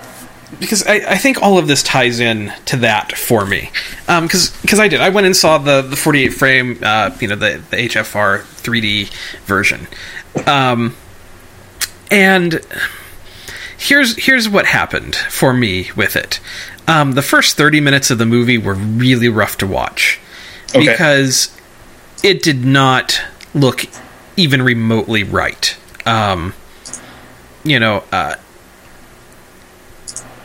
because 0.60 0.86
I, 0.88 0.96
I 0.96 1.18
think 1.18 1.42
all 1.42 1.58
of 1.58 1.68
this 1.68 1.84
ties 1.84 2.20
in 2.20 2.52
to 2.66 2.78
that 2.78 3.12
for 3.18 3.46
me. 3.46 3.70
Because 4.08 4.80
I 4.80 4.88
did. 4.88 5.02
I 5.02 5.10
went 5.10 5.26
and 5.26 5.36
saw 5.36 5.58
the, 5.58 5.82
the 5.82 5.96
48 5.96 6.30
frame, 6.30 6.80
uh, 6.82 7.16
you 7.20 7.28
know, 7.28 7.36
the, 7.36 7.62
the 7.70 7.78
HFR 7.78 8.42
3D 8.62 9.12
version. 9.46 9.88
Um, 10.48 10.96
and 12.12 12.62
here's 13.78 14.16
here's 14.26 14.48
what 14.48 14.68
happened 14.68 15.16
for 15.16 15.54
me 15.54 15.90
with 15.96 16.16
it. 16.16 16.40
Um, 16.88 17.14
the 17.14 17.22
first 17.22 17.58
30 17.58 17.80
minutes 17.80 18.12
of 18.12 18.18
the 18.18 18.26
movie 18.26 18.58
were 18.58 18.74
really 18.74 19.30
rough 19.30 19.58
to 19.60 19.68
watch 19.68 20.20
Okay. 20.76 20.86
because 20.86 21.56
it 22.24 22.44
did 22.44 22.64
not 22.66 23.22
look 23.54 23.86
even 24.38 24.62
remotely 24.62 25.24
right. 25.24 25.76
Um, 26.06 26.54
you 27.64 27.80
know, 27.80 28.04
uh, 28.12 28.36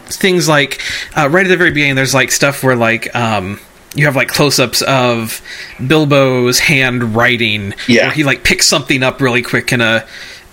things 0.08 0.48
like 0.48 0.80
uh, 1.16 1.28
right 1.28 1.46
at 1.46 1.48
the 1.48 1.56
very 1.56 1.70
beginning 1.70 1.96
there's 1.96 2.14
like 2.14 2.30
stuff 2.30 2.62
where 2.62 2.76
like 2.76 3.14
um 3.16 3.58
you 3.94 4.04
have 4.06 4.14
like 4.14 4.28
close-ups 4.28 4.82
of 4.82 5.40
bilbo's 5.84 6.60
hand 6.60 7.16
writing 7.16 7.74
Yeah. 7.88 8.04
where 8.06 8.12
he 8.12 8.22
like 8.24 8.44
picks 8.44 8.66
something 8.66 9.02
up 9.02 9.20
really 9.20 9.42
quick 9.42 9.72
in 9.72 9.80
a 9.80 10.06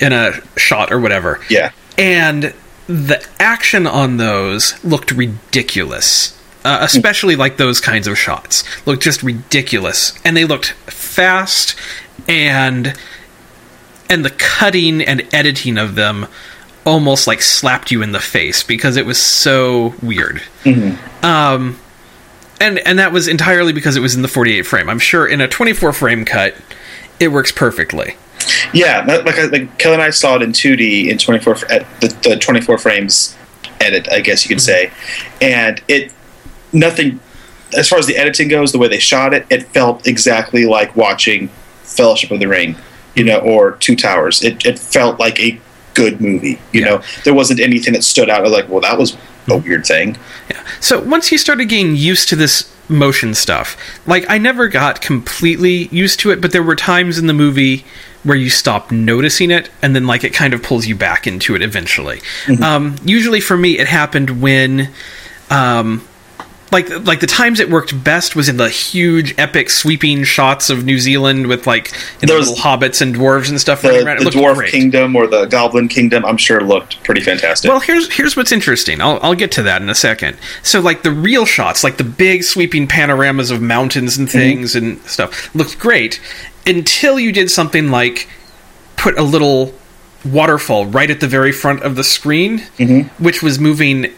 in 0.04 0.14
a 0.14 0.34
shot 0.58 0.92
or 0.92 1.00
whatever. 1.00 1.40
Yeah. 1.50 1.72
and 1.98 2.54
the 2.88 3.26
action 3.40 3.88
on 3.88 4.18
those 4.18 4.84
looked 4.84 5.12
ridiculous 5.12 6.38
uh, 6.66 6.80
especially 6.82 7.36
like 7.36 7.58
those 7.58 7.80
kinds 7.82 8.08
of 8.08 8.18
shots 8.18 8.64
looked 8.86 9.04
just 9.04 9.22
ridiculous. 9.24 10.14
And 10.24 10.36
they 10.38 10.46
looked 10.46 10.72
fast 10.88 11.76
and 12.28 12.98
and 14.10 14.24
the 14.24 14.30
cutting 14.30 15.02
and 15.02 15.28
editing 15.34 15.78
of 15.78 15.96
them 15.96 16.28
almost 16.86 17.28
like 17.28 17.42
slapped 17.42 17.92
you 17.92 18.02
in 18.02 18.12
the 18.12 18.20
face 18.20 18.64
because 18.64 18.98
it 18.98 19.06
was 19.06 19.22
so 19.22 19.94
weird. 20.02 20.42
Um 21.22 21.80
and 22.62 22.80
and 22.80 23.00
that 23.00 23.12
was 23.12 23.28
entirely 23.28 23.74
because 23.74 23.96
it 23.98 24.02
was 24.02 24.16
in 24.16 24.22
the 24.22 24.28
48 24.28 24.62
frame. 24.64 24.90
I'm 24.90 25.00
sure 25.00 25.28
in 25.28 25.42
a 25.42 25.48
24 25.48 25.92
frame 25.94 26.24
cut 26.26 26.56
it 27.20 27.30
works 27.30 27.52
perfectly 27.52 28.16
Yeah, 28.74 29.04
like 29.06 29.38
I- 29.38 29.46
like 29.46 29.78
Kelly 29.78 29.96
and 29.96 30.04
I 30.04 30.10
saw 30.10 30.36
it 30.36 30.42
in 30.42 30.52
2D 30.52 31.10
in 31.10 31.18
24 31.18 31.56
fr- 31.56 31.66
at 31.72 31.86
the, 32.02 32.08
the 32.24 32.38
24 32.38 32.78
frames 32.78 33.36
edit, 33.80 34.08
I 34.12 34.22
guess 34.22 34.44
you 34.44 34.50
could 34.50 34.60
mm-hmm. 34.64 34.92
say, 34.92 34.92
and 35.42 35.82
it 35.88 36.14
nothing 36.72 37.20
as 37.78 37.90
far 37.90 38.00
as 38.00 38.06
the 38.06 38.18
editing 38.18 38.48
goes, 38.48 38.72
the 38.72 38.78
way 38.78 38.88
they 38.88 39.00
shot 39.00 39.34
it, 39.34 39.46
it 39.50 39.64
felt 39.68 40.08
exactly 40.08 40.66
like 40.66 40.96
watching 40.96 41.50
Fellowship 41.84 42.32
of 42.32 42.40
the 42.40 42.46
Ring, 42.48 42.76
you 43.16 43.24
know, 43.24 43.40
or 43.40 43.72
Two 43.74 43.96
Towers. 43.96 44.44
It 44.44 44.66
it 44.66 44.80
felt 44.80 45.20
like 45.20 45.40
a 45.40 45.60
good 45.94 46.22
movie, 46.22 46.60
you 46.72 46.82
Yeah. 46.82 46.86
know. 46.86 47.02
There 47.24 47.34
wasn't 47.34 47.60
anything 47.60 47.94
that 47.94 48.04
stood 48.04 48.30
out. 48.30 48.40
I 48.40 48.44
was 48.44 48.52
like, 48.52 48.70
well, 48.70 48.82
that 48.82 48.98
was 48.98 49.18
a 49.48 49.58
weird 49.58 49.86
thing. 49.86 50.18
Yeah. 50.50 50.64
So 50.80 51.02
once 51.02 51.32
you 51.32 51.38
started 51.38 51.66
getting 51.70 51.96
used 51.96 52.30
to 52.30 52.36
this 52.36 52.74
motion 52.90 53.34
stuff, 53.34 53.78
like 54.08 54.26
I 54.30 54.38
never 54.38 54.68
got 54.68 55.02
completely 55.02 55.88
used 55.88 56.20
to 56.22 56.32
it, 56.32 56.42
but 56.42 56.52
there 56.52 56.64
were 56.64 56.76
times 56.76 57.18
in 57.18 57.28
the 57.28 57.34
movie 57.34 57.86
where 58.24 58.38
you 58.38 58.50
stop 58.50 58.92
noticing 58.92 59.52
it, 59.52 59.70
and 59.82 59.96
then 59.96 60.08
like 60.08 60.24
it 60.24 60.34
kind 60.34 60.54
of 60.54 60.64
pulls 60.64 60.86
you 60.86 60.96
back 60.96 61.28
into 61.28 61.56
it 61.56 61.62
eventually. 61.62 62.22
Um, 62.62 62.96
usually 63.04 63.42
for 63.42 63.58
me, 63.58 63.78
it 63.78 63.88
happened 63.88 64.42
when. 64.42 64.90
Um, 65.50 66.08
like 66.72 66.90
like 67.06 67.20
the 67.20 67.28
times 67.28 67.60
it 67.60 67.70
worked 67.70 68.04
best 68.04 68.36
was 68.36 68.50
in 68.50 68.58
the 68.58 68.70
huge 68.70 69.36
epic 69.38 69.70
sweeping 69.70 70.24
shots 70.24 70.70
of 70.70 70.86
New 70.86 70.98
Zealand 70.98 71.48
with 71.48 71.68
like 71.68 71.92
Those- 72.22 72.50
little 72.50 72.64
hobbits 72.64 73.02
and 73.02 73.16
dwarves 73.16 73.50
and 73.50 73.60
stuff 73.60 73.84
running 73.84 74.00
The, 74.00 74.06
around. 74.06 74.18
It 74.18 74.20
the 74.20 74.26
looked 74.26 74.38
Dwarf 74.38 74.56
great. 74.56 74.72
Kingdom 74.72 75.16
or 75.16 75.28
the 75.28 75.46
Goblin 75.46 75.88
Kingdom, 75.88 76.26
I'm 76.26 76.38
sure 76.38 76.62
looked 76.62 77.04
pretty 77.04 77.22
fantastic. 77.22 77.70
Well, 77.70 77.80
here's 77.80 78.12
here's 78.12 78.36
what's 78.36 78.52
interesting. 78.52 79.02
I'll 79.02 79.20
I'll 79.22 79.36
get 79.36 79.52
to 79.54 79.64
that 79.64 79.82
in 79.82 79.90
a 79.90 79.96
second. 79.96 80.38
So, 80.64 80.80
like 80.80 81.04
the 81.04 81.12
real 81.12 81.46
shots, 81.46 81.84
like 81.84 81.98
the 81.98 82.04
big 82.04 82.44
sweeping 82.44 82.88
panoramas 82.88 83.52
of 83.52 83.62
mountains 83.62 84.18
and 84.18 84.28
mm-hmm. 84.28 84.38
things 84.38 84.76
and 84.76 85.00
stuff, 85.02 85.54
looked 85.56 85.80
great 85.80 86.20
until 86.66 87.20
you 87.20 87.32
did 87.32 87.52
something 87.52 87.92
like 87.92 88.28
put 88.96 89.18
a 89.18 89.24
little 89.24 89.74
waterfall 90.26 90.86
right 90.86 91.12
at 91.12 91.20
the 91.20 91.28
very 91.28 91.52
front 91.52 91.84
of 91.84 91.96
the 91.96 92.04
screen, 92.04 92.60
mm-hmm. 92.78 93.24
which 93.24 93.44
was 93.44 93.60
moving 93.60 94.14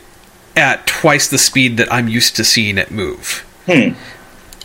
at 0.56 0.88
twice 0.88 1.28
the 1.28 1.38
speed 1.38 1.78
that 1.78 1.92
I'm 1.92 2.08
used 2.08 2.36
to 2.38 2.44
seeing 2.44 2.78
it 2.78 2.92
move. 2.92 3.46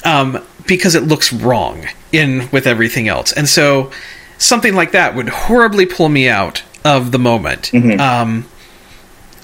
Um, 0.04 0.44
because 0.66 0.94
it 0.94 1.02
looks 1.02 1.32
wrong 1.32 1.86
in 2.12 2.48
with 2.52 2.66
everything 2.66 3.08
else, 3.08 3.32
and 3.32 3.48
so 3.48 3.90
something 4.38 4.74
like 4.74 4.92
that 4.92 5.14
would 5.14 5.28
horribly 5.28 5.84
pull 5.86 6.08
me 6.08 6.28
out 6.28 6.62
of 6.84 7.12
the 7.12 7.18
moment. 7.18 7.70
Um, 8.00 8.46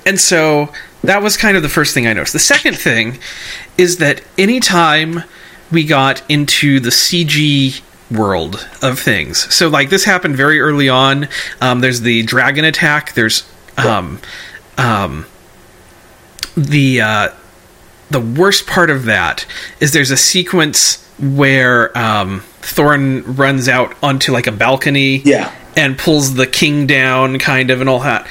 and 0.07 0.18
so 0.20 0.72
that 1.03 1.22
was 1.22 1.36
kind 1.36 1.57
of 1.57 1.62
the 1.62 1.68
first 1.68 1.92
thing 1.94 2.07
I 2.07 2.12
noticed. 2.12 2.32
The 2.32 2.38
second 2.38 2.78
thing 2.78 3.18
is 3.76 3.99
that 3.99 4.22
anytime 4.38 5.24
we 5.70 5.84
got 5.84 6.22
into 6.30 6.80
the 6.80 6.90
CG 6.90 7.82
world 8.11 8.66
of 8.82 8.99
things, 8.99 9.53
so 9.55 9.68
like 9.68 9.90
this 9.90 10.05
happened 10.05 10.36
very 10.36 10.61
early 10.61 10.88
on. 10.88 11.28
Um, 11.61 11.80
there's 11.80 12.01
the 12.01 12.22
dragon 12.22 12.64
attack. 12.64 13.14
There's 13.14 13.44
um, 13.76 14.20
um, 14.78 15.26
the 16.57 17.00
uh, 17.00 17.28
the 18.11 18.20
worst 18.20 18.66
part 18.66 18.90
of 18.90 19.04
that 19.04 19.44
is 19.80 19.92
there's 19.92 20.11
a 20.11 20.16
sequence 20.16 21.02
where 21.18 21.96
um, 21.96 22.40
Thorin 22.61 23.38
runs 23.38 23.68
out 23.68 23.94
onto 24.02 24.32
like 24.32 24.46
a 24.46 24.52
balcony, 24.52 25.18
Yeah. 25.18 25.52
and 25.76 25.98
pulls 25.98 26.34
the 26.34 26.46
king 26.46 26.86
down, 26.86 27.38
kind 27.38 27.70
of, 27.70 27.80
and 27.80 27.88
all 27.88 28.00
that. 28.00 28.26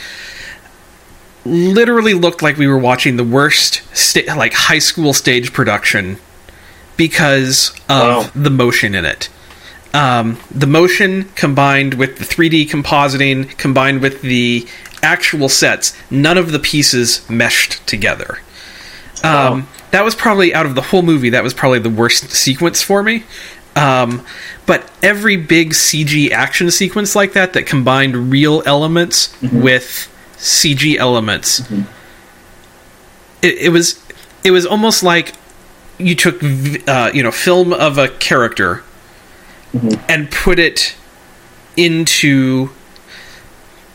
Literally 1.45 2.13
looked 2.15 2.41
like 2.41 2.57
we 2.57 2.67
were 2.67 2.77
watching 2.77 3.17
the 3.17 3.23
worst, 3.23 3.81
sta- 3.95 4.33
like 4.35 4.53
high 4.53 4.79
school 4.79 5.13
stage 5.13 5.53
production, 5.53 6.17
because 6.97 7.69
of 7.87 8.25
Wow. 8.25 8.29
the 8.35 8.49
motion 8.49 8.95
in 8.95 9.05
it. 9.05 9.29
Um, 9.93 10.39
the 10.53 10.67
motion 10.67 11.25
combined 11.35 11.93
with 11.93 12.17
the 12.17 12.25
3D 12.25 12.67
compositing, 12.67 13.55
combined 13.57 14.01
with 14.01 14.21
the 14.23 14.67
actual 15.01 15.49
sets, 15.49 15.95
none 16.09 16.37
of 16.37 16.51
the 16.51 16.59
pieces 16.59 17.27
meshed 17.29 17.85
together. 17.87 18.39
Um, 19.23 19.67
that 19.91 20.03
was 20.03 20.13
probably 20.13 20.53
out 20.53 20.65
of 20.65 20.75
the 20.75 20.81
whole 20.81 21.01
movie. 21.01 21.29
That 21.29 21.43
was 21.43 21.53
probably 21.53 21.79
the 21.79 21.89
worst 21.89 22.29
sequence 22.31 22.81
for 22.81 23.01
me. 23.01 23.23
Um, 23.75 24.25
but 24.65 24.89
every 25.01 25.35
big 25.35 25.71
CG 25.71 26.31
action 26.31 26.71
sequence 26.71 27.15
like 27.15 27.33
that 27.33 27.53
that 27.53 27.65
combined 27.65 28.31
real 28.31 28.63
elements 28.65 29.35
with 29.41 30.09
CG 30.37 30.95
elements, 30.97 31.59
it, 33.41 33.57
it 33.57 33.69
was 33.71 34.01
it 34.43 34.51
was 34.51 34.65
almost 34.65 35.03
like 35.03 35.33
you 35.97 36.15
took 36.15 36.41
uh, 36.87 37.11
you 37.13 37.23
know 37.23 37.31
film 37.31 37.73
of 37.73 37.97
a 37.97 38.07
character 38.07 38.83
and 40.07 40.31
put 40.31 40.57
it 40.57 40.95
into 41.75 42.69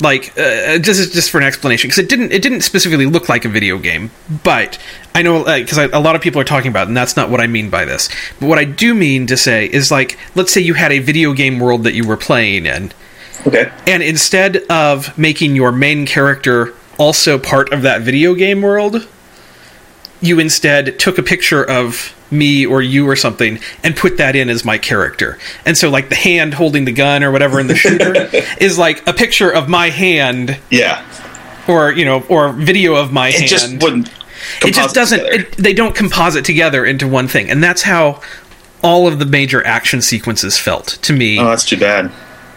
like 0.01 0.37
uh, 0.39 0.79
just 0.79 1.13
just 1.13 1.31
for 1.31 1.39
an 1.39 1.45
explanation 1.45 1.89
because 1.89 1.99
it 1.99 2.09
didn't 2.09 2.33
it 2.33 2.43
didn't 2.43 2.63
specifically 2.63 3.07
look 3.07 3.29
like 3.29 3.45
a 3.45 3.49
video 3.49 3.79
game 3.79 4.11
but 4.45 4.79
i 5.15 5.23
know 5.23 5.45
because 5.45 5.79
a 5.79 6.01
lot 6.01 6.17
of 6.17 6.23
people 6.23 6.41
are 6.41 6.45
talking 6.45 6.71
about 6.71 6.83
it, 6.83 6.89
and 6.89 6.97
that's 6.97 7.17
not 7.17 7.31
what 7.31 7.41
i 7.41 7.47
mean 7.47 7.69
by 7.71 7.85
this 7.85 8.09
but 8.39 8.49
what 8.49 8.59
i 8.59 8.65
do 8.65 8.95
mean 8.95 9.27
to 9.27 9.37
say 9.37 9.67
is 9.67 9.91
like 9.91 10.19
let's 10.35 10.53
say 10.53 10.61
you 10.61 10.75
had 10.75 10.93
a 10.93 10.99
video 11.01 11.33
game 11.33 11.59
world 11.59 11.85
that 11.85 11.95
you 11.95 12.07
were 12.07 12.17
playing 12.17 12.67
in 12.67 12.93
Okay. 13.47 13.73
and 13.87 14.03
instead 14.03 14.59
of 14.69 15.17
making 15.17 15.57
your 15.57 15.73
main 15.73 16.05
character 16.07 16.75
also 16.99 17.39
part 17.39 17.73
of 17.73 17.83
that 17.83 18.03
video 18.03 18.35
game 18.35 18.61
world 18.61 19.09
you 20.21 20.39
instead 20.39 20.99
took 20.99 21.19
a 21.19 21.23
picture 21.23 21.65
of 21.65 22.15
me 22.31 22.65
or 22.67 22.81
you 22.83 23.09
or 23.09 23.17
something 23.17 23.59
and 23.83 23.97
put 23.97 24.17
that 24.19 24.37
in 24.37 24.49
as 24.49 24.65
my 24.65 24.79
character. 24.79 25.39
And 25.67 25.77
so 25.77 25.91
like 25.91 26.09
the 26.11 26.15
hand 26.15 26.55
holding 26.55 26.85
the 26.85 26.93
gun 26.93 27.25
or 27.25 27.33
whatever 27.33 27.59
in 27.59 27.67
the 27.67 27.75
shooter 27.75 28.29
is 28.61 28.79
like 28.79 29.05
a 29.09 29.13
picture 29.13 29.51
of 29.51 29.69
my 29.69 29.89
hand 29.91 30.59
Yeah. 30.71 31.05
or 31.67 31.91
you 31.93 32.05
know 32.05 32.23
or 32.29 32.53
video 32.53 32.95
of 32.95 33.13
my 33.13 33.29
It 33.29 33.33
hand. 33.33 33.45
It 33.45 33.49
just 33.49 33.83
wouldn't. 33.83 34.11
it 34.65 34.75
just 34.75 34.95
doesn't 34.95 35.21
it, 35.21 35.53
they 35.57 35.73
don't 35.75 35.95
composite 35.95 36.45
together 36.45 36.85
into 36.85 37.09
one 37.09 37.27
thing. 37.27 37.51
And 37.51 37.65
that's 37.65 37.83
how 37.83 38.21
all 38.83 39.09
of 39.09 39.19
the 39.19 39.27
major 39.27 39.67
action 39.67 40.01
sequences 40.01 40.57
felt 40.59 40.87
to 41.03 41.13
me 41.13 41.39
oh, 41.39 41.47
that's 41.47 41.65
too 41.65 41.79
bad. 41.79 42.13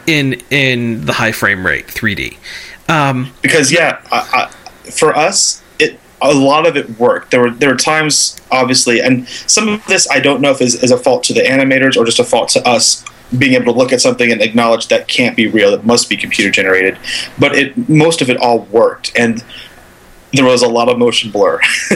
in 0.05 0.33
in 0.51 1.05
the 1.05 1.13
high 1.13 1.31
frame 1.31 1.65
rate 1.65 1.87
3D. 1.87 2.37
Um, 2.89 3.31
because 3.41 3.71
yeah, 3.71 4.01
I, 4.11 4.49
I, 4.85 4.91
for 4.91 5.15
us, 5.15 5.62
a 6.23 6.33
lot 6.33 6.65
of 6.65 6.77
it 6.77 6.89
worked. 6.97 7.31
There 7.31 7.41
were 7.41 7.51
there 7.51 7.69
were 7.69 7.77
times, 7.77 8.39
obviously, 8.51 9.01
and 9.01 9.27
some 9.27 9.67
of 9.67 9.85
this 9.85 10.09
I 10.09 10.19
don't 10.19 10.41
know 10.41 10.51
if 10.51 10.61
is, 10.61 10.81
is 10.81 10.91
a 10.91 10.97
fault 10.97 11.23
to 11.25 11.33
the 11.33 11.41
animators 11.41 11.97
or 11.97 12.05
just 12.05 12.19
a 12.19 12.23
fault 12.23 12.49
to 12.49 12.67
us 12.67 13.05
being 13.37 13.53
able 13.53 13.73
to 13.73 13.77
look 13.77 13.91
at 13.91 14.01
something 14.01 14.31
and 14.31 14.41
acknowledge 14.41 14.87
that 14.87 15.07
can't 15.07 15.35
be 15.35 15.47
real. 15.47 15.73
It 15.73 15.85
must 15.85 16.09
be 16.09 16.17
computer 16.17 16.49
generated. 16.49 16.97
But 17.37 17.55
it 17.55 17.89
most 17.89 18.21
of 18.21 18.29
it 18.29 18.37
all 18.37 18.61
worked, 18.65 19.11
and 19.17 19.43
there 20.31 20.45
was 20.45 20.63
a 20.63 20.67
lot 20.67 20.89
of 20.89 20.97
motion 20.97 21.29
blur 21.29 21.59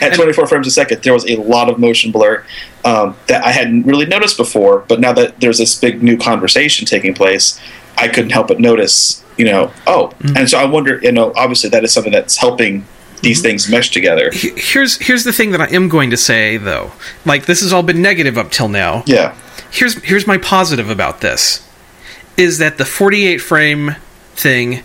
at 0.00 0.14
24 0.14 0.46
frames 0.46 0.66
a 0.66 0.70
second. 0.70 1.02
There 1.02 1.12
was 1.12 1.28
a 1.28 1.36
lot 1.36 1.68
of 1.68 1.78
motion 1.78 2.12
blur 2.12 2.44
um, 2.84 3.16
that 3.26 3.44
I 3.44 3.52
hadn't 3.52 3.82
really 3.82 4.06
noticed 4.06 4.38
before. 4.38 4.84
But 4.88 5.00
now 5.00 5.12
that 5.12 5.40
there's 5.40 5.58
this 5.58 5.78
big 5.78 6.02
new 6.02 6.16
conversation 6.16 6.86
taking 6.86 7.12
place, 7.12 7.60
I 7.98 8.08
couldn't 8.08 8.30
help 8.30 8.48
but 8.48 8.60
notice. 8.60 9.22
You 9.36 9.46
know, 9.46 9.72
oh, 9.86 10.12
and 10.36 10.48
so 10.48 10.58
I 10.58 10.64
wonder. 10.64 11.00
You 11.02 11.12
know, 11.12 11.32
obviously 11.34 11.70
that 11.70 11.82
is 11.82 11.92
something 11.92 12.12
that's 12.12 12.36
helping 12.36 12.86
these 13.24 13.42
things 13.42 13.68
mesh 13.68 13.90
together. 13.90 14.30
here's 14.32 14.98
here's 14.98 15.24
the 15.24 15.32
thing 15.32 15.50
that 15.50 15.60
I 15.60 15.68
am 15.68 15.88
going 15.88 16.10
to 16.10 16.16
say 16.16 16.56
though. 16.56 16.92
Like 17.24 17.46
this 17.46 17.60
has 17.60 17.72
all 17.72 17.82
been 17.82 18.02
negative 18.02 18.38
up 18.38 18.50
till 18.50 18.68
now. 18.68 19.02
Yeah. 19.06 19.36
Here's 19.70 19.94
here's 20.02 20.26
my 20.26 20.38
positive 20.38 20.90
about 20.90 21.20
this 21.20 21.66
is 22.36 22.58
that 22.58 22.78
the 22.78 22.84
48 22.84 23.38
frame 23.38 23.96
thing 24.34 24.82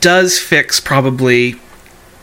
does 0.00 0.38
fix 0.38 0.80
probably 0.80 1.54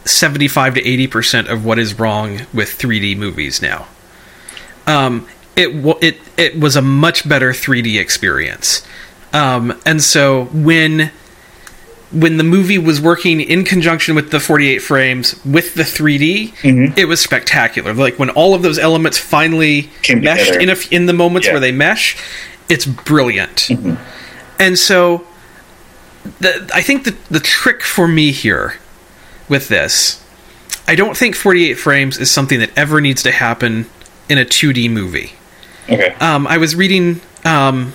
75 0.03 0.75
to 0.75 0.81
80% 0.81 1.49
of 1.49 1.65
what 1.65 1.79
is 1.79 1.97
wrong 1.97 2.41
with 2.53 2.69
3D 2.69 3.17
movies 3.17 3.61
now. 3.61 3.87
Um, 4.85 5.27
it 5.55 5.69
it 6.01 6.17
it 6.37 6.59
was 6.59 6.75
a 6.75 6.81
much 6.81 7.27
better 7.27 7.51
3D 7.51 7.99
experience. 7.99 8.85
Um, 9.33 9.79
and 9.85 10.01
so 10.01 10.45
when 10.45 11.11
when 12.11 12.37
the 12.37 12.43
movie 12.43 12.77
was 12.77 13.01
working 13.01 13.41
in 13.41 13.63
conjunction 13.65 14.15
with 14.15 14.31
the 14.31 14.39
48 14.39 14.79
frames 14.79 15.35
with 15.45 15.73
the 15.73 15.83
3D, 15.83 16.53
Mm-hmm. 16.61 16.97
it 16.97 17.05
was 17.05 17.19
spectacular. 17.19 17.93
Like 17.93 18.17
when 18.19 18.29
all 18.31 18.53
of 18.53 18.61
those 18.61 18.77
elements 18.79 19.17
finally 19.17 19.89
Came 20.01 20.21
meshed 20.21 20.53
together. 20.53 20.59
in 20.61 20.69
a 20.69 20.75
in 20.91 21.05
the 21.07 21.13
moments 21.13 21.47
Yeah. 21.47 21.53
Mm-hmm. 21.53 21.61
where 21.61 21.61
they 21.61 21.71
mesh, 21.71 22.17
it's 22.69 22.85
brilliant. 22.85 23.69
And 24.59 24.77
so 24.79 25.25
the, 26.39 26.69
I 26.73 26.81
think 26.81 27.03
the 27.03 27.15
the 27.29 27.39
trick 27.39 27.81
for 27.83 28.07
me 28.07 28.31
here 28.31 28.75
with 29.49 29.67
this, 29.67 30.23
I 30.87 30.95
don't 30.95 31.15
think 31.17 31.35
48 31.35 31.73
frames 31.75 32.17
is 32.17 32.31
something 32.31 32.59
that 32.59 32.71
ever 32.77 33.01
needs 33.01 33.21
to 33.23 33.31
happen 33.31 33.87
in 34.29 34.37
a 34.37 34.45
2D 34.45 34.89
movie. 34.89 35.33
Okay. 35.89 36.13
Um, 36.19 36.47
I 36.47 36.57
was 36.57 36.75
reading 36.75 37.21
um, 37.43 37.93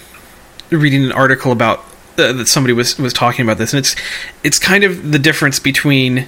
reading 0.70 1.04
an 1.04 1.12
article 1.12 1.50
about 1.50 1.84
uh, 2.18 2.32
that 2.32 2.48
somebody 2.48 2.72
was 2.72 2.98
was 2.98 3.12
talking 3.12 3.44
about 3.44 3.58
this, 3.58 3.72
and 3.72 3.78
it's 3.78 3.96
it's 4.44 4.58
kind 4.58 4.84
of 4.84 5.12
the 5.12 5.18
difference 5.18 5.58
between 5.58 6.26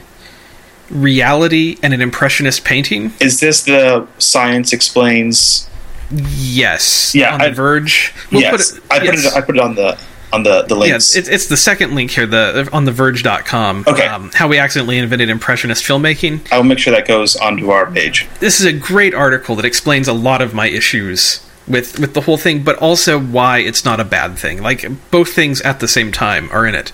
reality 0.91 1.79
and 1.83 1.95
an 1.95 2.01
impressionist 2.01 2.65
painting. 2.65 3.13
Is 3.21 3.41
this 3.41 3.63
the 3.63 4.07
science 4.19 4.73
explains? 4.73 5.69
Yes, 6.15 7.15
Yeah, 7.15 7.33
on 7.35 7.39
the 7.41 7.47
I- 7.47 7.51
Verge. 7.53 8.13
We'll 8.31 8.43
yes, 8.43 8.73
put 8.73 8.79
it, 8.79 8.85
I 8.91 8.99
put 8.99 9.05
yes. 9.07 9.25
it. 9.27 9.33
I 9.35 9.41
put 9.41 9.57
it 9.57 9.63
on 9.63 9.75
the 9.75 9.99
on 10.31 10.43
the 10.43 10.63
the 10.63 10.75
Yeah, 10.77 10.81
links. 10.95 11.17
it's, 11.17 11.29
it's 11.29 11.47
the 11.47 11.57
second 11.57 11.95
link 11.95 12.11
here, 12.11 12.27
the 12.27 12.69
on 12.73 12.85
the 12.85 12.93
Verge.com. 12.93 13.85
Okay. 13.87 14.07
Um, 14.07 14.31
how 14.35 14.47
we 14.49 14.59
accidentally 14.59 14.99
invented 14.99 15.31
impressionist 15.31 15.85
filmmaking. 15.85 16.51
I 16.53 16.59
will 16.59 16.65
make 16.65 16.79
sure 16.79 16.93
that 16.95 17.09
goes 17.09 17.35
onto 17.37 17.71
our 17.71 17.91
page. 17.91 18.29
This 18.41 18.61
is 18.61 18.67
a 18.67 18.73
great 18.75 19.15
article 19.15 19.57
that 19.57 19.65
explains 19.65 20.07
a 20.09 20.13
lot 20.13 20.43
of 20.43 20.53
my 20.53 20.69
issues 20.69 21.41
with 21.69 21.99
with 21.99 22.15
the 22.15 22.23
whole 22.23 22.37
thing, 22.37 22.63
but 22.63 22.77
also 22.79 23.19
why 23.21 23.59
it's 23.59 23.85
not 23.85 24.01
a 24.01 24.05
bad 24.05 24.39
thing. 24.39 24.63
Like 24.63 24.85
both 25.11 25.33
things 25.33 25.61
at 25.63 25.81
the 25.81 25.89
same 25.89 26.13
time 26.13 26.49
are 26.53 26.67
in 26.67 26.75
it. 26.75 26.93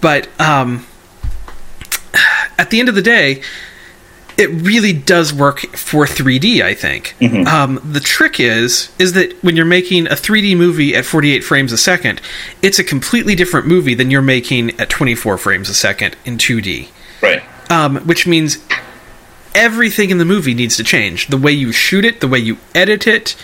But 0.00 0.28
um, 0.40 0.86
at 2.58 2.70
the 2.70 2.80
end 2.80 2.88
of 2.88 2.94
the 2.94 3.02
day, 3.02 3.42
it 4.36 4.48
really 4.50 4.92
does 4.92 5.32
work 5.34 5.60
for 5.76 6.06
3D. 6.06 6.62
I 6.62 6.72
think 6.74 7.16
um, 7.48 7.80
the 7.84 8.00
trick 8.00 8.38
is 8.40 8.90
is 8.98 9.12
that 9.14 9.32
when 9.42 9.56
you're 9.56 9.66
making 9.66 10.06
a 10.06 10.10
3D 10.10 10.56
movie 10.56 10.94
at 10.94 11.04
48 11.04 11.40
frames 11.44 11.72
a 11.72 11.78
second, 11.78 12.20
it's 12.62 12.78
a 12.78 12.84
completely 12.84 13.34
different 13.34 13.66
movie 13.66 13.94
than 13.94 14.10
you're 14.10 14.22
making 14.22 14.78
at 14.80 14.88
24 14.88 15.38
frames 15.38 15.68
a 15.68 15.74
second 15.74 16.16
in 16.24 16.38
2D 16.38 16.88
Right. 17.20 17.42
um, 17.70 17.96
which 18.06 18.26
means 18.28 18.58
everything 19.56 20.10
in 20.10 20.18
the 20.18 20.24
movie 20.24 20.54
needs 20.54 20.76
to 20.76 20.84
change. 20.84 21.26
The 21.28 21.36
way 21.36 21.50
you 21.50 21.72
shoot 21.72 22.04
it, 22.04 22.20
the 22.20 22.28
way 22.28 22.38
you 22.38 22.58
edit 22.76 23.08
it, 23.08 23.34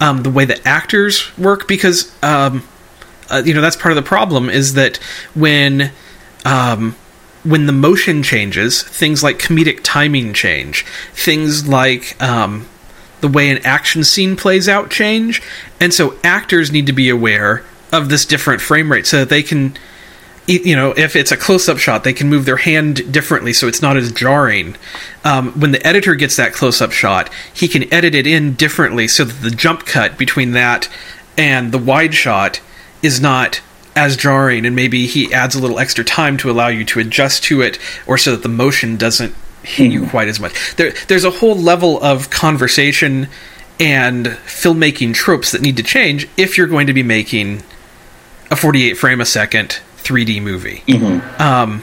um, 0.00 0.22
the 0.22 0.30
way 0.30 0.44
the 0.44 0.66
actors 0.66 1.36
work, 1.38 1.68
because 1.68 2.12
um, 2.22 2.66
uh, 3.30 3.42
you 3.44 3.54
know 3.54 3.60
that's 3.60 3.76
part 3.76 3.92
of 3.92 4.02
the 4.02 4.08
problem 4.08 4.50
is 4.50 4.74
that 4.74 4.96
when 5.34 5.92
um, 6.44 6.96
when 7.44 7.66
the 7.66 7.72
motion 7.72 8.22
changes, 8.22 8.82
things 8.82 9.22
like 9.22 9.38
comedic 9.38 9.80
timing 9.82 10.32
change, 10.32 10.84
things 11.12 11.68
like 11.68 12.20
um, 12.22 12.66
the 13.20 13.28
way 13.28 13.50
an 13.50 13.58
action 13.64 14.04
scene 14.04 14.36
plays 14.36 14.68
out 14.68 14.90
change, 14.90 15.42
and 15.80 15.92
so 15.92 16.16
actors 16.24 16.72
need 16.72 16.86
to 16.86 16.92
be 16.92 17.08
aware 17.08 17.64
of 17.92 18.08
this 18.08 18.24
different 18.24 18.60
frame 18.60 18.90
rate 18.90 19.06
so 19.06 19.18
that 19.18 19.28
they 19.28 19.42
can 19.42 19.76
you 20.50 20.74
know, 20.74 20.92
if 20.96 21.14
it's 21.14 21.30
a 21.30 21.36
close-up 21.36 21.78
shot, 21.78 22.02
they 22.02 22.12
can 22.12 22.28
move 22.28 22.44
their 22.44 22.56
hand 22.56 23.12
differently, 23.12 23.52
so 23.52 23.68
it's 23.68 23.82
not 23.82 23.96
as 23.96 24.10
jarring. 24.10 24.76
Um, 25.24 25.52
when 25.60 25.70
the 25.70 25.86
editor 25.86 26.14
gets 26.14 26.36
that 26.36 26.52
close-up 26.52 26.92
shot, 26.92 27.32
he 27.54 27.68
can 27.68 27.92
edit 27.92 28.14
it 28.14 28.26
in 28.26 28.54
differently, 28.54 29.06
so 29.06 29.24
that 29.24 29.42
the 29.42 29.50
jump 29.50 29.86
cut 29.86 30.18
between 30.18 30.52
that 30.52 30.88
and 31.38 31.72
the 31.72 31.78
wide 31.78 32.14
shot 32.14 32.60
is 33.02 33.20
not 33.20 33.60
as 33.94 34.16
jarring, 34.16 34.66
and 34.66 34.74
maybe 34.74 35.06
he 35.06 35.32
adds 35.32 35.54
a 35.54 35.60
little 35.60 35.78
extra 35.78 36.04
time 36.04 36.36
to 36.38 36.50
allow 36.50 36.68
you 36.68 36.84
to 36.84 37.00
adjust 37.00 37.44
to 37.44 37.60
it, 37.60 37.78
or 38.06 38.18
so 38.18 38.32
that 38.32 38.42
the 38.42 38.48
motion 38.48 38.96
doesn't 38.96 39.34
hit 39.62 39.92
you 39.92 40.06
quite 40.08 40.28
as 40.28 40.40
much. 40.40 40.74
There, 40.76 40.92
there's 41.08 41.24
a 41.24 41.30
whole 41.30 41.56
level 41.56 42.02
of 42.02 42.30
conversation 42.30 43.28
and 43.78 44.26
filmmaking 44.26 45.14
tropes 45.14 45.52
that 45.52 45.62
need 45.62 45.76
to 45.76 45.82
change 45.82 46.28
if 46.36 46.58
you're 46.58 46.66
going 46.66 46.86
to 46.86 46.92
be 46.92 47.02
making 47.02 47.62
a 48.50 48.56
48 48.56 48.94
frame 48.94 49.20
a 49.20 49.26
second 49.26 49.80
3D 50.02 50.42
movie. 50.42 50.82
Um, 51.38 51.82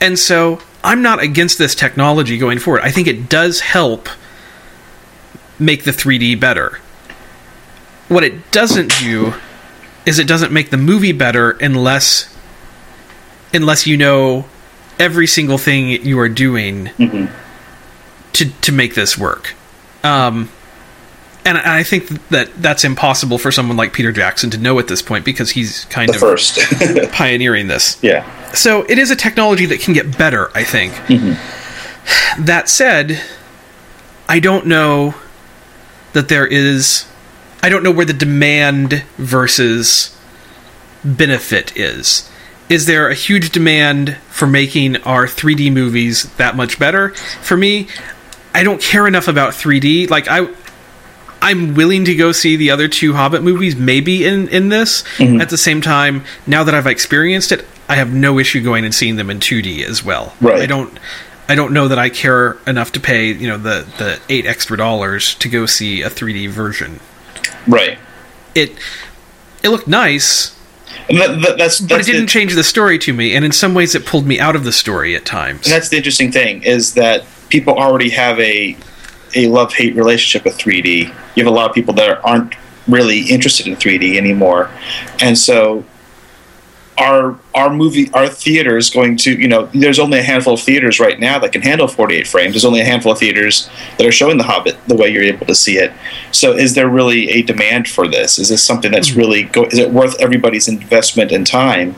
and 0.00 0.18
so 0.18 0.60
I'm 0.84 1.02
not 1.02 1.20
against 1.22 1.58
this 1.58 1.74
technology 1.74 2.38
going 2.38 2.58
forward. 2.58 2.82
I 2.82 2.90
think 2.90 3.06
it 3.08 3.28
does 3.28 3.60
help 3.60 4.08
make 5.58 5.84
the 5.84 5.90
3D 5.90 6.38
better. 6.38 6.80
What 8.08 8.22
it 8.24 8.50
doesn't 8.52 8.96
do 8.98 9.34
is 10.04 10.18
it 10.18 10.28
doesn't 10.28 10.52
make 10.52 10.70
the 10.70 10.76
movie 10.76 11.12
better 11.12 11.52
unless 11.52 12.32
unless 13.52 13.86
you 13.86 13.96
know 13.96 14.44
every 14.98 15.26
single 15.26 15.58
thing 15.58 15.88
you 15.88 16.18
are 16.20 16.28
doing 16.28 16.90
to 18.34 18.44
to 18.60 18.72
make 18.72 18.94
this 18.94 19.18
work. 19.18 19.54
Um, 20.04 20.50
and 21.46 21.56
I 21.56 21.82
think 21.82 22.08
that 22.28 22.50
that's 22.60 22.84
impossible 22.84 23.38
for 23.38 23.50
someone 23.52 23.76
like 23.76 23.92
Peter 23.92 24.12
Jackson 24.12 24.50
to 24.50 24.58
know 24.58 24.78
at 24.78 24.88
this 24.88 25.00
point 25.00 25.24
because 25.24 25.50
he's 25.50 25.84
kind 25.86 26.08
The 26.10 26.14
of 26.14 26.20
first. 26.20 26.58
pioneering 27.12 27.68
this. 27.68 27.98
yeah. 28.02 28.24
So 28.52 28.82
it 28.88 28.98
is 28.98 29.10
a 29.10 29.16
technology 29.16 29.64
that 29.66 29.80
can 29.80 29.94
get 29.94 30.18
better, 30.18 30.50
I 30.54 30.64
think. 30.64 30.92
Mm-hmm. 30.94 32.44
That 32.44 32.68
said, 32.68 33.20
I 34.28 34.40
don't 34.40 34.66
know 34.66 35.14
that 36.12 36.28
there 36.28 36.46
is. 36.46 37.06
I 37.62 37.68
don't 37.68 37.82
know 37.82 37.90
where 37.90 38.06
the 38.06 38.12
demand 38.12 39.04
versus 39.16 40.16
benefit 41.04 41.76
is. 41.76 42.30
Is 42.68 42.86
there 42.86 43.08
a 43.08 43.14
huge 43.14 43.50
demand 43.50 44.16
for 44.28 44.46
making 44.46 44.96
our 45.02 45.26
3D 45.26 45.72
movies 45.72 46.24
that 46.36 46.56
much 46.56 46.78
better? 46.78 47.10
For 47.42 47.56
me, 47.56 47.88
I 48.54 48.62
don't 48.64 48.80
care 48.80 49.06
enough 49.06 49.28
about 49.28 49.52
3D. 49.52 50.10
Like 50.10 50.26
I 50.28 50.48
I'm 51.46 51.74
willing 51.74 52.04
to 52.06 52.14
go 52.16 52.32
see 52.32 52.56
the 52.56 52.70
other 52.70 52.88
two 52.88 53.14
Hobbit 53.14 53.42
movies, 53.42 53.76
maybe 53.76 54.24
in 54.26 54.48
in 54.48 54.68
this. 54.68 55.02
Mm-hmm. 55.18 55.40
At 55.40 55.48
the 55.48 55.56
same 55.56 55.80
time, 55.80 56.24
now 56.44 56.64
that 56.64 56.74
I've 56.74 56.88
experienced 56.88 57.52
it, 57.52 57.64
I 57.88 57.94
have 57.94 58.12
no 58.12 58.40
issue 58.40 58.62
going 58.62 58.84
and 58.84 58.92
seeing 58.92 59.14
them 59.14 59.30
in 59.30 59.38
2D 59.38 59.84
as 59.84 60.04
well. 60.04 60.34
Right. 60.40 60.60
I 60.60 60.66
don't. 60.66 60.98
I 61.48 61.54
don't 61.54 61.72
know 61.72 61.86
that 61.86 61.98
I 62.00 62.08
care 62.08 62.58
enough 62.66 62.90
to 62.92 63.00
pay 63.00 63.32
you 63.32 63.46
know 63.46 63.58
the 63.58 63.86
the 63.98 64.20
eight 64.28 64.46
extra 64.46 64.76
dollars 64.76 65.36
to 65.36 65.48
go 65.48 65.66
see 65.66 66.02
a 66.02 66.10
3D 66.10 66.48
version. 66.48 66.98
Right. 67.68 67.98
It 68.56 68.72
it 69.62 69.68
looked 69.68 69.86
nice, 69.86 70.56
that, 71.08 71.40
that, 71.42 71.58
that's 71.58 71.80
but 71.80 72.00
it 72.00 72.06
didn't 72.06 72.22
the, 72.22 72.26
change 72.26 72.54
the 72.54 72.64
story 72.64 72.98
to 72.98 73.12
me, 73.12 73.34
and 73.36 73.44
in 73.44 73.52
some 73.52 73.74
ways, 73.74 73.94
it 73.94 74.04
pulled 74.04 74.26
me 74.26 74.40
out 74.40 74.56
of 74.56 74.64
the 74.64 74.72
story 74.72 75.14
at 75.14 75.24
times. 75.24 75.66
and 75.66 75.72
that's 75.72 75.88
the 75.90 75.96
interesting 75.96 76.32
thing 76.32 76.62
is 76.64 76.94
that 76.94 77.24
people 77.48 77.78
already 77.78 78.10
have 78.10 78.38
a 78.40 78.76
a 79.36 79.48
love 79.48 79.72
hate 79.72 79.94
relationship 79.94 80.44
with 80.44 80.58
3D. 80.58 81.08
You 81.34 81.44
have 81.44 81.52
a 81.52 81.54
lot 81.54 81.68
of 81.68 81.74
people 81.74 81.94
that 81.94 82.24
aren't 82.24 82.54
really 82.88 83.20
interested 83.28 83.66
in 83.66 83.76
3D 83.76 84.16
anymore, 84.16 84.70
and 85.20 85.36
so 85.36 85.84
our 86.98 87.38
our 87.54 87.68
movie 87.68 88.10
our 88.14 88.26
theater 88.26 88.78
is 88.78 88.88
going 88.88 89.18
to 89.18 89.38
you 89.38 89.46
know 89.46 89.66
there's 89.74 89.98
only 89.98 90.18
a 90.18 90.22
handful 90.22 90.54
of 90.54 90.60
theaters 90.60 90.98
right 90.98 91.20
now 91.20 91.38
that 91.38 91.52
can 91.52 91.60
handle 91.60 91.86
48 91.86 92.26
frames. 92.26 92.54
There's 92.54 92.64
only 92.64 92.80
a 92.80 92.84
handful 92.84 93.12
of 93.12 93.18
theaters 93.18 93.68
that 93.98 94.06
are 94.06 94.12
showing 94.12 94.38
the 94.38 94.44
hobbit 94.44 94.76
the 94.86 94.96
way 94.96 95.08
you're 95.08 95.22
able 95.22 95.46
to 95.46 95.54
see 95.54 95.76
it. 95.76 95.92
So 96.32 96.52
is 96.52 96.74
there 96.74 96.88
really 96.88 97.28
a 97.30 97.42
demand 97.42 97.88
for 97.88 98.08
this? 98.08 98.38
Is 98.38 98.48
this 98.48 98.62
something 98.62 98.90
that's 98.90 99.12
really 99.12 99.44
go- 99.44 99.66
is 99.66 99.78
it 99.78 99.90
worth 99.90 100.18
everybody's 100.20 100.68
investment 100.68 101.32
and 101.32 101.46
time 101.46 101.94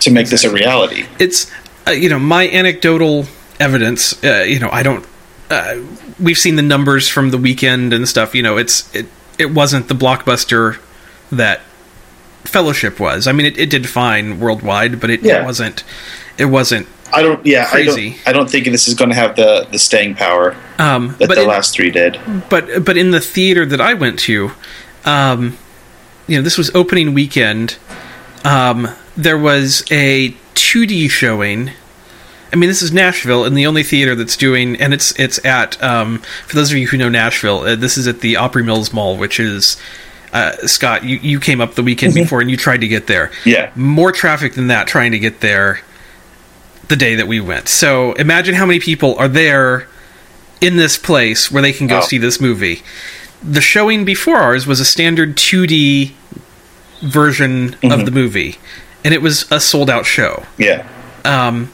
to 0.00 0.10
make 0.10 0.28
this 0.28 0.44
a 0.44 0.52
reality? 0.52 1.06
It's 1.18 1.50
uh, 1.86 1.92
you 1.92 2.08
know 2.08 2.18
my 2.18 2.48
anecdotal 2.48 3.26
evidence 3.60 4.22
uh, 4.24 4.44
you 4.46 4.58
know 4.58 4.68
i 4.70 4.82
don't 4.82 5.06
uh, 5.50 5.76
we've 6.18 6.38
seen 6.38 6.56
the 6.56 6.62
numbers 6.62 7.08
from 7.08 7.30
the 7.30 7.38
weekend 7.38 7.92
and 7.92 8.08
stuff 8.08 8.34
you 8.34 8.42
know 8.42 8.56
it's 8.56 8.92
it 8.94 9.06
it 9.38 9.50
wasn't 9.50 9.88
the 9.88 9.94
blockbuster 9.94 10.78
that 11.30 11.60
fellowship 12.44 12.98
was 13.00 13.26
i 13.26 13.32
mean 13.32 13.46
it, 13.46 13.58
it 13.58 13.68
did 13.70 13.88
fine 13.88 14.38
worldwide 14.40 15.00
but 15.00 15.10
it, 15.10 15.20
Yeah. 15.22 15.42
it 15.42 15.44
wasn't 15.44 15.84
it 16.38 16.46
wasn't 16.46 16.86
I 17.12 17.22
don't. 17.22 17.46
Yeah, 17.46 17.66
Crazy. 17.70 18.08
I 18.08 18.10
don't. 18.10 18.26
I 18.26 18.32
don't 18.32 18.50
think 18.50 18.64
this 18.66 18.88
is 18.88 18.94
going 18.94 19.10
to 19.10 19.14
have 19.14 19.36
the 19.36 19.66
the 19.70 19.78
staying 19.78 20.16
power 20.16 20.56
um 20.80 21.14
that 21.20 21.28
but 21.28 21.36
the 21.36 21.42
it- 21.42 21.46
last 21.48 21.72
three 21.72 21.90
did. 21.92 22.18
but 22.50 22.84
but 22.84 22.96
in 22.96 23.12
the 23.12 23.20
theater 23.20 23.64
that 23.64 23.80
I 23.80 23.94
went 23.94 24.18
to, 24.20 24.50
um, 25.04 25.56
you 26.26 26.36
know, 26.36 26.42
this 26.42 26.58
was 26.58 26.68
opening 26.74 27.14
weekend. 27.14 27.76
Um, 28.44 28.88
there 29.16 29.38
was 29.38 29.84
a 29.90 30.30
2D 30.56 31.08
showing. 31.08 31.70
I 32.56 32.58
mean, 32.58 32.70
this 32.70 32.80
is 32.80 32.90
Nashville, 32.90 33.44
and 33.44 33.54
the 33.56 33.66
only 33.66 33.82
theater 33.82 34.14
that's 34.14 34.36
doing, 34.36 34.76
and 34.80 34.94
it's 34.94 35.18
it's 35.20 35.44
at. 35.44 35.80
Um, 35.82 36.20
for 36.46 36.56
those 36.56 36.70
of 36.72 36.78
you 36.78 36.86
who 36.88 36.96
know 36.96 37.10
Nashville, 37.10 37.58
uh, 37.60 37.76
this 37.76 37.98
is 37.98 38.08
at 38.08 38.20
the 38.20 38.36
Opry 38.36 38.62
Mills 38.64 38.92
Mall, 38.92 39.16
which 39.16 39.38
is. 39.38 39.76
Uh, 40.32 40.52
Scott, 40.66 41.02
you, 41.04 41.16
you 41.18 41.40
came 41.40 41.60
up 41.62 41.76
the 41.76 41.82
weekend 41.82 42.12
before 42.12 42.40
and 42.42 42.50
you 42.50 42.56
tried 42.58 42.80
to 42.82 42.88
get 42.88 43.06
there. 43.06 43.30
Yeah. 43.46 43.70
More 43.74 44.12
traffic 44.12 44.52
than 44.54 44.66
that 44.66 44.86
trying 44.86 45.12
to 45.12 45.18
get 45.18 45.40
there 45.40 45.80
the 46.88 46.96
day 46.96 47.14
that 47.14 47.26
we 47.26 47.40
went. 47.40 47.68
So 47.68 48.12
imagine 48.14 48.54
how 48.54 48.66
many 48.66 48.78
people 48.80 49.16
are 49.18 49.28
there 49.28 49.86
in 50.60 50.76
this 50.76 50.98
place 50.98 51.50
where 51.50 51.62
they 51.62 51.72
can 51.72 51.86
go 51.86 51.98
Oh. 51.98 52.00
see 52.02 52.18
this 52.18 52.38
movie. 52.38 52.82
The 53.42 53.62
showing 53.62 54.04
before 54.04 54.36
ours 54.36 54.66
was 54.66 54.78
a 54.78 54.84
standard 54.84 55.36
2D 55.36 56.12
version 57.02 57.76
of 57.84 58.04
the 58.04 58.10
movie, 58.10 58.56
and 59.04 59.14
it 59.14 59.22
was 59.22 59.50
a 59.50 59.60
sold 59.60 59.88
out 59.88 60.04
show. 60.04 60.44
Yeah. 60.58 60.86
Um, 61.24 61.72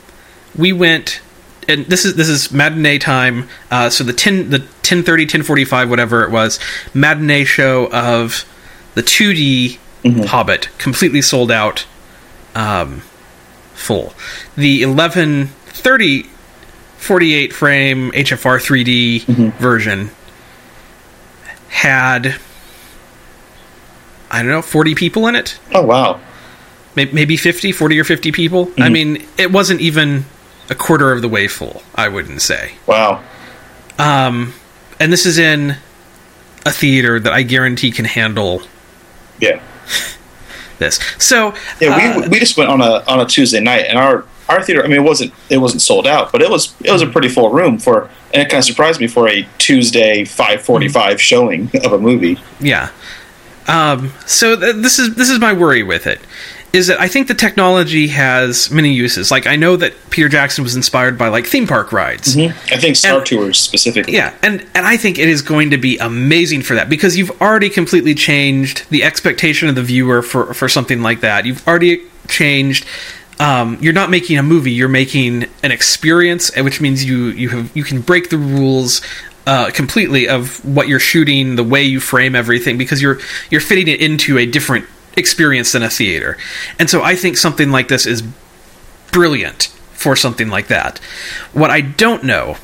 we 0.57 0.73
went, 0.73 1.21
and 1.69 1.87
this 1.87 2.05
is 2.05 2.15
this 2.17 2.29
is 2.29 2.53
matinee 2.53 2.99
time. 2.99 3.49
Uh, 3.71 3.91
so 3.91 4.05
the 4.05 4.13
ten 4.13 4.51
the 4.51 4.61
ten 4.83 5.03
thirty 5.03 5.27
ten 5.27 5.43
forty 5.43 5.65
five 5.65 5.89
whatever 5.91 6.23
it 6.25 6.31
was 6.31 6.59
matinee 6.95 7.45
show 7.45 7.91
of 7.93 8.45
the 8.95 9.03
2D 9.03 9.79
Hobbit 10.27 10.69
completely 10.79 11.23
sold 11.23 11.51
out, 11.51 11.87
um, 12.55 13.03
full. 13.75 14.13
The 14.57 14.83
eleven 14.83 15.47
thirty 15.67 16.27
48 16.99 17.53
frame 17.53 18.13
HFR 18.13 18.59
3D 18.61 19.53
version 19.55 20.11
had 21.69 22.37
I 24.31 24.39
don't 24.43 24.53
know 24.53 24.63
40 24.63 24.95
people 24.95 25.27
in 25.27 25.35
it 25.35 25.59
Oh 25.75 25.83
wow. 25.85 26.21
Maybe 26.95 27.37
50 27.37 27.73
40 27.73 27.99
or 27.99 28.05
50 28.05 28.31
people 28.31 28.71
I 28.79 28.89
mean 28.89 29.27
it 29.37 29.51
wasn't 29.51 29.81
even 29.81 30.27
a 30.73 30.75
quarter 30.75 31.13
of 31.13 31.21
the 31.23 31.29
way 31.29 31.47
full 31.49 31.83
I 31.95 32.09
wouldn't 32.09 32.41
say 32.43 32.73
Wow. 32.87 33.23
um 33.99 34.55
and 34.99 35.13
this 35.13 35.27
is 35.27 35.39
in 35.39 35.77
a 36.65 36.71
theater 36.71 37.19
that 37.21 37.33
I 37.33 37.43
guarantee 37.43 37.91
can 37.91 38.05
handle 38.07 38.63
Yeah. 39.41 39.61
this 40.79 40.99
so 41.19 41.55
Yeah. 41.81 41.95
uh, 42.17 42.21
we 42.23 42.29
we 42.29 42.39
just 42.41 42.57
went 42.57 42.71
on 42.71 42.81
a 42.81 43.03
on 43.07 43.21
a 43.21 43.27
Tuesday 43.27 43.61
night, 43.61 43.87
and 43.89 43.99
our 43.99 44.25
our 44.49 44.61
theater. 44.63 44.85
I 44.85 44.89
mean, 44.89 44.97
it 44.99 45.03
wasn't 45.05 45.33
it 45.51 45.59
wasn't 45.59 45.83
sold 45.83 46.07
out, 46.07 46.33
but 46.33 46.43
it 46.43 46.51
was 46.51 46.75
it 46.85 46.91
was 46.91 47.01
a 47.03 47.07
pretty 47.07 47.29
full 47.29 47.51
room 47.51 47.79
for, 47.79 48.11
and 48.35 48.43
it 48.43 48.49
kind 48.51 48.59
of 48.59 48.65
surprised 48.65 49.01
me 49.01 49.07
for 49.07 49.29
a 49.29 49.47
Tuesday 49.59 50.25
five 50.25 50.61
forty 50.63 50.89
five 50.89 51.21
showing 51.21 51.71
of 51.85 51.93
a 51.93 51.99
movie. 51.99 52.39
Yeah. 52.61 52.91
Um, 53.69 54.13
so 54.27 54.57
th- 54.59 54.77
this 54.77 54.99
is 54.99 55.15
this 55.15 55.31
is 55.31 55.39
my 55.39 55.53
worry 55.53 55.83
with 55.85 56.07
it, 56.09 56.21
is 56.73 56.87
that 56.87 56.99
I 57.01 57.07
think 57.09 57.29
the 57.29 57.35
technology 57.35 58.09
has 58.09 58.71
many 58.71 58.93
uses. 58.95 59.31
Like 59.31 59.47
I 59.47 59.57
know 59.57 59.77
that 59.77 59.93
Peter 60.11 60.29
Jackson 60.29 60.65
was 60.65 60.75
inspired 60.75 61.19
by 61.19 61.29
like 61.29 61.47
theme 61.47 61.67
park 61.67 61.93
rides. 61.93 62.37
I 62.37 62.49
think 62.79 62.97
Star 62.97 63.19
And- 63.19 63.27
Tours 63.27 63.59
specifically. 63.59 64.15
Yeah, 64.15 64.35
and 64.43 64.61
and 64.75 64.87
I 64.87 64.97
think 64.97 65.19
it 65.19 65.29
is 65.29 65.43
going 65.43 65.71
to 65.71 65.77
be 65.77 65.99
amazing 65.99 66.63
for 66.63 66.75
that 66.75 66.89
because 66.89 67.17
you've 67.17 67.43
already 67.43 67.69
completely 67.69 68.15
changed 68.15 68.89
the 68.91 69.05
expectation 69.05 69.69
of 69.69 69.75
the 69.75 69.83
viewer 69.83 70.23
for 70.23 70.55
for 70.55 70.69
something 70.69 71.03
like 71.03 71.21
that. 71.21 71.45
You've 71.45 71.67
already 71.69 72.03
changed. 72.29 72.87
Um, 73.39 73.77
you're 73.81 73.93
not 73.93 74.09
making 74.09 74.39
a 74.39 74.43
movie; 74.43 74.73
you're 74.73 74.89
making 74.89 75.47
an 75.63 75.73
experience, 75.73 76.55
which 76.57 76.81
means 76.81 77.05
you 77.05 77.27
you 77.27 77.49
have 77.51 77.77
you 77.77 77.85
can 77.85 78.01
break 78.01 78.31
the 78.31 78.39
rules 78.39 79.03
uh, 79.47 79.71
completely 79.73 80.29
of 80.29 80.65
what 80.65 80.87
you're 80.89 81.01
shooting, 81.01 81.57
the 81.57 81.65
way 81.65 81.83
you 81.83 81.99
frame 82.01 82.35
everything, 82.35 82.79
because 82.79 83.03
you're 83.03 83.19
you're 83.51 83.61
fitting 83.61 83.89
it 83.89 84.01
into 84.01 84.39
a 84.39 84.47
different 84.47 84.87
experience 85.17 85.73
than 85.73 85.83
a 85.83 85.91
theater. 85.91 86.37
And 86.79 86.89
so, 86.89 87.03
I 87.03 87.17
think 87.17 87.37
something 87.37 87.71
like 87.71 87.89
this 87.89 88.07
is 88.07 88.23
brilliant 89.13 89.65
for 89.93 90.17
something 90.17 90.49
like 90.49 90.67
that. 90.69 90.99
What 91.53 91.71
I 91.71 91.81
don't 91.81 92.25
know 92.25 92.57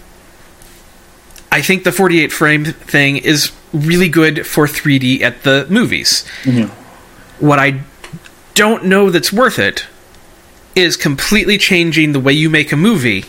I 1.51 1.63
think 1.63 1.85
the 1.85 1.93
48 1.93 2.33
frame 2.33 2.65
thing 2.65 3.17
is 3.17 3.53
really 3.73 4.09
good 4.09 4.47
for 4.47 4.67
3D 4.67 5.23
at 5.23 5.43
the 5.45 5.67
movies. 5.71 6.25
What 7.39 7.59
I 7.59 7.81
don't 8.55 8.85
know 8.85 9.11
that's 9.11 9.33
worth 9.33 9.59
it 9.59 9.87
is 10.75 10.97
completely 10.97 11.57
changing 11.59 12.13
the 12.13 12.21
way 12.21 12.33
you 12.33 12.51
make 12.51 12.71
a 12.73 12.77
movie. 12.77 13.25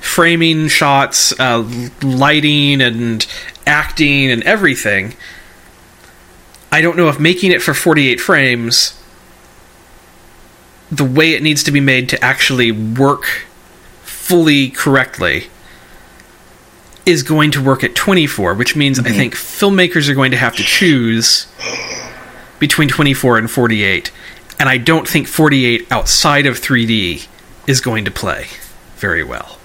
Framing 0.00 0.68
shots, 0.68 1.38
uh, 1.38 1.68
lighting, 2.02 2.80
and 2.80 3.26
acting, 3.66 4.30
and 4.30 4.42
everything. 4.44 5.14
I 6.74 6.80
don't 6.80 6.96
know 6.96 7.08
if 7.08 7.20
making 7.20 7.52
it 7.52 7.62
for 7.62 7.72
48 7.72 8.20
frames, 8.20 9.00
the 10.90 11.04
way 11.04 11.34
it 11.34 11.40
needs 11.40 11.62
to 11.62 11.70
be 11.70 11.78
made 11.78 12.08
to 12.08 12.24
actually 12.24 12.72
work 12.72 13.26
fully 14.02 14.70
correctly 14.70 15.44
is 17.06 17.22
going 17.22 17.52
to 17.52 17.62
work 17.62 17.84
at 17.84 17.94
24, 17.94 18.54
which 18.54 18.74
means 18.74 18.98
I 18.98 19.12
think 19.12 19.34
filmmakers 19.36 20.08
are 20.08 20.14
going 20.14 20.32
to 20.32 20.36
have 20.36 20.56
to 20.56 20.64
choose 20.64 21.46
between 22.58 22.88
24 22.88 23.38
and 23.38 23.48
48. 23.48 24.10
And 24.58 24.68
I 24.68 24.76
don't 24.78 25.06
think 25.06 25.28
48 25.28 25.92
outside 25.92 26.44
of 26.44 26.56
3D 26.56 27.28
is 27.68 27.80
going 27.80 28.04
to 28.04 28.10
play 28.10 28.46
very 28.96 29.22
well. 29.22 29.60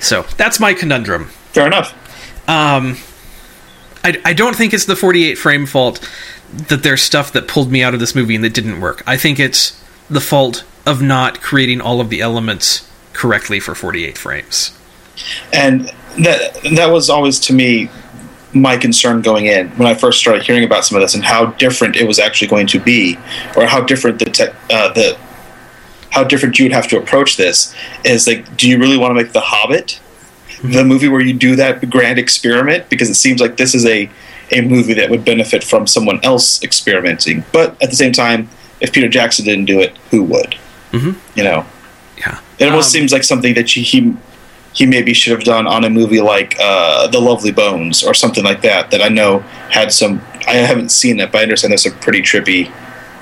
So 0.00 0.26
that's 0.36 0.60
my 0.60 0.74
conundrum. 0.74 1.28
Fair 1.52 1.66
enough. 1.66 1.96
Um, 2.46 2.98
I, 4.04 4.20
I 4.24 4.32
don't 4.32 4.56
think 4.56 4.72
it's 4.72 4.86
the 4.86 4.96
48 4.96 5.36
frame 5.36 5.66
fault 5.66 6.08
that 6.68 6.82
there's 6.82 7.02
stuff 7.02 7.32
that 7.32 7.46
pulled 7.46 7.70
me 7.70 7.82
out 7.82 7.94
of 7.94 8.00
this 8.00 8.14
movie 8.14 8.34
and 8.34 8.44
that 8.44 8.54
didn't 8.54 8.80
work. 8.80 9.02
I 9.06 9.16
think 9.16 9.38
it's 9.38 9.80
the 10.08 10.20
fault 10.20 10.64
of 10.86 11.02
not 11.02 11.40
creating 11.40 11.80
all 11.80 12.00
of 12.00 12.10
the 12.10 12.20
elements 12.20 12.90
correctly 13.12 13.60
for 13.60 13.74
48 13.74 14.16
frames. 14.18 14.76
And 15.52 15.92
that 16.18 16.58
that 16.74 16.90
was 16.90 17.10
always 17.10 17.38
to 17.40 17.52
me 17.52 17.90
my 18.52 18.76
concern 18.76 19.22
going 19.22 19.46
in 19.46 19.68
when 19.70 19.86
I 19.86 19.94
first 19.94 20.18
started 20.18 20.42
hearing 20.42 20.64
about 20.64 20.84
some 20.84 20.96
of 20.96 21.02
this 21.02 21.14
and 21.14 21.22
how 21.22 21.46
different 21.46 21.96
it 21.96 22.06
was 22.06 22.18
actually 22.18 22.48
going 22.48 22.66
to 22.68 22.80
be, 22.80 23.16
or 23.56 23.66
how 23.66 23.80
different 23.80 24.18
the 24.18 24.54
uh, 24.70 24.92
the 24.92 25.16
how 26.10 26.24
different 26.24 26.58
you 26.58 26.64
would 26.64 26.72
have 26.72 26.88
to 26.88 26.98
approach 26.98 27.36
this 27.36 27.74
is 28.04 28.26
like, 28.26 28.56
do 28.56 28.68
you 28.68 28.78
really 28.78 28.96
want 28.96 29.12
to 29.12 29.14
make 29.14 29.32
The 29.32 29.40
Hobbit 29.40 30.00
the 30.62 30.84
movie 30.84 31.08
where 31.08 31.20
you 31.20 31.32
do 31.34 31.56
that 31.56 31.88
grand 31.90 32.18
experiment? 32.18 32.88
Because 32.88 33.08
it 33.10 33.14
seems 33.14 33.40
like 33.40 33.56
this 33.56 33.74
is 33.74 33.86
a 33.86 34.08
a 34.52 34.60
movie 34.62 34.94
that 34.94 35.08
would 35.10 35.24
benefit 35.24 35.62
from 35.62 35.86
someone 35.86 36.18
else 36.24 36.60
experimenting. 36.64 37.44
But 37.52 37.80
at 37.80 37.90
the 37.90 37.96
same 37.96 38.10
time, 38.12 38.48
if 38.80 38.92
Peter 38.92 39.08
Jackson 39.08 39.44
didn't 39.44 39.66
do 39.66 39.78
it, 39.80 39.96
who 40.10 40.24
would? 40.24 40.56
Mhm. 40.92 41.14
You 41.36 41.44
know, 41.44 41.66
Yeah. 42.18 42.38
it 42.58 42.64
almost 42.66 42.88
Um, 42.88 42.92
seems 43.00 43.12
like 43.12 43.22
something 43.22 43.54
that 43.54 43.68
he 43.70 43.82
he, 43.82 44.12
he 44.72 44.86
maybe 44.86 45.14
should 45.14 45.30
have 45.32 45.44
done 45.44 45.66
on 45.68 45.84
a 45.84 45.90
movie 45.90 46.20
like 46.20 46.56
uh, 46.60 47.06
The 47.06 47.20
Lovely 47.20 47.52
Bones 47.52 48.02
or 48.02 48.12
something 48.12 48.42
like 48.42 48.60
that. 48.62 48.90
That 48.90 49.00
I 49.02 49.08
know 49.08 49.44
had 49.70 49.92
some. 49.92 50.20
I 50.48 50.54
haven't 50.54 50.90
seen 50.90 51.20
it, 51.20 51.30
but 51.30 51.38
I 51.38 51.42
understand 51.42 51.70
there's 51.70 51.82
some 51.82 51.92
pretty 52.00 52.22
trippy 52.22 52.70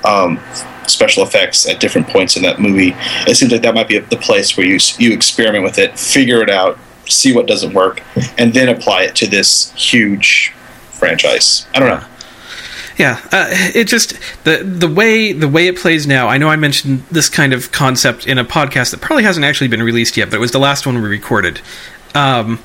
um, 0.03 0.39
special 0.87 1.21
effects 1.23 1.67
at 1.69 1.79
different 1.79 2.07
points 2.07 2.37
in 2.37 2.41
that 2.43 2.59
movie. 2.59 2.95
It 3.27 3.35
seems 3.35 3.51
like 3.51 3.61
that 3.61 3.75
might 3.75 3.87
be 3.87 3.99
the 3.99 4.17
place 4.17 4.57
where 4.57 4.65
you 4.65 4.79
you 4.97 5.11
experiment 5.13 5.63
with 5.63 5.77
it, 5.77 5.99
figure 5.99 6.41
it 6.41 6.49
out, 6.49 6.79
see 7.09 7.33
what 7.33 7.47
doesn't 7.47 7.73
work, 7.73 8.01
and 8.37 8.53
then 8.53 8.69
apply 8.69 9.03
it 9.03 9.15
to 9.17 9.27
this 9.27 9.71
huge 9.73 10.53
franchise. 10.91 11.67
I 11.73 11.79
don't 11.79 11.89
know. 11.89 12.07
Yeah, 12.97 13.21
uh, 13.31 13.47
it 13.49 13.87
just 13.87 14.13
the 14.43 14.57
the 14.57 14.87
way 14.87 15.31
the 15.31 15.47
way 15.47 15.67
it 15.67 15.77
plays 15.77 16.05
now. 16.05 16.27
I 16.27 16.37
know 16.37 16.49
I 16.49 16.57
mentioned 16.57 17.03
this 17.09 17.29
kind 17.29 17.53
of 17.53 17.71
concept 17.71 18.27
in 18.27 18.37
a 18.37 18.43
podcast 18.43 18.91
that 18.91 18.99
probably 18.99 19.23
hasn't 19.23 19.45
actually 19.45 19.69
been 19.69 19.81
released 19.81 20.17
yet, 20.17 20.29
but 20.29 20.35
it 20.35 20.39
was 20.39 20.51
the 20.51 20.59
last 20.59 20.85
one 20.85 21.01
we 21.01 21.07
recorded. 21.07 21.61
Um, 22.13 22.59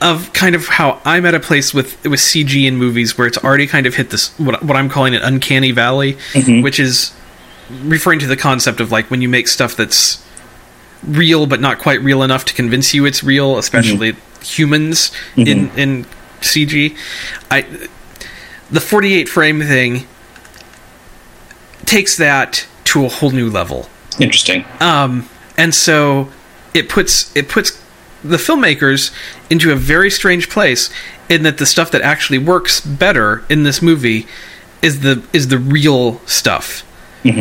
of 0.00 0.32
kind 0.34 0.54
of 0.54 0.68
how 0.68 1.00
I'm 1.04 1.24
at 1.24 1.34
a 1.34 1.40
place 1.40 1.72
with 1.72 2.02
with 2.04 2.20
CG 2.20 2.66
in 2.66 2.76
movies 2.76 3.16
where 3.16 3.26
it's 3.26 3.38
already 3.38 3.66
kind 3.66 3.86
of 3.86 3.94
hit 3.94 4.10
this 4.10 4.38
what, 4.38 4.62
what 4.62 4.76
I'm 4.76 4.88
calling 4.88 5.14
an 5.14 5.22
uncanny 5.22 5.72
valley, 5.72 6.16
which 6.62 6.78
is 6.78 7.12
referring 7.82 8.20
to 8.20 8.26
the 8.26 8.36
concept 8.36 8.78
of 8.78 8.92
like 8.92 9.10
when 9.10 9.22
you 9.22 9.28
make 9.28 9.48
stuff 9.48 9.74
that's 9.74 10.24
real 11.02 11.46
but 11.46 11.60
not 11.60 11.78
quite 11.78 12.00
real 12.00 12.22
enough 12.22 12.44
to 12.46 12.54
convince 12.54 12.94
you 12.94 13.06
it's 13.06 13.22
real, 13.22 13.58
especially 13.58 14.16
humans 14.42 15.12
in 15.36 15.70
in 15.76 16.06
CG. 16.40 16.96
I 17.50 17.88
the 18.70 18.80
48 18.80 19.28
frame 19.28 19.62
thing 19.62 20.06
takes 21.84 22.16
that 22.16 22.66
to 22.84 23.04
a 23.04 23.08
whole 23.08 23.30
new 23.30 23.48
level. 23.48 23.88
Interesting. 24.18 24.64
Um, 24.80 25.28
and 25.56 25.74
so 25.74 26.30
it 26.74 26.88
puts 26.88 27.34
it 27.36 27.48
puts 27.48 27.80
the 28.24 28.36
filmmakers 28.36 29.14
into 29.50 29.72
a 29.72 29.76
very 29.76 30.10
strange 30.10 30.48
place 30.48 30.90
in 31.28 31.42
that 31.44 31.58
the 31.58 31.66
stuff 31.66 31.90
that 31.90 32.02
actually 32.02 32.38
works 32.38 32.80
better 32.80 33.44
in 33.48 33.62
this 33.62 33.80
movie 33.80 34.26
is 34.82 35.00
the 35.00 35.24
is 35.32 35.48
the 35.48 35.58
real 35.58 36.18
stuff 36.26 36.84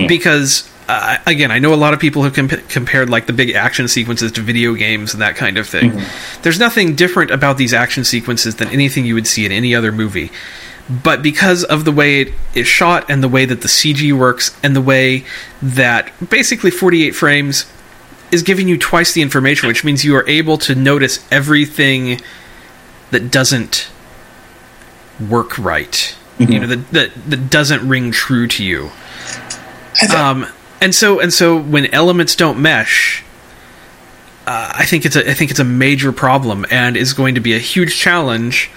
because 0.07 0.69
uh, 0.87 1.17
again 1.25 1.51
I 1.51 1.59
know 1.59 1.73
a 1.73 1.75
lot 1.75 1.93
of 1.93 1.99
people 1.99 2.23
have 2.23 2.33
comp- 2.33 2.69
compared 2.69 3.09
like 3.09 3.25
the 3.27 3.33
big 3.33 3.51
action 3.51 3.87
sequences 3.87 4.31
to 4.33 4.41
video 4.41 4.73
games 4.73 5.13
and 5.13 5.21
that 5.21 5.35
kind 5.35 5.57
of 5.57 5.67
thing. 5.67 6.01
There's 6.41 6.59
nothing 6.59 6.95
different 6.95 7.31
about 7.31 7.57
these 7.57 7.73
action 7.73 8.03
sequences 8.03 8.55
than 8.55 8.67
anything 8.69 9.05
you 9.05 9.15
would 9.15 9.27
see 9.27 9.45
in 9.45 9.51
any 9.51 9.73
other 9.75 9.91
movie 9.91 10.31
but 10.87 11.23
because 11.23 11.63
of 11.63 11.83
the 11.83 11.91
way 11.91 12.21
it 12.21 12.33
is 12.53 12.67
shot 12.67 13.09
and 13.09 13.23
the 13.23 13.27
way 13.27 13.45
that 13.45 13.61
the 13.61 13.67
CG 13.67 14.13
works 14.13 14.55
and 14.61 14.75
the 14.75 14.81
way 14.81 15.25
that 15.61 16.11
basically 16.29 16.69
48 16.69 17.11
frames 17.15 17.65
is 18.31 18.43
giving 18.43 18.67
you 18.67 18.77
twice 18.77 19.13
the 19.13 19.21
information, 19.21 19.67
which 19.67 19.83
means 19.83 20.03
you 20.03 20.15
are 20.15 20.27
able 20.27 20.57
to 20.59 20.75
notice 20.75 21.25
everything 21.31 22.21
that 23.11 23.31
doesn't 23.31 23.89
work 25.29 25.57
right. 25.57 26.15
You 26.37 26.59
know, 26.59 26.67
that, 26.67 26.91
that 26.91 27.29
that 27.29 27.49
doesn't 27.49 27.87
ring 27.87 28.11
true 28.11 28.45
to 28.45 28.63
you. 28.63 28.91
Um, 30.13 30.47
and 30.85 30.93
so 30.93 31.19
and 31.19 31.33
so 31.33 31.59
when 31.59 31.87
elements 31.87 32.35
don't 32.35 32.61
mesh, 32.61 33.23
uh, 34.45 34.71
I 34.75 34.85
think 34.85 35.03
it's 35.03 35.15
a 35.15 35.27
I 35.27 35.33
think 35.33 35.49
it's 35.49 35.59
a 35.59 35.63
major 35.65 36.11
problem 36.11 36.63
and 36.69 36.95
is 36.95 37.11
going 37.11 37.33
to 37.33 37.41
be 37.41 37.55
a 37.55 37.59
huge 37.59 37.97
challenge 37.97 38.69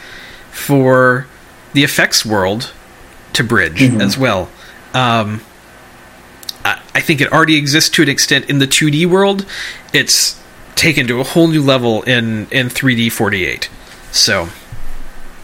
for 0.50 1.26
the 1.74 1.84
effects 1.84 2.24
world 2.24 2.72
to 3.34 3.44
bridge 3.44 3.82
as 4.00 4.16
well. 4.16 4.48
Um, 4.94 5.42
I, 6.64 6.80
I 6.94 7.00
think 7.00 7.20
it 7.20 7.30
already 7.30 7.56
exists 7.59 7.90
to 7.90 8.02
an 8.02 8.09
extent 8.09 8.48
in 8.48 8.59
the 8.59 8.66
2D 8.66 9.04
world. 9.04 9.44
It's 9.92 10.42
taken 10.76 11.06
to 11.09 11.20
a 11.20 11.24
whole 11.24 11.48
new 11.48 11.62
level 11.62 12.00
in 12.04 12.46
in 12.50 12.68
3D 12.68 13.12
48. 13.12 13.68
So 14.12 14.48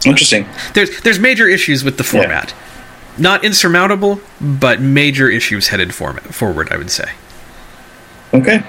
Interesting. 0.06 0.46
there's 0.72 0.98
there's 1.02 1.18
major 1.18 1.46
issues 1.46 1.84
with 1.84 1.98
the 1.98 2.04
format. 2.04 2.54
Not 3.16 3.44
insurmountable, 3.44 4.20
but 4.40 4.80
major 4.80 5.28
issues 5.28 5.68
headed 5.68 5.94
form- 5.94 6.18
forward. 6.18 6.72
I 6.72 6.76
would 6.76 6.90
say. 6.90 7.12
Okay. 8.32 8.62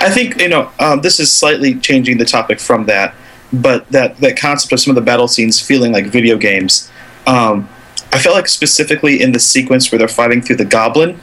I 0.00 0.10
think 0.10 0.40
you 0.40 0.48
know 0.48 0.70
um, 0.78 1.00
this 1.00 1.20
is 1.20 1.30
slightly 1.32 1.74
changing 1.76 2.18
the 2.18 2.24
topic 2.24 2.60
from 2.60 2.86
that, 2.86 3.14
but 3.52 3.88
that 3.90 4.16
that 4.18 4.36
concept 4.36 4.72
of 4.72 4.80
some 4.80 4.90
of 4.90 4.96
the 4.96 5.00
battle 5.02 5.28
scenes 5.28 5.60
feeling 5.60 5.92
like 5.92 6.06
video 6.06 6.36
games. 6.36 6.90
Um, 7.26 7.68
I 8.12 8.18
felt 8.18 8.36
like 8.36 8.48
specifically 8.48 9.20
in 9.20 9.32
the 9.32 9.40
sequence 9.40 9.90
where 9.90 9.98
they're 9.98 10.08
fighting 10.08 10.40
through 10.42 10.56
the 10.56 10.64
Goblin 10.64 11.18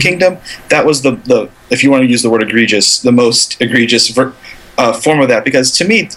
Kingdom, 0.00 0.38
that 0.68 0.84
was 0.84 1.02
the 1.02 1.12
the 1.12 1.50
if 1.70 1.82
you 1.84 1.90
want 1.90 2.02
to 2.02 2.08
use 2.08 2.22
the 2.22 2.30
word 2.30 2.42
egregious, 2.42 3.00
the 3.00 3.12
most 3.12 3.60
egregious 3.60 4.08
ver- 4.08 4.34
uh, 4.76 4.92
form 4.92 5.20
of 5.20 5.28
that. 5.28 5.44
Because 5.44 5.70
to 5.78 5.84
me, 5.86 6.08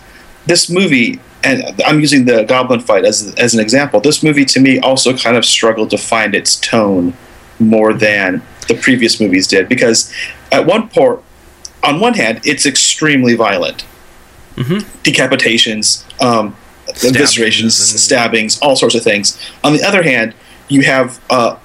this 0.45 0.69
movie, 0.69 1.19
and 1.47 1.81
I'm 1.83 2.01
using 2.01 2.25
the 2.25 2.43
Goblin 2.43 2.81
fight 2.81 3.05
as 3.05 3.33
as 3.35 3.53
an 3.53 3.59
example. 3.59 4.01
This 4.01 4.21
movie 4.21 4.45
to 4.45 4.59
me 4.59 4.79
also 4.79 5.15
kind 5.15 5.37
of 5.37 5.45
struggled 5.45 5.89
to 5.91 5.97
find 5.97 6.35
its 6.35 6.57
tone 6.57 7.13
more 7.59 7.93
than 7.93 8.41
the 8.67 8.75
previous 8.75 9.19
movies 9.19 9.47
did 9.47 9.69
because 9.69 10.13
at 10.51 10.65
one 10.65 10.89
point 10.89 11.21
on 11.83 11.99
one 11.99 12.15
hand 12.15 12.41
it's 12.43 12.65
extremely 12.65 13.35
violent. 13.35 13.85
Decapitations 15.03 16.03
um, 16.21 16.55
eviscerations 16.87 17.91
and- 17.91 17.99
stabbings 17.99 18.59
all 18.59 18.75
sorts 18.75 18.95
of 18.95 19.03
things. 19.03 19.37
On 19.63 19.73
the 19.73 19.83
other 19.83 20.03
hand 20.03 20.33
you 20.67 20.81
have 20.81 21.21
uh, 21.29 21.57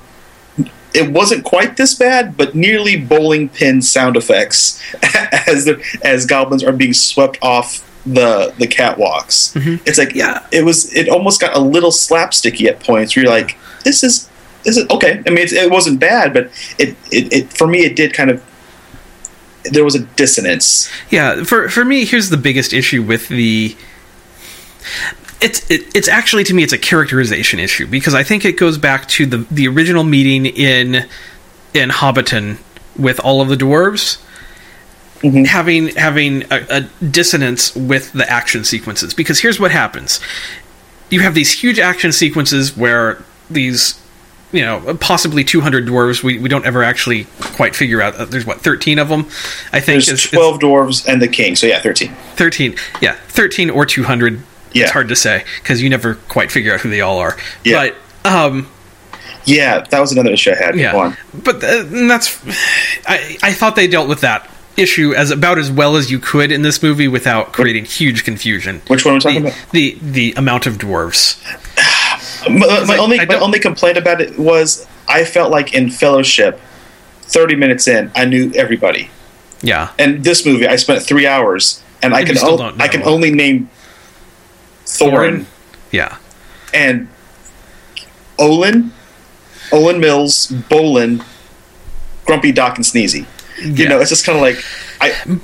it 0.95 1.11
wasn't 1.11 1.43
quite 1.43 1.78
this 1.78 1.95
bad, 1.95 2.37
but 2.37 2.55
nearly 2.55 2.99
bowling 2.99 3.49
pin 3.49 3.80
sound 3.80 4.14
effects 4.14 4.78
as 5.49 5.64
the, 5.64 5.83
as 6.05 6.26
goblins 6.26 6.62
are 6.62 6.72
being 6.72 6.93
swept 6.93 7.39
off 7.41 7.89
the 8.07 8.53
the 8.59 8.67
catwalks. 8.67 9.53
Mm-hmm. 9.55 9.77
It's 9.87 9.99
like 9.99 10.15
Yeah. 10.15 10.45
it 10.51 10.65
was. 10.65 10.93
It 10.95 11.09
almost 11.09 11.41
got 11.41 11.57
a 11.57 11.61
little 11.61 11.91
slapsticky 11.91 12.69
at 12.69 12.81
points. 12.81 13.15
Where 13.15 13.25
you're 13.25 13.33
like, 13.33 13.57
this 13.85 14.03
is 14.03 14.29
this 14.65 14.77
is 14.77 14.89
okay. 14.91 15.23
I 15.27 15.31
mean, 15.31 15.39
it's, 15.39 15.53
it 15.53 15.71
wasn't 15.71 16.01
bad, 16.01 16.33
but 16.33 16.45
it, 16.79 16.97
it 17.11 17.33
it 17.33 17.53
for 17.53 17.67
me 17.67 17.81
it 17.85 17.97
did 17.97 18.13
kind 18.13 18.31
of. 18.31 18.43
There 19.65 19.85
was 19.85 19.95
a 19.95 20.01
dissonance. 20.01 20.91
Yeah, 21.11 21.45
for 21.45 21.69
for 21.69 21.85
me, 21.85 22.05
here's 22.05 22.31
the 22.31 22.37
biggest 22.37 22.73
issue 22.73 23.03
with 23.03 23.29
the. 23.29 23.77
It's 25.41 25.69
it, 25.71 25.95
it's 25.97 26.09
actually 26.09 26.45
to 26.45 26.55
me 26.55 26.63
it's 26.63 26.73
a 26.73 26.79
characterization 26.79 27.59
issue 27.59 27.87
because 27.87 28.15
I 28.15 28.23
think 28.23 28.45
it 28.45 28.57
goes 28.59 28.79
back 28.79 29.07
to 29.09 29.27
the 29.27 29.39
the 29.51 29.67
original 29.69 30.05
meeting 30.05 30.47
in 30.47 31.07
in 31.75 31.91
Hobbiton 31.91 32.59
with 32.97 33.19
all 33.21 33.41
of 33.41 33.49
the 33.49 33.57
dwarves 33.57 34.21
having 35.23 35.89
having 35.89 36.43
a, 36.53 36.66
a 36.70 36.81
dissonance 37.05 37.75
with 37.75 38.12
the 38.12 38.29
action 38.31 38.64
sequences. 38.64 39.14
Because 39.14 39.41
here's 39.41 39.59
what 39.61 39.70
happens. 39.70 40.20
You 41.11 41.20
have 41.20 41.35
these 41.35 41.53
huge 41.53 41.79
action 41.79 42.12
sequences 42.12 42.77
where 42.77 43.23
these 43.51 44.01
you 44.51 44.62
know 44.62 44.97
possibly 45.01 45.45
200 45.45 45.87
dwarves 45.87 46.23
we, 46.23 46.39
we 46.39 46.49
don't 46.49 46.66
ever 46.66 46.83
actually 46.83 47.25
quite 47.41 47.75
figure 47.75 48.03
out. 48.03 48.14
Uh, 48.16 48.25
there's 48.27 48.45
what 48.47 48.61
13 48.61 48.99
of 48.99 49.09
them 49.09 49.20
i 49.73 49.81
think? 49.81 49.87
There's 49.87 50.09
It's- 50.09 50.25
it's- 50.27 50.31
twelve 50.31 50.61
dwarves 50.61 51.07
and 51.07 51.23
the 51.23 51.29
king, 51.29 51.57
so 51.57 51.66
yeah, 51.66 51.81
thirteen. 51.81 52.14
13 52.37 52.77
yeah 53.01 53.14
13 53.29 53.70
or 53.70 53.87
200 53.87 54.43
Yeah. 54.73 54.83
it's 54.83 54.93
hard 54.93 55.09
to 55.09 55.16
say 55.16 55.45
because 55.62 55.81
you 55.83 55.89
never 55.89 56.14
quite 56.29 56.51
figure 56.53 56.75
out 56.75 56.81
who 56.81 56.91
they 56.91 57.01
all 57.01 57.18
are. 57.18 57.37
Yeah. 57.64 57.91
but 58.25 58.31
um 58.31 58.68
Yeah, 59.47 59.87
that 59.91 60.01
was 60.01 60.12
another 60.12 60.31
issue 60.33 60.51
I 60.53 60.57
had. 60.57 60.77
yeah. 60.79 61.14
But 61.35 61.57
uh, 61.64 61.85
that's 61.89 62.39
I, 63.07 63.39
I 63.43 63.53
thought 63.55 63.75
they 63.77 63.87
dealt 63.87 64.09
with 64.09 64.20
that 64.20 64.51
issue 64.83 65.14
as 65.14 65.30
about 65.30 65.59
as 65.59 65.70
well 65.70 65.97
as 65.97 66.11
you 66.11 66.18
could 66.18 66.51
in 66.53 66.62
this 66.62 66.83
movie 66.83 67.09
without 67.09 67.53
creating 67.53 67.85
huge 67.85 68.24
confusion 68.24 68.83
Which 68.89 69.05
one 69.05 69.14
are 69.14 69.16
we 69.16 69.20
talking 69.20 69.43
the, 69.45 69.49
about? 69.49 69.70
the 69.72 69.99
the 70.03 70.33
amount 70.37 70.66
of 70.66 70.74
dwarves 70.78 71.41
My, 72.49 72.66
uh, 72.66 72.80
my 72.87 72.97
like, 72.97 72.99
only 72.99 73.16
my 73.24 73.39
only 73.39 73.59
complaint 73.61 73.97
about 73.97 74.20
it 74.20 74.39
was 74.39 74.87
I 75.09 75.24
felt 75.24 75.51
like 75.53 75.74
in 75.74 75.91
Fellowship, 75.91 76.61
thirty 77.22 77.55
minutes 77.55 77.87
in, 77.87 78.11
I 78.16 78.24
knew 78.24 78.51
everybody. 78.55 79.11
Yeah. 79.62 79.91
And 79.99 80.24
this 80.24 80.45
movie, 80.45 80.66
I 80.66 80.74
spent 80.76 81.03
three 81.03 81.26
hours, 81.26 81.83
and 82.03 82.12
I 82.14 82.20
And 82.20 82.28
you 82.28 82.35
can 82.35 82.41
still 82.41 82.55
o- 82.55 82.59
don't 82.59 82.80
I 82.80 82.89
can 82.89 83.03
only 83.05 83.30
name 83.30 83.70
Thorin 84.87 85.47
Yeah. 85.93 86.16
and 86.74 87.09
Olin, 88.39 88.93
Olin 89.70 90.01
Mills, 90.01 90.49
Bolin, 90.68 91.24
Grumpy 92.26 92.51
Doc, 92.53 92.76
and 92.76 92.85
Sneezy. 92.85 93.26
You 93.61 93.73
Yeah. 93.73 93.89
know, 93.89 94.01
it's 94.01 94.11
just 94.11 94.25
kind 94.25 94.37
of 94.37 94.43
like 94.43 94.63
I. 95.01 95.39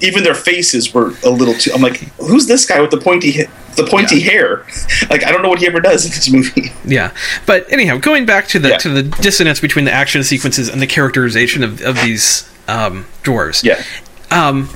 Even 0.00 0.22
their 0.22 0.34
faces 0.34 0.94
were 0.94 1.12
a 1.24 1.28
little 1.30 1.54
too. 1.54 1.72
I'm 1.74 1.82
like, 1.82 1.96
who's 2.20 2.46
this 2.46 2.64
guy 2.64 2.80
with 2.80 2.92
the 2.92 2.98
pointy, 2.98 3.46
the 3.76 3.84
pointy 3.84 4.20
hair? 4.20 4.64
Like, 5.10 5.24
I 5.24 5.32
don't 5.32 5.42
know 5.42 5.48
what 5.48 5.58
he 5.58 5.66
ever 5.66 5.80
does 5.80 6.04
in 6.04 6.10
this 6.12 6.30
movie. 6.30 6.72
Yeah, 6.84 7.12
but 7.46 7.70
anyhow, 7.72 7.96
going 7.96 8.24
back 8.26 8.46
to 8.48 8.58
the 8.60 8.68
Yeah. 8.70 8.76
to 8.78 8.88
the 8.90 9.02
dissonance 9.02 9.58
between 9.58 9.84
the 9.86 9.92
action 9.92 10.22
sequences 10.22 10.68
and 10.68 10.80
the 10.80 10.86
characterization 10.86 11.64
of, 11.64 11.80
of 11.82 11.96
these 12.02 12.48
um, 12.68 13.06
dwarves. 13.24 13.64
Yeah, 13.64 13.82
Um, 14.30 14.68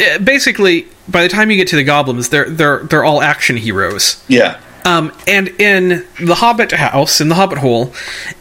eh, 0.00 0.18
basically, 0.18 0.88
by 1.06 1.22
the 1.22 1.28
time 1.28 1.50
you 1.52 1.56
get 1.56 1.68
to 1.68 1.76
the 1.76 1.84
goblins, 1.84 2.30
they're 2.30 2.48
they're 2.50 2.80
they're 2.84 3.04
all 3.04 3.22
action 3.22 3.56
heroes. 3.58 4.20
yeah, 4.26 4.58
Um, 4.84 5.12
and 5.28 5.48
in 5.60 6.04
the 6.18 6.34
Hobbit 6.36 6.72
house, 6.72 7.20
in 7.20 7.28
the 7.28 7.34
Hobbit 7.36 7.58
hole, 7.58 7.92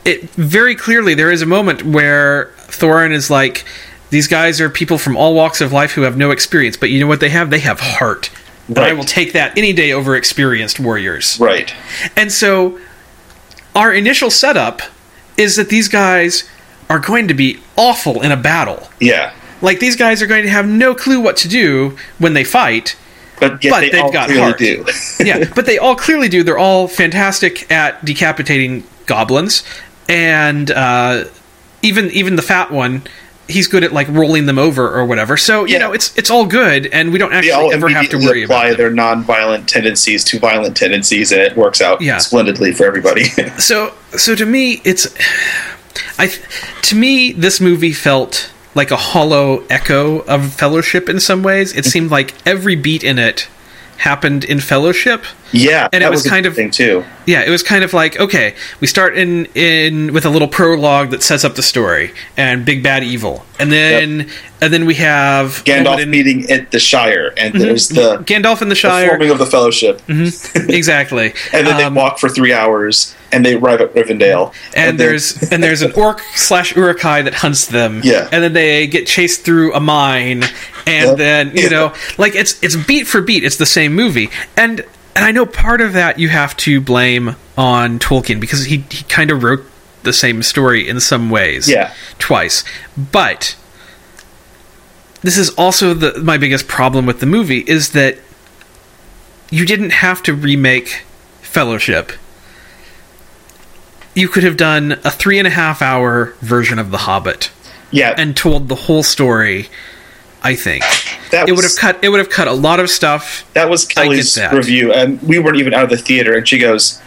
it 0.06 0.30
very 0.32 0.74
clearly 0.76 1.14
there 1.14 1.30
is 1.32 1.42
a 1.44 1.46
moment 1.46 1.84
where 1.84 2.52
Thorin 2.80 3.12
is 3.12 3.30
like, 3.30 3.66
"These 4.10 4.28
guys 4.28 4.60
are 4.62 4.70
people 4.70 4.98
from 4.98 5.16
all 5.18 5.34
walks 5.34 5.62
of 5.62 5.72
life 5.74 5.92
who 5.94 6.02
have 6.04 6.18
no 6.18 6.32
experience, 6.32 6.78
but 6.78 6.90
you 6.90 7.00
know 7.00 7.08
what 7.08 7.20
they 7.20 7.30
have? 7.30 7.50
They 7.50 7.60
have 7.60 7.80
heart." 7.80 8.30
And 8.68 8.80
I 8.80 8.92
will 8.94 9.06
take 9.06 9.32
that 9.34 9.58
any 9.58 9.72
day 9.72 9.94
over 9.94 10.16
experienced 10.16 10.78
warriors. 10.80 11.38
right. 11.40 11.74
And 12.18 12.32
so 12.32 12.78
our 13.76 13.94
initial 13.94 14.30
setup 14.30 14.82
is 15.38 15.56
that 15.56 15.70
these 15.70 15.88
guys 15.88 16.44
are 16.90 17.00
going 17.00 17.28
to 17.30 17.34
be 17.34 17.60
awful 17.78 18.22
in 18.22 18.32
a 18.32 18.36
battle. 18.38 18.90
Yeah, 19.00 19.32
Like 19.62 19.80
these 19.80 19.96
guys 19.96 20.22
are 20.22 20.28
going 20.28 20.44
to 20.44 20.50
have 20.50 20.68
no 20.68 20.94
clue 20.96 21.20
what 21.22 21.38
to 21.38 21.48
do 21.48 21.96
when 22.18 22.34
they 22.34 22.44
fight. 22.44 22.96
but 23.40 23.62
But 23.62 23.80
they 23.82 23.90
they've 23.90 24.02
all 24.04 24.12
got 24.12 24.26
clearly 24.28 24.42
heart. 24.44 24.58
do. 24.58 24.86
Yeah, 25.26 25.46
but 25.56 25.66
they 25.66 25.78
all 25.78 25.96
clearly 25.96 26.28
do. 26.28 26.44
They're 26.44 26.58
all 26.58 26.88
fantastic 26.90 27.72
at 27.72 28.04
decapitating 28.04 28.84
goblins, 29.06 29.64
and 30.10 30.72
uh, 30.72 31.26
even 31.82 32.10
even 32.12 32.36
the 32.36 32.42
fat 32.42 32.72
one, 32.72 33.04
he's 33.48 33.68
good 33.68 33.84
at 33.84 33.94
like 33.94 34.08
rolling 34.10 34.46
them 34.46 34.58
over 34.60 34.90
or 34.94 35.06
whatever. 35.06 35.38
So 35.38 35.66
you 35.66 35.74
Yeah. 35.74 35.80
know, 35.80 35.94
it's 35.94 36.16
it's 36.18 36.30
all 36.30 36.46
good, 36.46 36.88
and 36.88 37.12
we 37.14 37.20
don't 37.20 37.34
actually 37.34 37.52
all 37.52 37.72
ever 37.72 37.88
have 37.90 38.10
to 38.10 38.18
worry 38.18 38.44
apply 38.44 38.68
about 38.68 38.78
their 38.78 38.90
non-violent 38.92 39.68
tendencies 39.70 40.24
to 40.26 40.40
violent 40.40 40.76
tendencies, 40.76 41.32
and 41.32 41.42
it 41.42 41.56
works 41.56 41.82
out 41.82 42.02
Yeah. 42.02 42.18
splendidly 42.18 42.74
for 42.74 42.86
everybody. 42.86 43.24
so 43.58 43.94
so 44.16 44.36
to 44.36 44.46
me 44.46 44.82
it's 44.84 45.08
i 46.20 46.28
to 46.82 46.96
me 46.96 47.32
this 47.32 47.60
movie 47.62 47.94
felt 47.94 48.52
like 48.76 48.92
a 48.92 48.96
hollow 48.96 49.64
echo 49.70 50.20
of 50.22 50.54
fellowship 50.54 51.10
in 51.10 51.20
some 51.20 51.42
ways 51.44 51.76
it 51.76 51.86
seemed 51.86 52.12
like 52.12 52.34
every 52.46 52.76
beat 52.76 53.04
in 53.04 53.18
it 53.18 53.48
happened 53.98 54.44
in 54.44 54.60
fellowship 54.60 55.24
yeah, 55.52 55.88
And 55.94 56.04
it 56.04 56.06
that 56.06 56.12
was 56.12 56.26
a 56.26 56.30
kind 56.30 56.46
of- 56.46 56.56
thing 56.56 56.72
too. 56.72 57.04
yeah 57.26 57.42
it 57.44 57.50
was 57.50 57.62
kind 57.64 57.84
of 57.84 57.94
like 57.94 58.20
okay 58.20 58.54
we 58.80 58.88
start 58.88 59.18
in 59.18 59.46
in 59.56 60.14
with 60.14 60.26
a 60.26 60.30
little 60.30 60.48
prologue 60.48 61.10
that 61.12 61.22
sets 61.24 61.44
up 61.44 61.56
the 61.56 61.64
story 61.64 62.12
and 62.38 62.66
big 62.66 62.82
bad 62.84 63.04
evil 63.04 63.46
and 63.60 63.72
then 63.72 64.30
and 64.62 64.74
then 64.74 64.86
we 64.86 64.96
have 64.96 65.64
Gandalf 65.66 66.00
in- 66.02 66.10
meeting 66.10 66.50
at 66.50 66.72
the 66.72 66.80
Shire, 66.80 67.32
and 67.38 67.54
there's 67.62 67.90
the, 67.90 68.18
gandalf 68.26 68.62
in 68.62 68.70
the 68.70 68.74
the 68.74 68.76
shire 68.76 69.08
forming 69.10 69.30
of 69.30 69.38
the 69.38 69.46
Fellowship, 69.46 70.02
exactly 70.56 71.28
and 71.54 71.68
then 71.68 71.76
Um, 71.84 71.94
they 71.94 72.00
walk 72.02 72.18
for 72.20 72.30
three 72.30 72.54
hours, 72.54 73.16
and 73.32 73.46
they 73.46 73.56
arrive 73.56 73.82
at 73.82 73.94
Rivendell, 73.94 74.54
and, 74.76 74.98
then- 75.00 75.08
there's 75.08 75.52
and 75.52 75.62
there's 75.64 75.82
an 75.82 75.92
orc 75.94 76.22
slash 76.36 76.76
Uruk-hai 76.76 77.22
that 77.24 77.36
hunts 77.36 77.66
them. 77.68 78.02
Yeah. 78.04 78.28
and 78.32 78.44
then 78.44 78.54
they 78.54 78.88
get 78.88 79.08
chased 79.08 79.44
through 79.44 79.74
a 79.74 79.80
mine, 79.80 80.44
and 80.86 81.10
Yep. 81.10 81.18
then 81.18 81.52
you 81.56 81.64
Yeah. 81.64 81.70
know, 81.70 81.94
like 82.18 82.36
it's 82.36 82.62
it's 82.64 82.76
beat 82.76 83.08
for 83.08 83.22
beat, 83.22 83.44
it's 83.44 83.58
the 83.58 83.66
same 83.66 83.94
movie, 83.94 84.30
and 84.56 84.84
and 85.18 85.26
I 85.26 85.32
know 85.32 85.46
part 85.46 85.82
of 85.82 85.94
that 85.94 86.20
you 86.20 86.30
have 86.30 86.56
to 86.58 86.80
blame 86.80 87.36
on 87.58 88.00
Tolkien 88.00 88.40
because 88.40 88.66
he 88.66 88.86
he 88.90 89.04
kind 89.06 89.32
of 89.32 89.44
wrote 89.44 89.64
the 90.04 90.14
same 90.14 90.42
story 90.44 90.88
in 90.88 91.00
some 91.00 91.30
ways, 91.30 91.70
Yeah. 91.70 91.94
twice, 92.20 92.64
but. 92.98 93.56
This 95.24 95.38
is 95.38 95.50
also 95.56 95.94
the 95.96 96.20
my 96.22 96.38
biggest 96.38 96.68
problem 96.68 97.06
with 97.06 97.20
the 97.20 97.26
movie 97.26 97.60
is 97.68 97.92
that 97.92 98.18
you 99.50 99.66
didn't 99.66 99.90
have 99.90 100.22
to 100.24 100.34
remake 100.34 101.04
Fellowship 101.42 102.12
you 104.18 104.28
could 104.28 104.44
have 104.44 104.58
done 104.58 104.94
a 105.04 105.12
three 105.12 105.38
and 105.38 105.48
a 105.48 105.52
half 105.52 105.82
hour 105.82 106.34
version 106.42 106.80
of 106.80 106.90
The 106.92 106.98
Hobbit 107.00 107.52
yeah, 107.92 108.14
and 108.18 108.36
told 108.36 108.68
the 108.68 108.76
whole 108.76 109.04
story. 109.04 109.70
I 110.44 110.56
think 110.56 110.84
that 111.32 111.48
it 111.48 111.52
was, 111.52 111.62
would 111.64 111.70
have 111.70 111.78
cut. 111.78 112.04
It 112.04 112.10
would 112.10 112.20
have 112.20 112.30
cut 112.30 112.48
a 112.48 112.54
lot 112.54 112.80
of 112.80 112.90
stuff. 112.90 113.46
That 113.54 113.70
was 113.70 113.86
Kelly's 113.86 114.36
that. 114.36 114.54
review, 114.54 114.94
and 114.94 115.22
we 115.22 115.40
weren't 115.40 115.58
even 115.58 115.74
out 115.74 115.84
of 115.84 115.90
the 115.90 115.98
theater. 115.98 116.36
And 116.38 116.48
she 116.48 116.58
goes, 116.58 117.00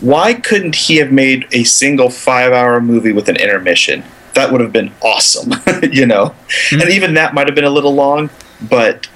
"Why 0.00 0.34
couldn't 0.34 0.74
he 0.74 0.96
have 0.96 1.12
made 1.12 1.46
a 1.52 1.64
single 1.64 2.10
five-hour 2.10 2.80
movie 2.80 3.12
with 3.12 3.28
an 3.28 3.36
intermission? 3.36 4.04
That 4.34 4.52
would 4.52 4.60
have 4.60 4.72
been 4.72 4.92
awesome, 5.02 5.52
you 5.90 6.06
know." 6.06 6.34
Hmm. 6.70 6.80
And 6.82 6.90
even 6.90 7.14
that 7.14 7.34
might 7.34 7.46
have 7.46 7.54
been 7.54 7.64
a 7.64 7.70
little 7.70 7.94
long, 7.94 8.30
but 8.60 9.08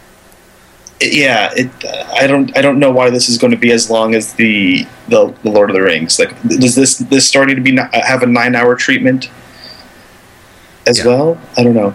yeah, 1.01 1.51
it. 1.57 1.71
I 2.15 2.27
don't. 2.27 2.57
I 2.57 2.63
don't 2.63 2.79
know 2.79 2.91
why 2.91 3.11
this 3.11 3.29
is 3.29 3.39
going 3.39 3.51
to 3.51 3.57
be 3.57 3.73
as 3.73 3.91
long 3.91 4.15
as 4.15 4.35
the 4.35 4.87
the, 5.09 5.35
the 5.43 5.51
Lord 5.51 5.71
of 5.71 5.75
the 5.75 5.83
Rings. 5.83 6.19
Like, 6.19 6.41
does 6.43 6.75
this 6.75 6.99
this 6.99 7.27
story 7.27 7.47
need 7.47 7.57
to 7.57 7.61
be 7.61 7.77
have 7.93 8.23
a 8.23 8.27
nine-hour 8.27 8.77
treatment 8.77 9.29
as 10.87 10.99
Yeah. 10.99 11.07
well? 11.07 11.41
I 11.57 11.63
don't 11.65 11.75
know. 11.75 11.95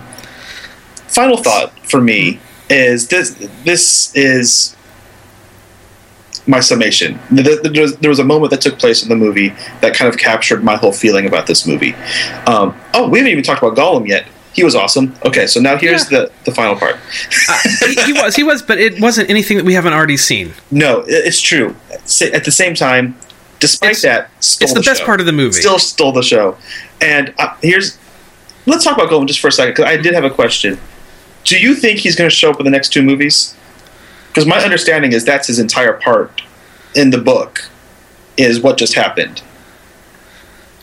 Final 1.18 1.38
thought 1.38 1.72
for 1.90 2.00
me 2.00 2.40
is 2.70 3.08
this. 3.08 3.32
This 3.66 4.16
is 4.16 4.76
my 6.46 6.60
summation. 6.60 7.18
Th- 7.36 7.60
th- 7.64 7.96
There 8.00 8.10
was, 8.12 8.20
a 8.20 8.24
moment 8.24 8.52
that 8.52 8.62
took 8.62 8.78
place 8.78 9.02
in 9.02 9.10
the 9.10 9.16
movie 9.16 9.50
that 9.82 9.96
kind 9.96 10.08
of 10.14 10.20
captured 10.20 10.64
my 10.64 10.76
whole 10.76 10.92
feeling 10.92 11.26
about 11.26 11.48
this 11.48 11.66
movie. 11.66 11.96
Um, 12.46 12.80
oh, 12.94 13.10
we 13.10 13.18
haven't 13.18 13.32
even 13.32 13.44
talked 13.44 13.64
about 13.64 13.76
Gollum 13.76 14.08
yet. 14.08 14.28
He 14.54 14.64
was 14.64 14.76
awesome. 14.76 15.16
Okay, 15.26 15.48
so 15.48 15.60
now 15.60 15.76
here's 15.76 16.06
the, 16.08 16.32
the 16.46 16.52
final 16.52 16.76
part. 16.76 16.98
Uh, 17.50 17.58
he, 17.88 17.96
he 18.04 18.14
was. 18.14 18.36
He 18.36 18.44
was. 18.44 18.62
But 18.62 18.78
it 18.78 19.02
wasn't 19.02 19.28
anything 19.32 19.58
that 19.58 19.66
we 19.66 19.74
haven't 19.74 19.94
already 19.94 20.18
seen. 20.18 20.54
No, 20.70 21.04
it's 21.08 21.42
true. 21.42 21.76
At 22.32 22.44
the 22.46 22.52
same 22.52 22.76
time, 22.76 23.18
despite 23.60 23.98
It's- 23.98 24.04
that, 24.04 24.30
stole 24.44 24.66
It's 24.66 24.74
the, 24.76 24.82
best 24.82 25.00
show. 25.00 25.06
part 25.08 25.20
of 25.20 25.26
the 25.26 25.34
movie. 25.34 25.54
Still 25.54 25.80
stole 25.80 26.12
the 26.12 26.22
show. 26.22 26.58
And 27.02 27.34
uh, 27.40 27.56
here's 27.64 27.98
let's 28.68 28.84
talk 28.84 28.96
about 28.98 29.10
Gollum 29.10 29.26
just 29.28 29.40
for 29.40 29.48
a 29.48 29.52
second 29.52 29.72
because 29.74 29.86
I 29.86 29.98
did 29.98 30.14
have 30.14 30.24
a 30.24 30.30
question. 30.30 30.78
Do 31.48 31.58
you 31.58 31.76
think 31.76 32.00
he's 32.00 32.16
going 32.18 32.30
to 32.30 32.36
show 32.36 32.52
up 32.52 32.60
in 32.60 32.66
the 32.66 32.72
next 32.72 32.90
two 32.92 33.02
movies? 33.02 33.56
Because 34.28 34.46
my 34.46 34.60
understanding 34.60 35.14
is 35.14 35.24
that's 35.24 35.48
his 35.48 35.60
entire 35.60 35.94
part 35.94 36.42
in 36.94 37.10
the 37.10 37.18
book 37.18 37.70
is 38.36 38.60
what 38.62 38.78
just 38.78 38.94
happened. 38.96 39.42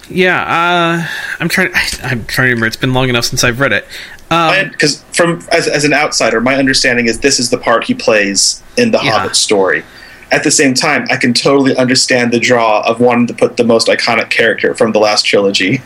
yeah. 0.08 0.42
Uh, 0.42 1.06
I'm 1.38 1.48
trying. 1.48 1.70
I'm 2.02 2.24
trying 2.24 2.48
to 2.48 2.54
remember. 2.54 2.66
It's 2.66 2.76
been 2.76 2.94
long 2.94 3.08
enough 3.10 3.26
since 3.26 3.44
I've 3.44 3.60
read 3.60 3.72
it. 3.72 3.86
Um, 4.30 4.70
Because 4.70 5.02
from 5.12 5.46
as, 5.52 5.68
as 5.68 5.84
an 5.84 5.92
outsider, 5.92 6.40
my 6.40 6.56
understanding 6.56 7.06
is 7.06 7.20
this 7.20 7.38
is 7.38 7.50
the 7.50 7.58
part 7.58 7.84
he 7.84 7.94
plays 7.94 8.62
in 8.78 8.90
the 8.90 8.98
Yeah. 9.02 9.18
Hobbit 9.18 9.36
story. 9.36 9.84
At 10.32 10.42
the 10.44 10.50
same 10.50 10.72
time, 10.74 11.06
I 11.10 11.16
can 11.16 11.34
totally 11.34 11.76
understand 11.76 12.32
the 12.32 12.40
draw 12.40 12.80
of 12.88 12.98
wanting 13.00 13.26
to 13.28 13.34
put 13.34 13.56
the 13.58 13.64
most 13.64 13.86
iconic 13.86 14.30
character 14.30 14.74
from 14.74 14.92
the 14.92 14.98
last 14.98 15.24
trilogy 15.26 15.82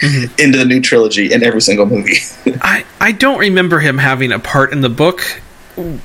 Mm-hmm. 0.00 0.34
into 0.40 0.58
the 0.58 0.64
new 0.64 0.80
trilogy 0.80 1.32
in 1.32 1.42
every 1.42 1.60
single 1.60 1.86
movie. 1.86 2.18
I 2.62 2.84
I 3.00 3.12
don't 3.12 3.38
remember 3.38 3.80
him 3.80 3.98
having 3.98 4.32
a 4.32 4.38
part 4.38 4.72
in 4.72 4.80
the 4.80 4.88
book. 4.88 5.42
Uh, 5.76 5.96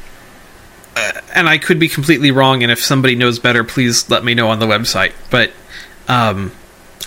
and 1.34 1.50
I 1.50 1.58
could 1.58 1.80
be 1.80 1.89
completely 1.89 2.32
wrong, 2.32 2.64
and 2.64 2.72
if 2.72 2.80
somebody 2.80 3.16
knows 3.16 3.39
better, 3.39 3.64
please 3.66 4.10
let 4.10 4.24
me 4.24 4.34
know 4.34 4.50
on 4.50 4.60
the 4.60 4.66
website. 4.66 5.12
But 5.30 5.52
um, 6.08 6.54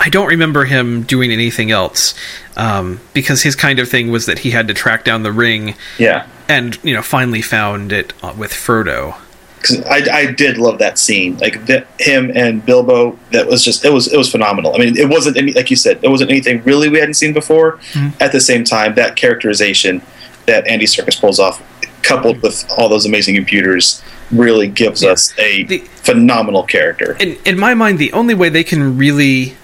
I 0.00 0.10
don't 0.10 0.28
remember 0.28 0.64
him 0.64 1.02
doing 1.02 1.32
anything 1.32 1.70
else 1.70 2.14
um, 2.56 3.00
because 3.14 3.42
his 3.42 3.56
kind 3.56 3.78
of 3.78 3.88
thing 3.88 4.10
was 4.10 4.26
that 4.26 4.40
he 4.40 4.50
had 4.50 4.68
to 4.68 4.74
track 4.74 5.04
down 5.04 5.22
the 5.22 5.32
ring 5.32 5.74
yeah. 5.98 6.26
and 6.48 6.78
you 6.84 6.94
know 6.94 7.02
finally 7.02 7.42
found 7.42 7.92
it 7.92 8.12
uh, 8.22 8.34
with 8.36 8.52
Frodo. 8.52 9.16
Because 9.60 9.80
I, 9.84 9.96
I 10.20 10.32
did 10.32 10.56
love 10.58 10.78
that 10.78 10.98
scene 10.98 11.36
like 11.38 11.66
the, 11.66 11.86
him 11.98 12.30
and 12.34 12.64
bilbo 12.64 13.18
that 13.32 13.46
was 13.46 13.64
just 13.64 13.84
it 13.84 13.90
was 13.92 14.12
it 14.12 14.16
was 14.16 14.30
phenomenal. 14.30 14.74
I 14.74 14.78
mean 14.78 14.96
it 14.96 15.08
wasn't 15.08 15.36
any 15.36 15.52
like 15.52 15.70
you 15.70 15.76
said 15.76 15.98
it 16.02 16.08
wasn't 16.08 16.30
anything 16.30 16.62
really 16.64 16.88
we 16.88 16.98
hadn't 16.98 17.14
seen 17.14 17.32
before. 17.32 17.80
At 18.20 18.32
the 18.32 18.40
same 18.40 18.64
time 18.64 18.94
that 18.94 19.16
characterization 19.16 20.02
that 20.46 20.66
andy 20.66 20.86
Serkis 20.86 21.20
pulls 21.20 21.38
off 21.38 21.62
coupled 22.02 22.40
with 22.42 22.64
all 22.78 22.88
those 22.88 23.04
amazing 23.04 23.34
computers 23.34 24.02
really 24.30 24.68
gives 24.68 25.02
us 25.04 25.36
a 25.38 25.64
The- 25.64 25.78
phenomenal 26.02 26.62
character. 26.62 27.16
In 27.20 27.36
in 27.44 27.58
my 27.58 27.74
mind, 27.74 27.98
the 27.98 28.12
only 28.12 28.34
way 28.34 28.48
they 28.48 28.64
can 28.64 28.96
really 28.96 29.56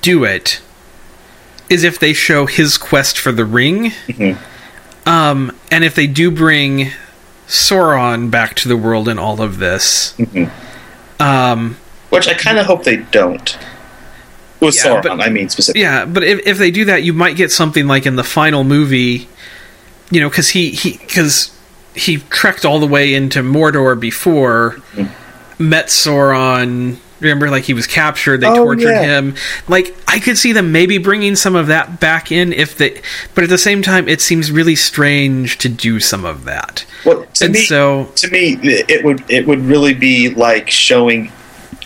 do 0.00 0.24
it 0.24 0.60
is 1.68 1.84
if 1.84 1.98
they 1.98 2.12
show 2.12 2.46
his 2.46 2.76
quest 2.78 3.18
for 3.18 3.32
the 3.32 3.44
ring, 3.44 3.92
Mhm. 4.08 4.36
um, 5.06 5.56
and 5.70 5.84
if 5.84 5.94
they 5.94 6.06
do 6.06 6.30
bring 6.30 6.90
Sauron 7.52 8.30
back 8.30 8.54
to 8.56 8.68
the 8.68 8.76
world 8.78 9.08
in 9.08 9.18
all 9.18 9.42
of 9.42 9.58
this. 9.58 10.14
Mhm. 10.18 10.50
Um, 11.20 11.76
which 12.08 12.26
i 12.26 12.34
kind 12.34 12.58
of 12.58 12.66
hope 12.66 12.82
they 12.84 12.96
don't 12.96 13.56
with 14.60 14.74
Yeah, 14.74 14.82
sauron 15.00 15.02
but- 15.02 15.20
i 15.20 15.28
mean 15.28 15.48
specifically 15.50 15.82
yeah, 15.82 16.04
but 16.04 16.22
if 16.24 16.40
if 16.46 16.58
they 16.58 16.70
do 16.70 16.84
that, 16.86 17.02
you 17.04 17.12
might 17.12 17.36
get 17.36 17.52
something 17.52 17.86
like 17.86 18.06
in 18.06 18.16
the 18.16 18.24
final 18.24 18.64
movie 18.64 19.28
you 20.10 20.20
know, 20.20 20.28
because 20.28 20.50
he 20.50 20.70
he 20.70 20.98
because 20.98 21.50
he 21.94 22.18
trekked 22.30 22.64
all 22.64 22.80
the 22.80 22.86
way 22.86 23.14
into 23.14 23.42
Mordor 23.42 23.98
before, 23.98 24.76
Mm-hmm. 24.94 25.68
met 25.68 25.86
Sauron. 25.88 26.96
Remember, 27.22 27.50
like 27.50 27.64
he 27.64 27.74
was 27.74 27.86
captured, 27.86 28.40
they 28.40 28.46
Oh, 28.46 28.56
tortured 28.56 28.90
yeah. 28.90 29.02
him. 29.18 29.34
Like 29.68 29.94
I 30.08 30.18
could 30.18 30.36
see 30.38 30.52
them 30.52 30.72
maybe 30.72 30.98
bringing 30.98 31.36
some 31.36 31.54
of 31.54 31.66
that 31.68 32.00
back 32.00 32.30
in 32.32 32.52
if 32.52 32.76
they, 32.76 33.00
but 33.34 33.44
at 33.44 33.50
the 33.50 33.58
same 33.58 33.82
time, 33.82 34.08
it 34.08 34.20
seems 34.20 34.50
really 34.50 34.76
strange 34.76 35.58
to 35.58 35.68
do 35.68 36.00
some 36.00 36.24
of 36.24 36.44
that. 36.44 36.84
Well, 37.04 37.24
to 37.34 37.44
and 37.44 37.54
me, 37.54 37.64
so 37.64 38.10
to 38.16 38.28
me, 38.30 38.56
it 38.62 39.04
would 39.04 39.22
it 39.30 39.46
would 39.46 39.60
really 39.60 39.94
be 39.94 40.30
like 40.30 40.70
showing 40.70 41.32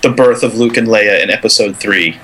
the 0.03 0.11
birth 0.11 0.43
of 0.43 0.55
Luke 0.57 0.77
and 0.77 0.87
Leia 0.89 1.23
in 1.23 1.31
Episode 1.31 1.77
Three, 1.77 2.19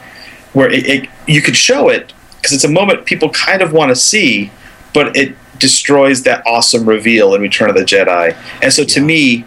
where 0.52 0.70
it, 0.70 0.86
it 0.86 1.10
you 1.26 1.40
could 1.42 1.56
show 1.56 1.88
it 1.88 2.12
because 2.36 2.52
it's 2.52 2.64
a 2.64 2.68
moment 2.70 3.04
people 3.06 3.30
kind 3.30 3.62
of 3.62 3.72
want 3.72 3.90
to 3.90 3.96
see, 3.96 4.50
but 4.92 5.16
it 5.16 5.34
destroys 5.58 6.24
that 6.24 6.42
awesome 6.44 6.88
reveal 6.88 7.34
in 7.34 7.40
Return 7.40 7.70
of 7.70 7.76
the 7.76 7.82
Jedi. 7.84 8.36
And 8.60 8.72
so, 8.72 8.82
to 8.84 9.00
Yeah. 9.00 9.06
me, 9.06 9.36
do, 9.36 9.44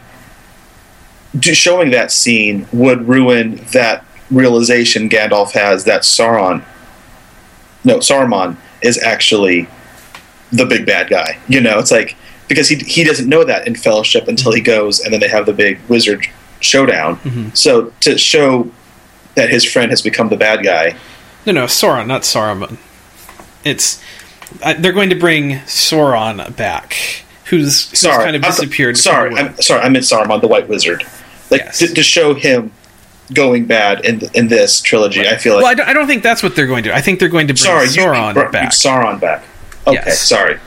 showing 1.41 1.91
that 1.91 2.11
scene 2.11 2.67
would 2.71 3.07
ruin 3.07 3.57
that 3.73 4.05
realization 4.31 5.09
Gandalf 5.09 5.51
has 5.51 5.83
that 5.86 6.01
Sauron, 6.01 6.63
no 7.83 7.99
Saruman, 7.99 8.57
is 8.81 9.01
actually 9.01 9.67
the 10.51 10.65
big 10.65 10.86
bad 10.86 11.09
guy. 11.09 11.38
You 11.47 11.61
know, 11.61 11.79
it's 11.79 11.91
like 11.91 12.15
because 12.47 12.69
he 12.69 12.75
he 12.77 13.03
doesn't 13.03 13.27
know 13.27 13.43
that 13.43 13.67
in 13.67 13.75
Fellowship 13.75 14.27
until 14.27 14.53
he 14.53 14.61
goes, 14.61 14.99
and 14.99 15.13
then 15.13 15.19
they 15.19 15.27
have 15.27 15.45
the 15.45 15.53
big 15.53 15.79
wizard 15.88 16.25
showdown. 16.59 17.17
Mhm. 17.17 17.55
So 17.55 17.91
to 18.01 18.17
show 18.17 18.69
that 19.36 19.49
his 19.49 19.63
friend 19.65 19.89
has 19.91 20.01
become 20.01 20.29
the 20.29 20.38
bad 20.38 20.63
guy, 20.63 20.95
no, 21.45 21.51
no, 21.51 21.65
Sauron, 21.65 22.07
not 22.07 22.21
Saruman. 22.21 22.77
It's 23.63 24.01
uh, 24.63 24.75
they're 24.79 24.93
going 24.93 25.09
to 25.09 25.15
bring 25.15 25.57
Sauron 25.65 26.55
back, 26.55 26.95
who's, 27.45 27.89
who's 27.89 27.99
sorry, 27.99 28.23
kind 28.23 28.36
of 28.36 28.43
I'm- 28.43 28.51
disappeared. 28.51 28.97
sorry, 28.97 29.36
I'm 29.36 29.59
sorry, 29.61 29.81
I 29.81 29.89
meant 29.89 30.05
Saruman, 30.05 30.39
the 30.41 30.47
White 30.47 30.67
Wizard. 30.69 31.03
Like 31.49 31.61
Yes. 31.61 31.79
to, 31.79 31.87
to 31.93 32.03
show 32.03 32.33
him 32.33 32.71
going 33.33 33.65
bad 33.65 34.05
in 34.05 34.21
in 34.33 34.47
this 34.49 34.81
trilogy. 34.81 35.27
I 35.27 35.37
feel 35.37 35.55
like 35.55 35.63
well, 35.63 35.71
I 35.71 35.75
don't, 35.75 35.89
I 35.89 35.93
don't 35.93 36.07
think 36.07 36.23
that's 36.23 36.43
what 36.43 36.55
they're 36.55 36.67
going 36.67 36.83
to. 36.83 36.89
do. 36.89 36.95
I 36.95 37.01
think 37.01 37.19
they're 37.19 37.29
going 37.29 37.47
to 37.47 37.53
bring 37.53 37.63
sorry, 37.63 37.87
Sauron 37.87 38.51
back. 38.51 38.71
Sauron 38.71 39.19
back. 39.19 39.43
Okay, 39.87 40.01
Yes. 40.05 40.21
sorry, 40.21 40.59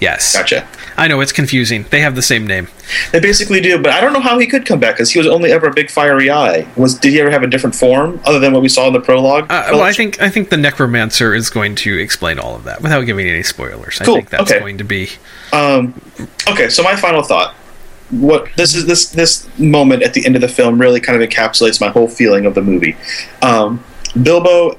yes, 0.00 0.36
gotcha. 0.36 0.66
I 0.96 1.08
know 1.08 1.20
it's 1.20 1.32
confusing. 1.32 1.86
They 1.88 2.00
have 2.00 2.14
the 2.14 2.20
same 2.22 2.46
name. 2.46 2.68
They 3.12 3.20
basically 3.20 3.60
do, 3.62 3.78
but 3.80 3.92
I 3.92 4.02
don't 4.02 4.12
know 4.12 4.20
how 4.20 4.38
he 4.38 4.46
could 4.46 4.66
come 4.66 4.78
back 4.80 4.96
because 4.96 5.10
he 5.10 5.18
was 5.18 5.26
only 5.26 5.50
ever 5.50 5.68
a 5.68 5.72
big 5.72 5.90
fiery 5.90 6.30
eye. 6.30 6.66
Was 6.76 6.94
did 6.98 7.12
he 7.12 7.20
ever 7.20 7.30
have 7.30 7.42
a 7.42 7.46
different 7.46 7.74
form 7.74 8.20
other 8.26 8.38
than 8.38 8.52
what 8.52 8.60
we 8.60 8.68
saw 8.68 8.86
in 8.88 8.92
the 8.92 9.00
prologue? 9.00 9.44
Uh, 9.50 9.68
well, 9.72 9.82
I 9.82 9.92
think 9.92 10.20
I 10.20 10.28
think 10.28 10.50
the 10.50 10.58
Necromancer 10.58 11.34
is 11.34 11.48
going 11.48 11.74
to 11.76 11.98
explain 11.98 12.38
all 12.38 12.54
of 12.56 12.64
that 12.64 12.82
without 12.82 13.02
giving 13.02 13.26
any 13.28 13.42
spoilers. 13.42 13.98
Cool, 13.98 14.14
I 14.14 14.18
think 14.18 14.30
that's 14.30 14.50
okay. 14.50 14.60
going 14.60 14.76
to 14.78 14.84
be 14.84 15.08
Um, 15.54 15.98
okay, 16.48 16.68
so 16.68 16.82
my 16.82 16.96
final 16.96 17.22
thought. 17.22 17.54
What 18.10 18.48
this 18.56 18.74
is 18.74 18.86
this 18.86 19.10
this 19.10 19.48
moment 19.58 20.02
at 20.02 20.14
the 20.14 20.26
end 20.26 20.34
of 20.34 20.42
the 20.42 20.48
film 20.48 20.80
really 20.80 21.00
kind 21.00 21.20
of 21.20 21.28
encapsulates 21.28 21.80
my 21.80 21.88
whole 21.88 22.08
feeling 22.08 22.44
of 22.46 22.54
the 22.54 22.62
movie. 22.62 22.96
Um, 23.42 23.84
Bilbo 24.20 24.78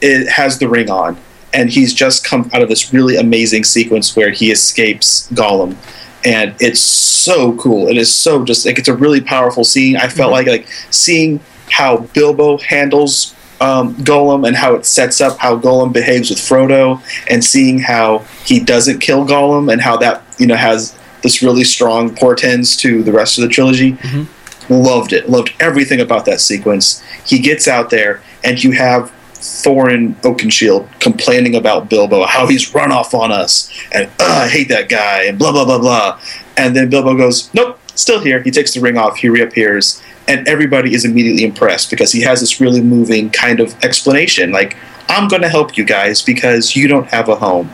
it 0.00 0.28
has 0.28 0.58
the 0.58 0.68
ring 0.68 0.90
on, 0.90 1.16
and 1.52 1.70
he's 1.70 1.94
just 1.94 2.24
come 2.24 2.50
out 2.52 2.62
of 2.62 2.68
this 2.68 2.92
really 2.92 3.16
amazing 3.16 3.64
sequence 3.64 4.14
where 4.14 4.30
he 4.30 4.50
escapes 4.50 5.28
Gollum, 5.32 5.76
and 6.24 6.54
it's 6.60 6.80
so 6.80 7.56
cool. 7.56 7.88
It 7.88 7.96
is 7.96 8.14
so 8.14 8.44
just 8.44 8.66
like 8.66 8.78
it's 8.78 8.88
a 8.88 8.96
really 8.96 9.20
powerful 9.20 9.64
scene. 9.64 9.96
I 9.96 10.08
felt 10.08 10.32
like 10.32 10.46
like 10.46 10.68
seeing 10.90 11.40
how 11.70 11.98
Bilbo 11.98 12.58
handles 12.58 13.34
um, 13.60 13.94
Gollum 13.96 14.46
and 14.46 14.56
how 14.56 14.74
it 14.74 14.86
sets 14.86 15.20
up 15.20 15.38
how 15.38 15.58
Gollum 15.58 15.92
behaves 15.92 16.30
with 16.30 16.38
Frodo, 16.38 17.02
and 17.30 17.44
seeing 17.44 17.78
how 17.78 18.18
he 18.44 18.60
doesn't 18.60 19.00
kill 19.00 19.26
Gollum 19.26 19.72
and 19.72 19.80
how 19.80 19.96
that 19.98 20.22
you 20.38 20.46
know 20.46 20.56
has 20.56 20.97
this 21.22 21.42
really 21.42 21.64
strong 21.64 22.14
portends 22.14 22.76
to 22.78 23.02
the 23.02 23.12
rest 23.12 23.38
of 23.38 23.42
the 23.42 23.48
trilogy. 23.48 23.92
Mm-hmm. 23.92 24.72
Loved 24.72 25.12
it. 25.12 25.28
Loved 25.28 25.54
everything 25.60 26.00
about 26.00 26.24
that 26.26 26.40
sequence. 26.40 27.02
He 27.24 27.38
gets 27.38 27.66
out 27.66 27.90
there, 27.90 28.22
and 28.44 28.62
you 28.62 28.72
have 28.72 29.12
Thorin 29.34 30.14
Oakenshield 30.22 30.88
complaining 31.00 31.54
about 31.54 31.88
Bilbo, 31.88 32.24
how 32.26 32.46
he's 32.46 32.74
run 32.74 32.92
off 32.92 33.14
on 33.14 33.32
us, 33.32 33.72
and 33.92 34.10
I 34.18 34.48
hate 34.48 34.68
that 34.68 34.88
guy, 34.88 35.22
and 35.24 35.38
blah 35.38 35.52
blah 35.52 35.64
blah 35.64 35.78
blah. 35.78 36.20
And 36.56 36.76
then 36.76 36.90
Bilbo 36.90 37.16
goes, 37.16 37.48
"Nope, 37.54 37.78
still 37.94 38.20
here." 38.20 38.42
He 38.42 38.50
takes 38.50 38.74
the 38.74 38.80
ring 38.80 38.98
off. 38.98 39.16
He 39.16 39.28
reappears, 39.28 40.02
and 40.26 40.46
everybody 40.46 40.92
is 40.92 41.04
immediately 41.04 41.44
impressed 41.44 41.88
because 41.88 42.12
he 42.12 42.22
has 42.22 42.40
this 42.40 42.60
really 42.60 42.80
moving 42.80 43.30
kind 43.30 43.60
of 43.60 43.74
explanation, 43.82 44.50
like, 44.50 44.76
"I'm 45.08 45.28
going 45.28 45.42
to 45.42 45.48
help 45.48 45.76
you 45.78 45.84
guys 45.84 46.20
because 46.20 46.76
you 46.76 46.88
don't 46.88 47.08
have 47.08 47.28
a 47.28 47.36
home." 47.36 47.70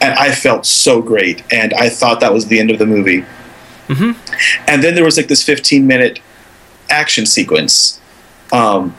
And 0.00 0.14
I 0.14 0.32
felt 0.32 0.66
so 0.66 1.00
great, 1.00 1.42
and 1.52 1.72
I 1.74 1.88
thought 1.88 2.20
that 2.20 2.32
was 2.32 2.46
the 2.46 2.60
end 2.60 2.70
of 2.70 2.78
the 2.78 2.86
movie. 2.86 3.24
And 4.66 4.82
then 4.82 4.94
there 4.94 5.04
was 5.04 5.16
like 5.16 5.28
this 5.28 5.42
15 5.42 5.86
minute 5.86 6.20
action 6.90 7.24
sequence, 7.26 8.00
um, 8.52 8.94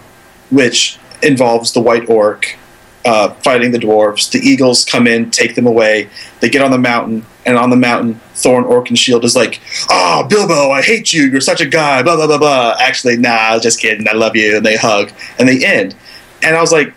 which 0.49 0.97
involves 1.21 1.73
the 1.73 1.81
White 1.81 2.09
Orc 2.09 2.57
uh, 3.05 3.33
fighting 3.35 3.71
the 3.71 3.77
dwarves. 3.79 4.29
The 4.31 4.39
eagles 4.39 4.83
come 4.85 5.07
in, 5.07 5.31
take 5.31 5.55
them 5.55 5.65
away. 5.67 6.09
They 6.41 6.49
get 6.49 6.61
on 6.61 6.71
the 6.71 6.77
mountain, 6.77 7.25
and 7.45 7.57
on 7.57 7.69
the 7.69 7.75
mountain, 7.75 8.19
Thorin 8.35 8.65
Oakenshield 8.65 9.23
is 9.23 9.35
like, 9.35 9.61
"Oh, 9.89 10.25
Bilbo, 10.29 10.71
I 10.71 10.81
hate 10.81 11.13
you. 11.13 11.23
You're 11.23 11.41
such 11.41 11.61
a 11.61 11.65
guy." 11.65 12.03
Blah 12.03 12.15
blah 12.15 12.27
blah 12.27 12.37
blah. 12.37 12.75
Actually, 12.79 13.17
nah, 13.17 13.29
I 13.29 13.53
was 13.53 13.63
just 13.63 13.79
kidding. 13.79 14.07
I 14.09 14.13
love 14.13 14.35
you. 14.35 14.57
And 14.57 14.65
they 14.65 14.75
hug, 14.77 15.11
and 15.39 15.47
they 15.47 15.65
end. 15.65 15.95
And 16.43 16.55
I 16.55 16.61
was 16.61 16.71
like, 16.71 16.93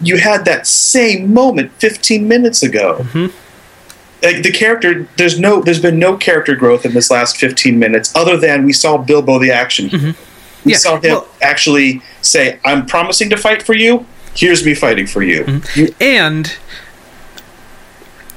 "You 0.00 0.18
had 0.18 0.44
that 0.44 0.66
same 0.66 1.32
moment 1.32 1.72
15 1.78 2.28
minutes 2.28 2.62
ago." 2.62 3.06
Like 4.24 4.42
the 4.42 4.50
character 4.52 5.06
there's 5.16 5.38
no 5.38 5.60
there's 5.62 5.80
been 5.80 5.98
no 5.98 6.16
character 6.16 6.56
growth 6.56 6.84
in 6.86 6.92
this 6.94 7.10
last 7.10 7.36
15 7.36 7.78
minutes 7.78 8.14
other 8.16 8.36
than 8.36 8.64
we 8.64 8.72
saw 8.72 8.96
bilbo 8.98 9.38
the 9.38 9.50
action 9.52 9.84
we 9.92 9.98
Mm-hmm. 9.98 10.68
Yeah, 10.70 10.76
saw 10.78 10.96
him 10.96 11.02
well- 11.12 11.28
actually 11.42 12.02
say 12.22 12.58
i'm 12.64 12.86
promising 12.86 13.28
to 13.30 13.36
fight 13.36 13.62
for 13.62 13.74
you 13.74 14.06
here's 14.34 14.64
me 14.64 14.74
fighting 14.74 15.06
for 15.06 15.22
you 15.22 15.44
Mm-hmm. 15.44 15.80
You- 15.80 15.94
and 16.00 16.56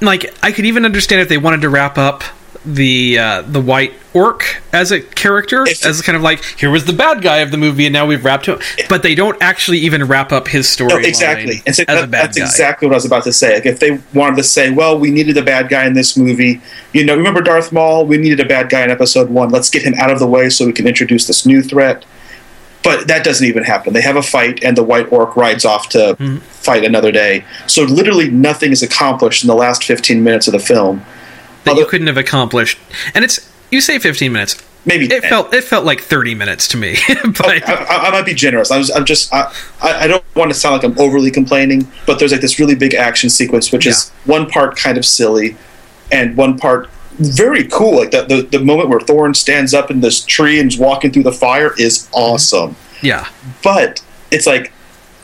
like 0.00 0.32
I 0.44 0.52
could 0.52 0.64
even 0.66 0.84
understand 0.84 1.20
if 1.22 1.28
they 1.28 1.38
wanted 1.38 1.60
to 1.62 1.68
wrap 1.68 1.98
up 1.98 2.22
the 2.66 3.18
uh, 3.18 3.42
the 3.42 3.60
white 3.60 3.92
orc 4.14 4.60
as 4.72 4.90
a 4.90 5.00
character 5.00 5.64
If- 5.66 5.86
as 5.86 6.02
kind 6.02 6.16
of 6.16 6.22
like 6.22 6.42
here 6.42 6.70
was 6.70 6.84
the 6.86 6.92
bad 6.92 7.22
guy 7.22 7.38
of 7.38 7.50
the 7.50 7.56
movie 7.56 7.86
and 7.86 7.92
now 7.92 8.04
we've 8.06 8.24
wrapped 8.24 8.46
him 8.46 8.58
but 8.88 9.02
they 9.02 9.14
don't 9.14 9.40
actually 9.40 9.78
even 9.78 10.04
wrap 10.04 10.32
up 10.32 10.48
his 10.48 10.68
story 10.68 10.88
no, 10.90 10.96
exactly 10.98 11.62
and 11.66 11.74
so 11.74 11.84
as 11.86 11.98
a 11.98 12.00
that- 12.02 12.10
bad 12.10 12.24
that's 12.26 12.38
guy 12.38 12.44
exactly 12.44 12.88
what 12.88 12.94
i 12.94 12.96
was 12.96 13.04
about 13.04 13.22
to 13.24 13.32
say 13.32 13.54
like 13.54 13.66
if 13.66 13.78
they 13.78 14.00
wanted 14.12 14.36
to 14.36 14.42
say 14.42 14.70
well 14.70 14.98
we 14.98 15.10
needed 15.10 15.36
a 15.36 15.42
bad 15.42 15.68
guy 15.68 15.86
in 15.86 15.92
this 15.94 16.16
movie 16.16 16.60
you 16.92 17.04
know 17.04 17.16
remember 17.16 17.40
darth 17.40 17.70
maul 17.72 18.04
we 18.04 18.16
needed 18.18 18.40
a 18.40 18.44
bad 18.46 18.68
guy 18.68 18.82
in 18.82 18.90
episode 18.90 19.30
one 19.30 19.50
let's 19.50 19.70
get 19.70 19.82
him 19.82 19.94
out 19.94 20.10
of 20.10 20.18
the 20.18 20.26
way 20.26 20.50
so 20.50 20.66
we 20.66 20.72
can 20.72 20.86
introduce 20.88 21.26
this 21.26 21.46
new 21.46 21.62
threat 21.62 22.04
but 22.84 23.08
that 23.08 23.24
doesn't 23.24 23.46
even 23.46 23.64
happen. 23.64 23.92
They 23.92 24.00
have 24.02 24.14
a 24.16 24.22
fight, 24.22 24.62
and 24.62 24.76
the 24.76 24.84
White 24.84 25.12
Orc 25.12 25.36
rides 25.36 25.64
off 25.64 25.88
to 25.90 25.98
Mm-hmm. 26.18 26.36
fight 26.38 26.84
another 26.84 27.10
day. 27.10 27.44
So 27.66 27.82
literally 27.82 28.30
nothing 28.30 28.70
is 28.70 28.82
accomplished 28.84 29.42
in 29.42 29.48
the 29.48 29.54
last 29.56 29.82
15 29.84 30.22
minutes 30.22 30.46
of 30.46 30.52
the 30.52 30.60
film. 30.60 31.04
That 31.74 31.80
you 31.80 31.86
couldn't 31.86 32.06
have 32.06 32.16
accomplished 32.16 32.78
and 33.14 33.24
it's 33.24 33.52
you 33.70 33.80
say 33.80 33.98
15 33.98 34.32
minutes 34.32 34.62
Maybe 34.84 35.04
it 35.06 35.20
10. 35.20 35.28
felt 35.28 35.52
it 35.54 35.64
felt 35.64 35.84
like 35.84 36.00
30 36.00 36.34
minutes 36.34 36.68
to 36.68 36.76
me 36.76 36.96
but 37.24 37.46
I, 37.46 37.60
I, 37.66 38.06
I 38.06 38.10
might 38.10 38.24
be 38.24 38.32
generous. 38.32 38.70
I 38.70 38.78
was, 38.78 38.90
I'm 38.90 39.04
just. 39.04 39.32
I, 39.34 39.52
I 39.82 40.06
don't 40.06 40.24
want 40.34 40.50
to 40.50 40.58
sound 40.58 40.76
like 40.76 40.84
I'm 40.84 40.98
overly 40.98 41.30
complaining, 41.30 41.90
but 42.06 42.18
there's 42.18 42.32
like 42.32 42.40
this 42.40 42.58
really 42.58 42.74
big 42.74 42.94
action 42.94 43.28
sequence, 43.28 43.70
which 43.70 43.86
is 43.86 44.10
one 44.24 44.48
part 44.48 44.76
kind 44.76 44.96
of 44.96 45.04
silly, 45.04 45.56
and 46.10 46.36
one 46.36 46.58
part 46.58 46.88
very 47.18 47.64
cool. 47.66 47.96
Like 47.96 48.12
the, 48.12 48.22
the 48.22 48.58
the 48.58 48.64
moment 48.64 48.88
where 48.88 49.00
Thorin 49.00 49.34
stands 49.34 49.74
up 49.74 49.90
in 49.90 50.00
this 50.00 50.24
tree 50.24 50.60
and 50.60 50.72
is 50.72 50.78
walking 50.78 51.10
through 51.10 51.24
the 51.24 51.32
fire 51.32 51.74
is 51.78 52.04
mm-hmm. 52.04 52.14
awesome. 52.14 52.76
yeah 53.02 53.28
but 53.62 54.02
it's 54.30 54.46
like 54.46 54.72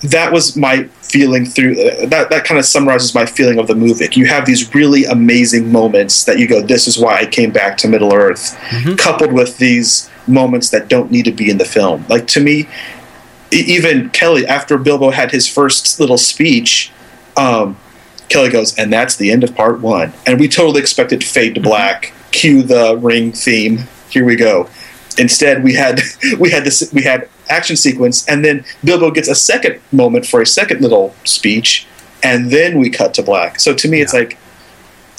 that 0.05 0.33
was 0.33 0.55
my 0.55 0.85
feeling 1.01 1.47
through 1.47 1.73
uh, 1.73 2.07
that 2.07 2.29
that 2.29 2.45
kind 2.45 2.59
of 2.59 2.67
summarizes 2.67 3.15
my 3.15 3.25
feeling 3.25 3.59
of 3.59 3.67
the 3.67 3.75
movie. 3.75 4.07
You 4.13 4.27
have 4.27 4.45
these 4.45 4.75
really 4.75 5.05
amazing 5.05 5.73
moments 5.73 6.25
that 6.25 6.39
you 6.39 6.47
go 6.47 6.61
this 6.61 6.87
is 6.87 6.99
why 6.99 7.17
i 7.17 7.27
came 7.27 7.51
back 7.51 7.77
to 7.79 7.89
middle 7.89 8.13
earth 8.13 8.59
coupled 8.99 9.33
with 9.33 9.57
these 9.59 10.11
moments 10.27 10.71
that 10.71 10.89
don't 10.89 11.11
need 11.11 11.25
to 11.25 11.33
be 11.33 11.51
in 11.51 11.59
the 11.59 11.65
film. 11.65 12.05
Like 12.09 12.27
to 12.29 12.41
me 12.41 12.69
even 13.51 14.11
kelly 14.11 14.47
after 14.47 14.77
bilbo 14.77 15.11
had 15.11 15.31
his 15.31 15.49
first 15.49 16.01
little 16.01 16.19
speech 16.19 16.91
um, 17.37 17.77
kelly 18.29 18.51
goes 18.51 18.77
and 18.77 18.93
that's 18.93 19.17
the 19.17 19.31
end 19.31 19.43
of 19.43 19.55
part 19.55 19.81
one. 19.81 20.13
And 20.27 20.39
we 20.39 20.49
totally 20.49 20.81
expected 20.81 21.23
to 21.23 21.27
fade 21.27 21.55
to 21.55 21.61
black 21.61 22.13
cue 22.31 22.63
the 22.63 22.99
ring 22.99 23.33
theme. 23.33 23.85
Here 24.11 24.25
we 24.25 24.37
go. 24.37 24.69
Instead 25.17 25.65
we 25.65 25.75
had 25.75 26.01
we 26.39 26.51
had 26.51 26.65
this 26.65 26.93
we 26.93 27.03
had 27.03 27.29
action 27.49 27.77
sequence 27.77 28.27
and 28.29 28.45
then 28.45 28.65
bilbo 28.85 29.11
gets 29.11 29.29
a 29.29 29.35
second 29.35 29.81
moment 29.93 30.27
for 30.27 30.41
a 30.41 30.47
second 30.47 30.81
little 30.81 31.15
speech 31.25 31.87
and 32.23 32.51
then 32.51 32.79
we 32.79 32.89
cut 32.89 33.13
to 33.13 33.23
black. 33.23 33.61
So 33.61 33.75
to 33.75 33.89
me 33.89 34.01
it's 34.01 34.15
like 34.15 34.39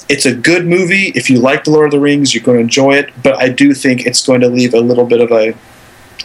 it's 0.08 0.26
a 0.26 0.34
good 0.34 0.66
movie. 0.66 1.08
If 1.14 1.30
you 1.30 1.38
like 1.38 1.64
the 1.64 1.70
lord 1.70 1.86
of 1.86 1.92
the 1.92 2.00
rings 2.00 2.34
you're 2.34 2.42
going 2.42 2.58
to 2.58 2.62
enjoy 2.62 2.94
it 2.94 3.10
but 3.22 3.36
i 3.36 3.48
do 3.48 3.74
think 3.74 4.06
it's 4.06 4.24
going 4.26 4.40
to 4.40 4.48
leave 4.48 4.74
a 4.74 4.80
little 4.80 5.06
bit 5.06 5.20
of 5.20 5.30
a 5.32 5.54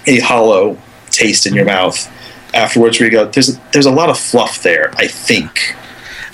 a 0.08 0.20
hollow 0.20 0.78
taste 1.10 1.46
in 1.46 1.54
your 1.54 1.66
mouth 1.66 2.10
afterwards 2.54 3.00
where 3.00 3.10
you 3.10 3.12
go 3.12 3.26
there's 3.26 3.56
a, 3.56 3.62
there's 3.72 3.86
a 3.86 3.92
lot 3.92 4.10
of 4.10 4.18
fluff 4.18 4.64
there 4.64 4.92
i 4.96 5.08
think. 5.08 5.76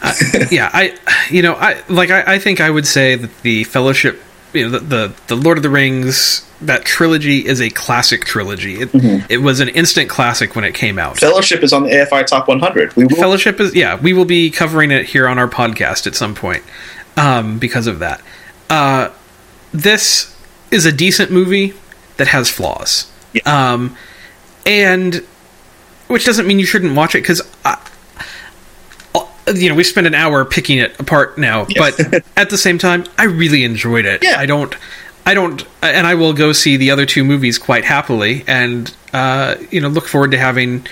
Uh, 0.01 0.13
yeah, 0.51 0.69
I, 0.73 0.97
you 1.29 1.41
know, 1.41 1.53
I 1.55 1.81
like 1.89 2.11
I, 2.11 2.35
I 2.35 2.39
think 2.39 2.61
I 2.61 2.69
would 2.69 2.85
say 2.85 3.15
that 3.15 3.41
the 3.41 3.63
Fellowship, 3.63 4.21
you 4.53 4.69
know, 4.69 4.77
the 4.77 4.79
the, 4.79 5.13
the 5.27 5.35
Lord 5.35 5.57
of 5.57 5.63
the 5.63 5.69
Rings 5.69 6.43
that 6.61 6.83
trilogy 6.85 7.45
is 7.45 7.61
a 7.61 7.69
classic 7.69 8.25
trilogy. 8.25 8.81
It, 8.81 8.89
it 9.29 9.37
was 9.37 9.59
an 9.59 9.69
instant 9.69 10.09
classic 10.09 10.55
when 10.55 10.65
it 10.65 10.73
came 10.73 10.97
out. 10.97 11.19
Fellowship 11.19 11.61
is 11.61 11.71
on 11.71 11.83
the 11.83 11.89
AFI 11.91 12.25
Top 12.25 12.47
100. 12.47 12.95
We 12.95 13.05
will. 13.05 13.15
Fellowship 13.15 13.59
is 13.59 13.75
yeah, 13.75 13.99
we 13.99 14.13
will 14.13 14.25
be 14.25 14.49
covering 14.49 14.89
it 14.91 15.05
here 15.05 15.27
on 15.27 15.37
our 15.37 15.47
podcast 15.47 16.07
at 16.07 16.15
some 16.15 16.33
point 16.33 16.63
um, 17.15 17.59
because 17.59 17.85
of 17.87 17.99
that. 17.99 18.21
Uh, 18.69 19.09
this 19.71 20.35
is 20.71 20.85
a 20.85 20.91
decent 20.91 21.31
movie 21.31 21.73
that 22.17 22.27
has 22.27 22.49
flaws, 22.49 23.11
Yeah. 23.33 23.41
um, 23.73 23.95
and 24.65 25.23
which 26.07 26.25
doesn't 26.25 26.47
mean 26.47 26.57
you 26.59 26.65
shouldn't 26.65 26.95
watch 26.95 27.13
it 27.15 27.21
because. 27.21 27.41
You 29.53 29.69
know, 29.69 29.75
we 29.75 29.83
spent 29.83 30.07
an 30.07 30.13
hour 30.15 30.43
picking 30.45 30.77
it 30.79 30.99
apart 30.99 31.37
now, 31.37 31.65
Yes. 31.69 31.95
but 31.97 32.23
at 32.37 32.49
the 32.49 32.57
same 32.57 32.77
time, 32.77 33.05
I 33.17 33.23
really 33.25 33.63
enjoyed 33.63 34.05
it. 34.05 34.23
Yeah. 34.23 34.35
I 34.37 34.45
don't, 34.45 34.75
I 35.25 35.33
don't, 35.33 35.65
and 35.81 36.05
I 36.05 36.15
will 36.15 36.33
go 36.33 36.51
see 36.53 36.75
the 36.77 36.91
other 36.91 37.05
two 37.05 37.23
movies 37.23 37.57
quite 37.57 37.85
happily, 37.85 38.43
and 38.47 38.93
uh, 39.13 39.55
you 39.71 39.79
know, 39.81 39.87
look 39.87 40.07
forward 40.07 40.31
to 40.31 40.37
having 40.37 40.85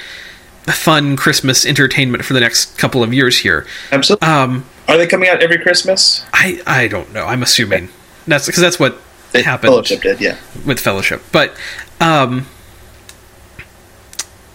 fun 0.67 1.15
Christmas 1.15 1.65
entertainment 1.65 2.23
for 2.25 2.33
the 2.33 2.39
next 2.39 2.77
couple 2.77 3.03
of 3.03 3.13
years 3.13 3.37
here. 3.39 3.67
Absolutely. 3.91 4.27
Um, 4.27 4.65
Are 4.87 4.97
they 4.97 5.05
coming 5.07 5.29
out 5.29 5.43
every 5.43 5.59
Christmas? 5.59 6.25
I 6.33 6.61
I 6.65 6.87
don't 6.87 7.13
know. 7.13 7.25
I'm 7.25 7.43
assuming 7.43 7.89
that's 8.25 8.45
because 8.47 8.61
that's 8.61 8.79
what 8.79 8.97
They- 9.31 9.43
happened 9.43 9.71
Fellowship 9.71 10.01
did, 10.01 10.21
yeah. 10.21 10.37
with 10.65 10.79
Fellowship, 10.79 11.21
but 11.31 11.53
um, 11.99 12.47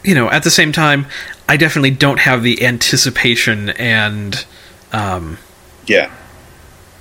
you 0.03 0.15
know, 0.15 0.31
at 0.31 0.43
the 0.43 0.51
same 0.51 0.73
time, 0.73 1.07
I 1.51 1.57
definitely 1.57 1.91
don't 1.91 2.21
have 2.21 2.45
the 2.45 2.65
anticipation 2.65 3.71
and 3.71 4.45
um, 4.93 5.37
Yeah. 5.85 6.09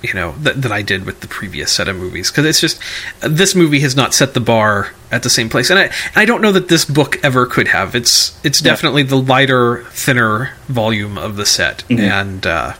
you 0.02 0.12
know 0.12 0.34
that, 0.42 0.60
that 0.62 0.72
I 0.72 0.82
did 0.82 1.06
with 1.06 1.20
the 1.20 1.28
previous 1.28 1.70
set 1.70 1.86
of 1.86 1.94
movies 1.96 2.32
because 2.32 2.44
it's 2.46 2.60
just 2.60 2.80
this 3.20 3.54
movie 3.54 3.78
has 3.80 3.94
not 3.94 4.12
set 4.12 4.34
the 4.34 4.40
bar 4.40 4.90
at 5.12 5.22
the 5.22 5.30
same 5.30 5.48
place, 5.48 5.70
and 5.70 5.78
I 5.78 5.90
I 6.16 6.24
don't 6.24 6.40
know 6.42 6.50
that 6.50 6.66
this 6.68 6.84
book 6.84 7.20
ever 7.22 7.46
could 7.46 7.68
have. 7.68 7.94
It's 7.94 8.36
it's 8.42 8.60
Yeah. 8.60 8.72
definitely 8.72 9.04
the 9.04 9.16
lighter, 9.34 9.84
thinner 9.92 10.50
volume 10.68 11.16
of 11.16 11.36
the 11.36 11.46
set, 11.46 11.84
and 11.88 12.44
uh, 12.44 12.72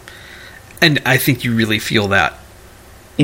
and 0.80 1.00
I 1.06 1.18
think 1.18 1.44
you 1.44 1.54
really 1.54 1.78
feel 1.78 2.08
that 2.08 2.36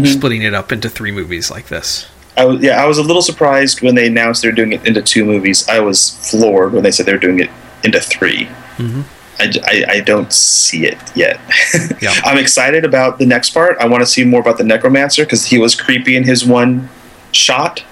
splitting 0.05 0.43
it 0.43 0.55
up 0.55 0.71
into 0.71 0.89
three 0.89 1.11
movies 1.11 1.51
like 1.51 1.67
this. 1.67 2.07
I 2.37 2.45
was, 2.45 2.63
yeah, 2.63 2.81
I 2.81 2.87
was 2.87 2.99
a 2.99 3.03
little 3.03 3.23
surprised 3.23 3.81
when 3.83 3.95
they 3.97 4.07
announced 4.09 4.43
they're 4.43 4.53
doing 4.53 4.73
it 4.73 4.87
into 4.87 5.03
two 5.03 5.25
movies. 5.25 5.67
I 5.69 5.81
was 5.81 6.11
floored 6.31 6.73
when 6.75 6.83
they 6.85 6.93
said 6.93 7.07
they're 7.07 7.19
doing 7.19 7.41
it 7.41 7.51
into 7.87 8.01
3 8.01 8.49
Mm-hmm. 8.77 9.03
I, 9.39 9.53
I, 9.65 9.85
I 9.97 10.01
don't 10.01 10.33
see 10.33 10.87
it 10.87 10.99
yet. 11.15 11.39
Yeah. 12.03 12.13
I'm 12.25 12.37
excited 12.39 12.85
about 12.85 13.19
the 13.19 13.27
next 13.27 13.51
part. 13.51 13.77
I 13.81 13.87
want 13.87 14.01
to 14.03 14.07
see 14.07 14.25
more 14.25 14.41
about 14.41 14.59
the 14.59 14.65
Necromancer 14.65 15.25
because 15.25 15.47
he 15.47 15.59
was 15.59 15.75
creepy 15.75 16.15
in 16.17 16.25
his 16.25 16.45
one 16.45 16.89
shot. 17.33 17.83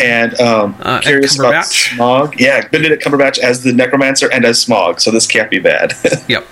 And 0.00 0.34
um, 0.40 0.74
Uh, 0.80 1.00
curious 1.00 1.38
about 1.38 1.64
Smaug. 1.66 2.38
Yeah, 2.40 2.66
Benedict 2.68 3.04
Cumberbatch 3.04 3.38
as 3.38 3.62
the 3.62 3.72
Necromancer 3.72 4.28
and 4.32 4.44
as 4.44 4.64
Smaug, 4.64 5.00
so 5.00 5.10
this 5.12 5.26
can't 5.26 5.50
be 5.50 5.58
bad. 5.60 5.92
Yep. 6.28 6.44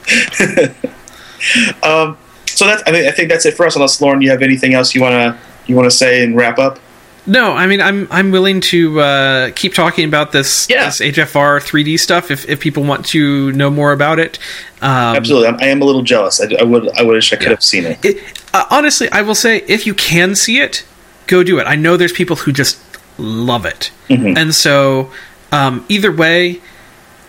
um, 1.83 2.17
so 2.47 2.67
that's 2.67 2.83
I, 2.87 2.93
mean, 2.93 3.07
I 3.07 3.11
think 3.11 3.29
that's 3.31 3.47
it 3.47 3.55
for 3.55 3.67
us. 3.67 3.75
Unless 3.77 4.01
Lauren, 4.01 4.23
you 4.23 4.31
have 4.31 4.43
anything 4.43 4.75
else 4.75 4.95
you 4.95 5.01
wanna 5.01 5.39
you 5.67 5.75
wanna 5.77 5.91
say 5.91 6.23
and 6.23 6.37
wrap 6.37 6.59
up? 6.59 6.79
No, 7.25 7.53
I 7.53 7.67
mean 7.69 7.81
I'm 7.81 8.09
I'm 8.11 8.31
willing 8.33 8.61
to 8.63 9.01
uh, 9.01 9.51
keep 9.55 9.75
talking 9.75 10.07
about 10.09 10.33
this 10.33 10.67
Yeah. 10.69 10.87
this 10.87 11.01
HFR 11.01 11.61
3D 11.61 11.99
stuff 12.01 12.31
if, 12.31 12.49
if 12.49 12.59
people 12.61 12.83
want 12.83 13.07
to 13.07 13.53
know 13.53 13.71
more 13.71 13.93
about 13.93 14.19
it. 14.19 14.39
Um, 14.81 15.17
Absolutely, 15.17 15.49
I'm, 15.49 15.57
I 15.61 15.67
am 15.67 15.83
a 15.83 15.85
little 15.85 16.03
jealous. 16.03 16.41
I, 16.41 16.49
I 16.59 16.65
would 16.65 16.89
I 16.99 17.03
wish 17.03 17.33
I 17.33 17.37
could 17.37 17.45
Yeah. 17.45 17.51
have 17.51 17.63
seen 17.63 17.85
it. 17.85 18.05
it, 18.05 18.43
uh, 18.53 18.65
honestly, 18.71 19.09
I 19.13 19.23
will 19.23 19.37
say 19.37 19.59
if 19.69 19.87
you 19.87 19.95
can 19.95 20.35
see 20.35 20.59
it, 20.61 20.85
go 21.29 21.45
do 21.45 21.59
it. 21.61 21.65
I 21.67 21.77
know 21.77 21.97
there's 21.97 22.13
people 22.13 22.35
who 22.37 22.51
just 22.53 22.79
love 23.19 23.67
it, 23.67 23.93
Mhm. 24.11 24.37
and 24.37 24.53
so 24.55 25.11
um, 25.53 25.85
either 25.89 26.11
way, 26.11 26.61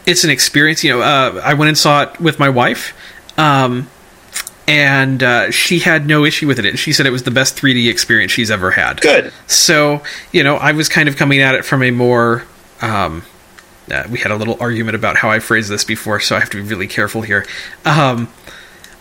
it's 0.07 0.23
an 0.23 0.31
experience. 0.31 0.83
You 0.83 0.93
know, 0.93 1.01
uh, 1.01 1.39
I 1.43 1.53
went 1.53 1.67
and 1.67 1.77
saw 1.77 2.01
it 2.03 2.19
with 2.19 2.39
my 2.39 2.49
wife, 2.49 2.93
um, 3.37 3.87
and 4.67 5.21
uh, 5.21 5.51
she 5.51 5.79
had 5.79 6.07
no 6.07 6.25
issue 6.25 6.47
with 6.47 6.59
it. 6.59 6.77
She 6.79 6.93
said 6.93 7.05
it 7.05 7.11
was 7.11 7.23
the 7.23 7.31
best 7.31 7.55
3D 7.57 7.89
experience 7.89 8.31
she's 8.31 8.51
ever 8.51 8.71
had. 8.71 9.01
Good. 9.01 9.33
So, 9.47 10.01
you 10.31 10.43
know, 10.43 10.55
I 10.55 10.71
was 10.71 10.89
kind 10.89 11.09
of 11.09 11.17
coming 11.17 11.39
at 11.41 11.55
it 11.55 11.65
from 11.65 11.83
a 11.83 11.91
more. 11.91 12.43
Um, 12.81 13.23
uh, 13.91 14.03
we 14.09 14.19
had 14.19 14.31
a 14.31 14.35
little 14.35 14.57
argument 14.61 14.95
about 14.95 15.17
how 15.17 15.29
I 15.29 15.39
phrased 15.39 15.69
this 15.69 15.83
before, 15.83 16.19
so 16.21 16.37
I 16.37 16.39
have 16.39 16.49
to 16.51 16.63
be 16.63 16.69
really 16.69 16.87
careful 16.87 17.21
here. 17.21 17.45
Um, 17.83 18.31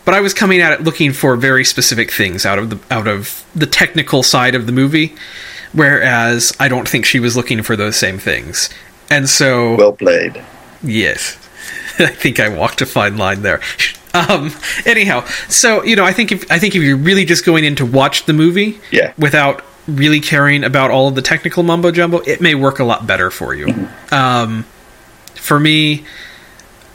but 0.04 0.14
I 0.14 0.20
was 0.20 0.34
coming 0.34 0.60
at 0.60 0.72
it 0.72 0.82
looking 0.82 1.12
for 1.12 1.36
very 1.36 1.64
specific 1.64 2.10
things 2.10 2.44
out 2.44 2.58
of 2.58 2.70
the 2.70 2.80
out 2.90 3.06
of 3.06 3.44
the 3.54 3.66
technical 3.66 4.24
side 4.24 4.56
of 4.56 4.66
the 4.66 4.72
movie, 4.72 5.14
whereas 5.72 6.52
I 6.58 6.66
don't 6.66 6.88
think 6.88 7.04
she 7.04 7.20
was 7.20 7.36
looking 7.36 7.62
for 7.62 7.76
those 7.76 7.96
same 7.96 8.18
things. 8.18 8.68
And 9.08 9.28
so, 9.28 9.76
Well 9.76 9.92
played. 9.92 10.42
Yes. 10.82 11.36
I 12.00 12.06
think 12.06 12.40
I 12.40 12.48
walked 12.48 12.80
a 12.80 12.86
fine 12.86 13.16
line 13.16 13.42
there. 13.42 13.60
Um, 14.14 14.52
anyhow, 14.84 15.24
so 15.48 15.82
you 15.84 15.96
know, 15.96 16.04
I 16.04 16.12
think 16.12 16.32
if 16.32 16.50
I 16.50 16.58
think 16.58 16.74
if 16.76 16.82
you're 16.82 16.96
really 16.96 17.24
just 17.24 17.44
going 17.46 17.64
in 17.64 17.74
to 17.76 17.86
watch 17.86 18.26
the 18.26 18.32
movie, 18.32 18.78
Yeah. 18.90 19.12
without 19.18 19.62
really 19.88 20.20
caring 20.20 20.62
about 20.64 20.90
all 20.90 21.08
of 21.08 21.14
the 21.14 21.22
technical 21.22 21.62
mumbo 21.62 21.90
jumbo, 21.90 22.18
it 22.20 22.40
may 22.40 22.54
work 22.54 22.78
a 22.78 22.84
lot 22.84 23.06
better 23.06 23.30
for 23.30 23.54
you. 23.54 23.66
Mm-hmm. 23.66 24.14
Um, 24.14 24.64
for 25.34 25.58
me, 25.58 26.04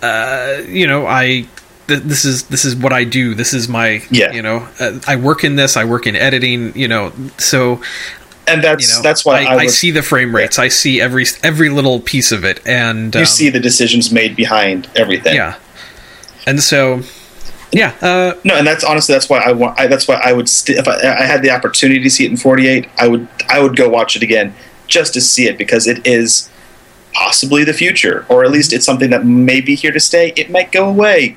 uh, 0.02 0.62
you 0.68 0.86
know, 0.88 1.08
I 1.08 1.48
th- 1.88 2.02
this 2.04 2.24
is 2.24 2.44
this 2.44 2.66
is 2.66 2.76
what 2.76 2.94
I 2.94 3.04
do. 3.04 3.34
This 3.34 3.54
is 3.54 3.68
my 3.68 4.04
Yeah. 4.12 4.32
you 4.32 4.42
know, 4.42 4.68
uh, 4.80 5.00
I 5.08 5.16
work 5.16 5.44
in 5.44 5.56
this. 5.56 5.76
I 5.76 5.86
work 5.86 6.06
in 6.08 6.16
editing. 6.16 6.78
You 6.78 6.88
know, 6.88 7.12
so 7.38 7.82
And 8.48 8.64
that's 8.64 8.88
you 8.88 8.96
know, 8.96 9.02
that's 9.02 9.26
why 9.26 9.40
I, 9.44 9.44
I, 9.44 9.58
I 9.62 9.68
see 9.68 9.92
the 9.92 10.04
frame 10.04 10.36
rates. 10.36 10.60
I 10.60 10.68
see 10.68 11.02
every 11.02 11.26
every 11.44 11.70
little 11.70 12.00
piece 12.00 12.32
of 12.32 12.44
it, 12.46 12.62
and 12.66 13.14
you 13.16 13.22
um, 13.22 13.26
see 13.26 13.50
the 13.50 13.60
decisions 13.60 14.12
made 14.12 14.36
behind 14.36 14.88
everything. 14.96 15.36
yeah. 15.36 15.56
And 16.48 16.64
so, 16.64 17.02
yeah, 17.72 17.94
uh, 18.02 18.34
No, 18.44 18.56
and 18.56 18.66
that's 18.66 18.84
honestly 18.84 19.14
that's 19.14 19.30
why 19.30 19.40
I 19.40 19.52
want. 19.52 19.80
I, 19.80 19.86
that's 19.88 20.08
why 20.08 20.16
I 20.16 20.32
would 20.34 20.48
st- 20.50 20.80
if 20.80 20.88
I, 20.88 20.96
I 20.96 21.24
had 21.26 21.42
the 21.44 21.52
opportunity 21.52 22.02
to 22.02 22.10
see 22.10 22.26
it 22.26 22.32
in 22.32 22.38
48, 22.38 22.88
I 22.98 23.08
would 23.08 23.28
I 23.50 23.60
would 23.60 23.76
go 23.76 23.90
watch 23.90 24.16
it 24.16 24.24
again 24.24 24.56
just 24.88 25.14
to 25.16 25.22
see 25.22 25.48
it 25.48 25.58
because 25.58 25.86
it 25.86 26.08
is 26.08 26.50
possibly 27.14 27.64
the 27.64 27.74
future, 27.74 28.26
or 28.30 28.44
at 28.46 28.52
least 28.52 28.72
it's 28.74 28.86
something 28.86 29.10
that 29.10 29.26
may 29.26 29.60
be 29.62 29.76
here 29.76 29.92
to 29.92 30.00
stay. 30.00 30.32
It 30.36 30.50
might 30.50 30.72
go 30.72 30.88
away 30.90 31.36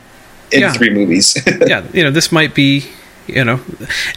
in 0.53 0.61
Yeah. 0.61 0.73
three 0.73 0.91
movies. 0.91 1.37
yeah, 1.67 1.85
you 1.93 2.03
know, 2.05 2.11
this 2.11 2.31
might 2.31 2.55
be, 2.55 2.85
you 3.27 3.45
know, 3.45 3.61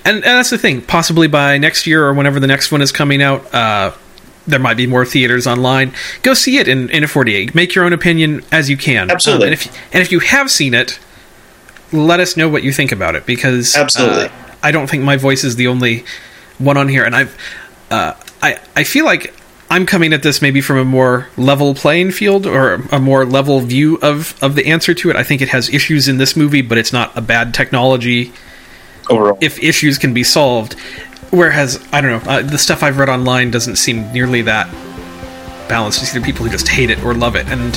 and, 0.05 0.17
and 0.17 0.23
that's 0.23 0.49
the 0.51 0.57
thing. 0.57 0.81
Possibly 0.81 1.27
by 1.27 1.57
next 1.57 1.87
year 1.87 2.05
or 2.05 2.13
whenever 2.13 2.39
the 2.39 2.47
next 2.47 2.71
one 2.71 2.81
is 2.81 2.91
coming 2.91 3.21
out, 3.21 3.51
uh, 3.53 3.91
there 4.45 4.59
might 4.59 4.77
be 4.77 4.87
more 4.87 5.05
theaters 5.05 5.47
online. 5.47 5.93
Go 6.21 6.33
see 6.33 6.57
it 6.57 6.67
in, 6.67 6.89
in 6.89 7.03
a 7.03 7.07
48. 7.07 7.55
Make 7.55 7.75
your 7.75 7.85
own 7.85 7.93
opinion 7.93 8.43
as 8.51 8.69
you 8.69 8.77
can. 8.77 9.09
Absolutely. 9.09 9.47
Um, 9.47 9.53
and, 9.53 9.61
if, 9.61 9.93
and 9.93 10.01
if 10.01 10.11
you 10.11 10.19
have 10.19 10.51
seen 10.51 10.73
it, 10.73 10.99
let 11.93 12.19
us 12.19 12.35
know 12.35 12.49
what 12.49 12.63
you 12.63 12.73
think 12.73 12.91
about 12.91 13.15
it 13.15 13.25
because 13.25 13.75
Absolutely. 13.75 14.25
uh, 14.25 14.31
I 14.63 14.71
don't 14.71 14.89
think 14.89 15.03
my 15.03 15.17
voice 15.17 15.43
is 15.43 15.55
the 15.55 15.67
only 15.67 16.03
one 16.57 16.77
on 16.77 16.87
here, 16.87 17.03
and 17.03 17.15
I've 17.15 17.37
uh, 17.91 18.13
I 18.41 18.59
I 18.75 18.83
feel 18.83 19.05
like 19.05 19.33
I'm 19.69 19.85
coming 19.85 20.13
at 20.13 20.23
this 20.23 20.41
maybe 20.41 20.61
from 20.61 20.77
a 20.77 20.85
more 20.85 21.27
level 21.37 21.75
playing 21.75 22.11
field 22.11 22.45
or 22.45 22.75
a 22.91 22.99
more 22.99 23.25
level 23.25 23.59
view 23.59 23.97
of 24.01 24.41
of 24.41 24.55
the 24.55 24.65
answer 24.67 24.93
to 24.95 25.09
it. 25.09 25.15
I 25.15 25.23
think 25.23 25.41
it 25.41 25.49
has 25.49 25.69
issues 25.69 26.07
in 26.07 26.17
this 26.17 26.35
movie, 26.35 26.61
but 26.61 26.77
it's 26.77 26.93
not 26.93 27.15
a 27.17 27.21
bad 27.21 27.53
technology 27.53 28.31
Overall, 29.09 29.37
if 29.41 29.61
issues 29.61 29.97
can 29.97 30.13
be 30.13 30.23
solved. 30.23 30.75
Whereas 31.33 31.83
I 31.91 31.99
don't 31.99 32.23
know, 32.23 32.31
uh, 32.31 32.41
the 32.43 32.59
stuff 32.59 32.83
I've 32.83 32.99
read 32.99 33.09
online 33.09 33.49
doesn't 33.49 33.77
seem 33.77 34.11
nearly 34.13 34.43
that 34.43 34.71
balanced. 35.67 36.03
It's 36.03 36.15
either 36.15 36.23
people 36.23 36.45
who 36.45 36.51
just 36.51 36.67
hate 36.67 36.91
it 36.91 37.03
or 37.03 37.15
love 37.15 37.35
it, 37.35 37.47
and 37.47 37.71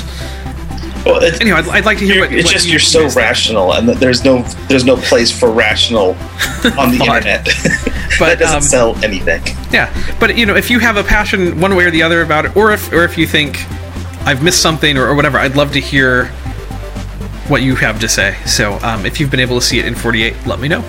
well, 1.07 1.23
it's, 1.23 1.41
anyway, 1.41 1.59
I'd, 1.61 1.69
I'd 1.69 1.85
like 1.87 1.99
to 1.99 2.05
hear 2.05 2.17
you're- 2.17 2.29
what. 2.29 2.37
it's 2.37 2.47
what 2.49 2.53
just 2.53 2.67
you 2.67 2.73
you're 2.73 2.81
so 2.81 3.05
think. 3.05 3.17
rational, 3.17 3.73
and 3.73 3.89
there's 3.89 4.25
no 4.25 4.43
there's 4.69 4.85
no 4.85 4.97
place 4.97 5.31
for 5.31 5.51
rational 5.51 6.09
on 6.79 6.91
the 6.97 7.03
internet. 7.03 7.49
But, 8.19 8.29
that 8.29 8.39
doesn't 8.39 8.57
um, 8.57 8.63
sell 8.63 9.05
anything. 9.05 9.43
Yeah, 9.71 9.93
but 10.19 10.39
you 10.39 10.47
know, 10.47 10.55
if 10.57 10.71
you 10.71 10.79
have 10.79 10.97
a 10.97 11.03
passion 11.05 11.61
one 11.61 11.77
way 11.77 11.85
or 11.85 11.91
the 11.91 12.03
other 12.03 12.23
about 12.23 12.47
it, 12.47 12.57
or 12.57 12.73
if 12.73 12.91
or 12.91 13.05
if 13.05 13.19
you 13.19 13.27
think 13.27 13.63
I've 14.27 14.43
missed 14.43 14.63
something 14.63 14.97
or, 14.97 15.07
or 15.07 15.15
whatever, 15.15 15.37
I'd 15.39 15.55
love 15.55 15.73
to 15.73 15.81
hear 15.81 16.27
what 17.49 17.61
you 17.61 17.75
have 17.75 18.01
to 18.01 18.09
say. 18.09 18.37
So, 18.47 18.79
um, 18.83 19.05
if 19.05 19.21
you've 19.21 19.31
been 19.31 19.41
able 19.41 19.61
to 19.61 19.65
see 19.65 19.79
it 19.79 19.85
in 19.85 19.95
48, 19.95 20.47
let 20.47 20.61
me 20.61 20.69
know. 20.69 20.81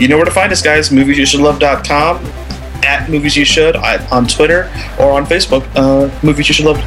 You 0.00 0.08
know 0.08 0.16
where 0.16 0.24
to 0.24 0.30
find 0.30 0.50
us, 0.50 0.62
guys. 0.62 0.88
MoviesYouShouldLove.com, 0.88 2.24
at 2.84 3.10
Movies 3.10 3.36
You 3.36 3.44
Should 3.44 3.76
on 3.76 4.26
Twitter 4.26 4.70
or 4.98 5.12
on 5.12 5.26
Facebook. 5.26 5.66
Uh, 5.76 6.08
Movies 6.24 6.48
You 6.48 6.54
Should 6.54 6.64
Love. 6.66 6.80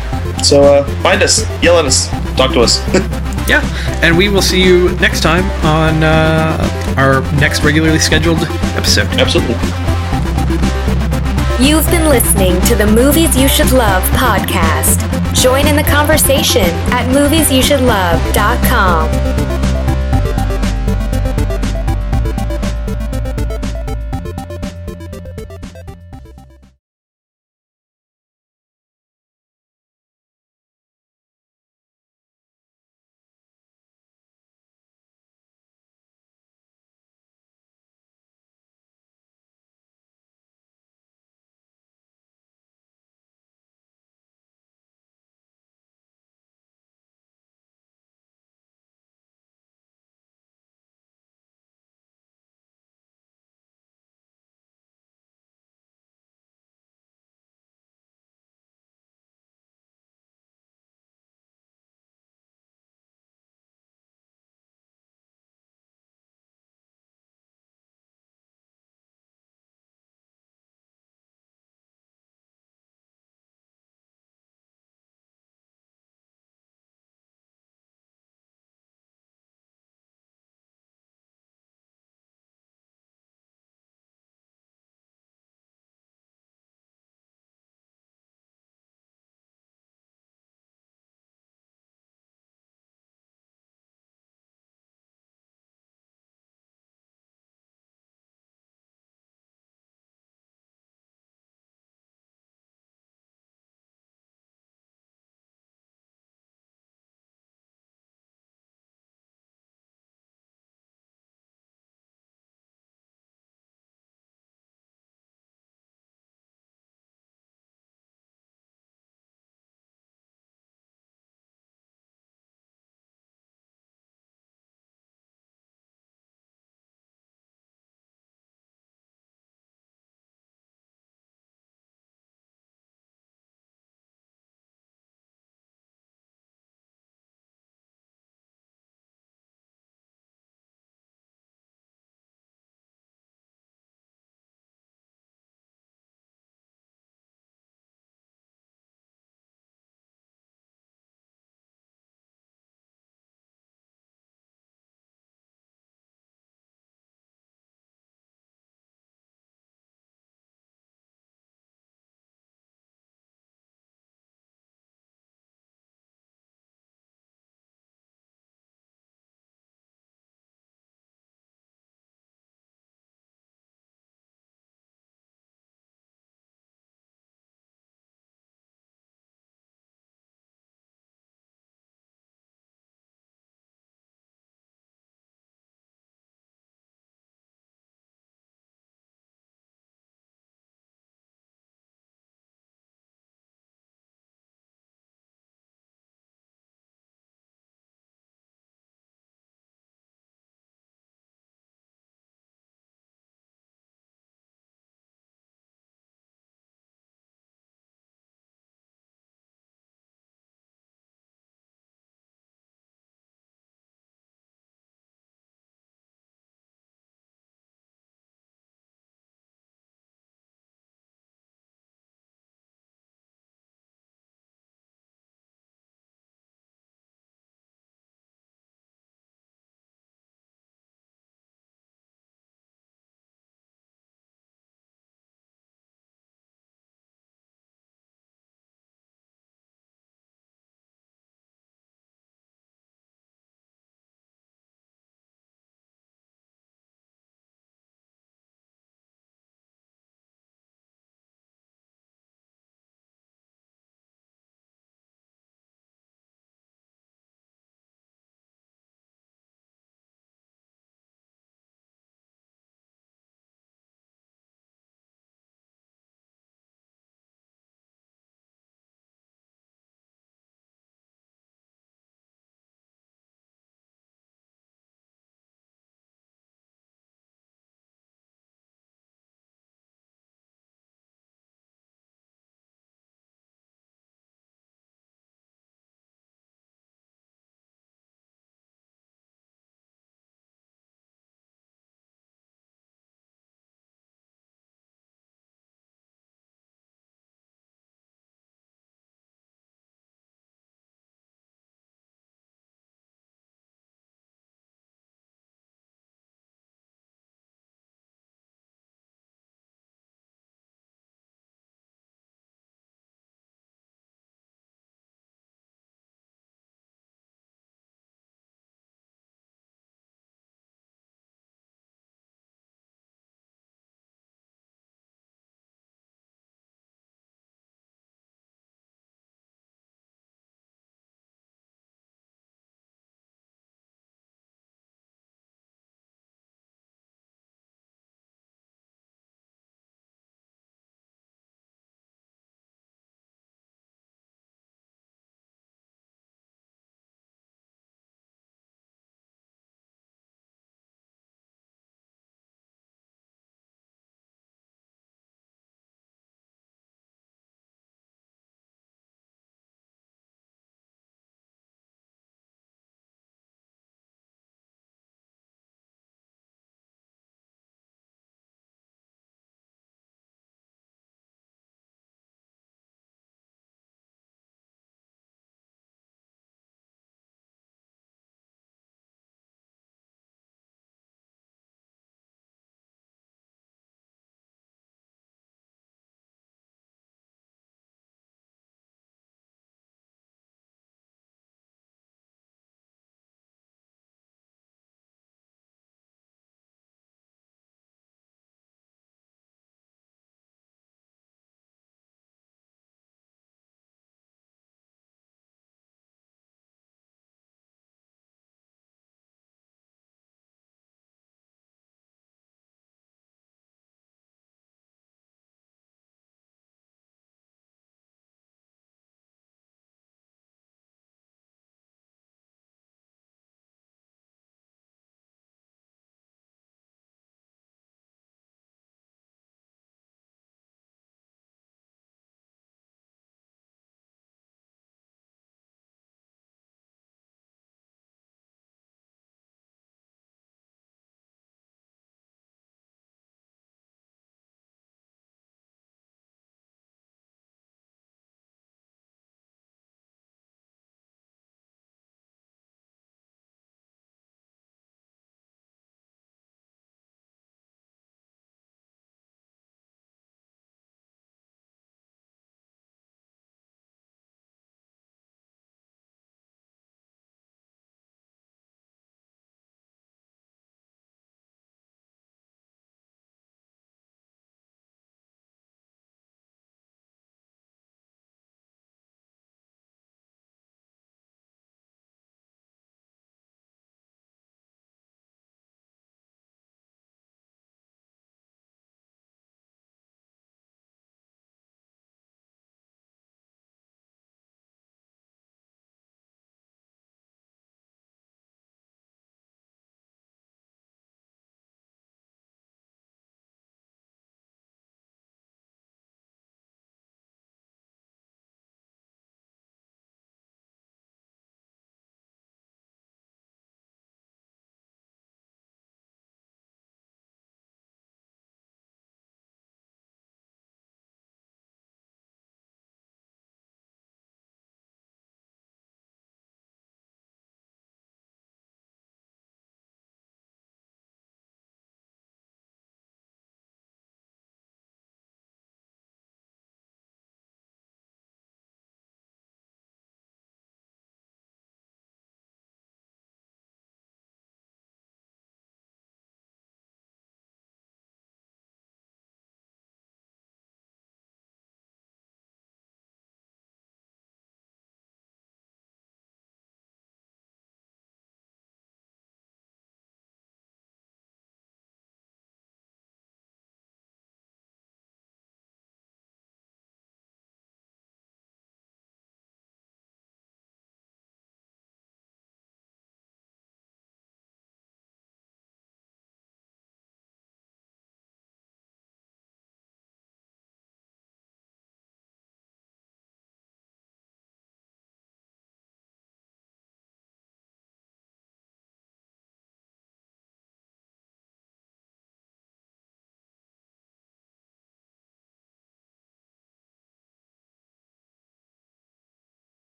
So 0.43 0.64
uh, 0.64 0.84
find 1.03 1.22
us, 1.22 1.45
yell 1.61 1.78
at 1.78 1.86
us, 1.86 2.09
talk 2.36 2.53
to 2.53 2.61
us. 2.61 2.82
Yeah, 3.45 3.61
and 4.01 4.18
we 4.18 4.30
will 4.30 4.41
see 4.41 4.64
you 4.64 4.95
next 4.99 5.20
time 5.20 5.43
on 5.66 6.01
uh, 6.01 6.95
our 6.95 7.22
next 7.41 7.61
regularly 7.61 7.99
scheduled 7.99 8.38
episode. 8.39 9.05
Absolutely. 9.20 9.55
You've 11.59 11.86
been 11.91 12.07
listening 12.07 12.61
to 12.68 12.76
the 12.76 12.88
Movies 12.88 13.36
You 13.36 13.49
Should 13.49 13.74
Love 13.74 14.01
podcast. 14.11 15.03
Join 15.34 15.68
in 15.68 15.76
the 15.76 15.84
conversation 15.84 16.64
at 16.93 17.05
moviesyoushouldlove.com. 17.14 19.62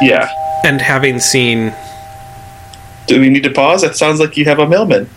Yeah. 0.00 0.28
And 0.64 0.80
having 0.80 1.18
seen 1.18 1.74
Do 3.06 3.20
we 3.20 3.28
need 3.28 3.42
to 3.42 3.50
pause? 3.50 3.82
It 3.82 3.96
sounds 3.96 4.20
like 4.20 4.36
you 4.36 4.44
have 4.44 4.58
a 4.58 4.68
mailman. 4.68 5.08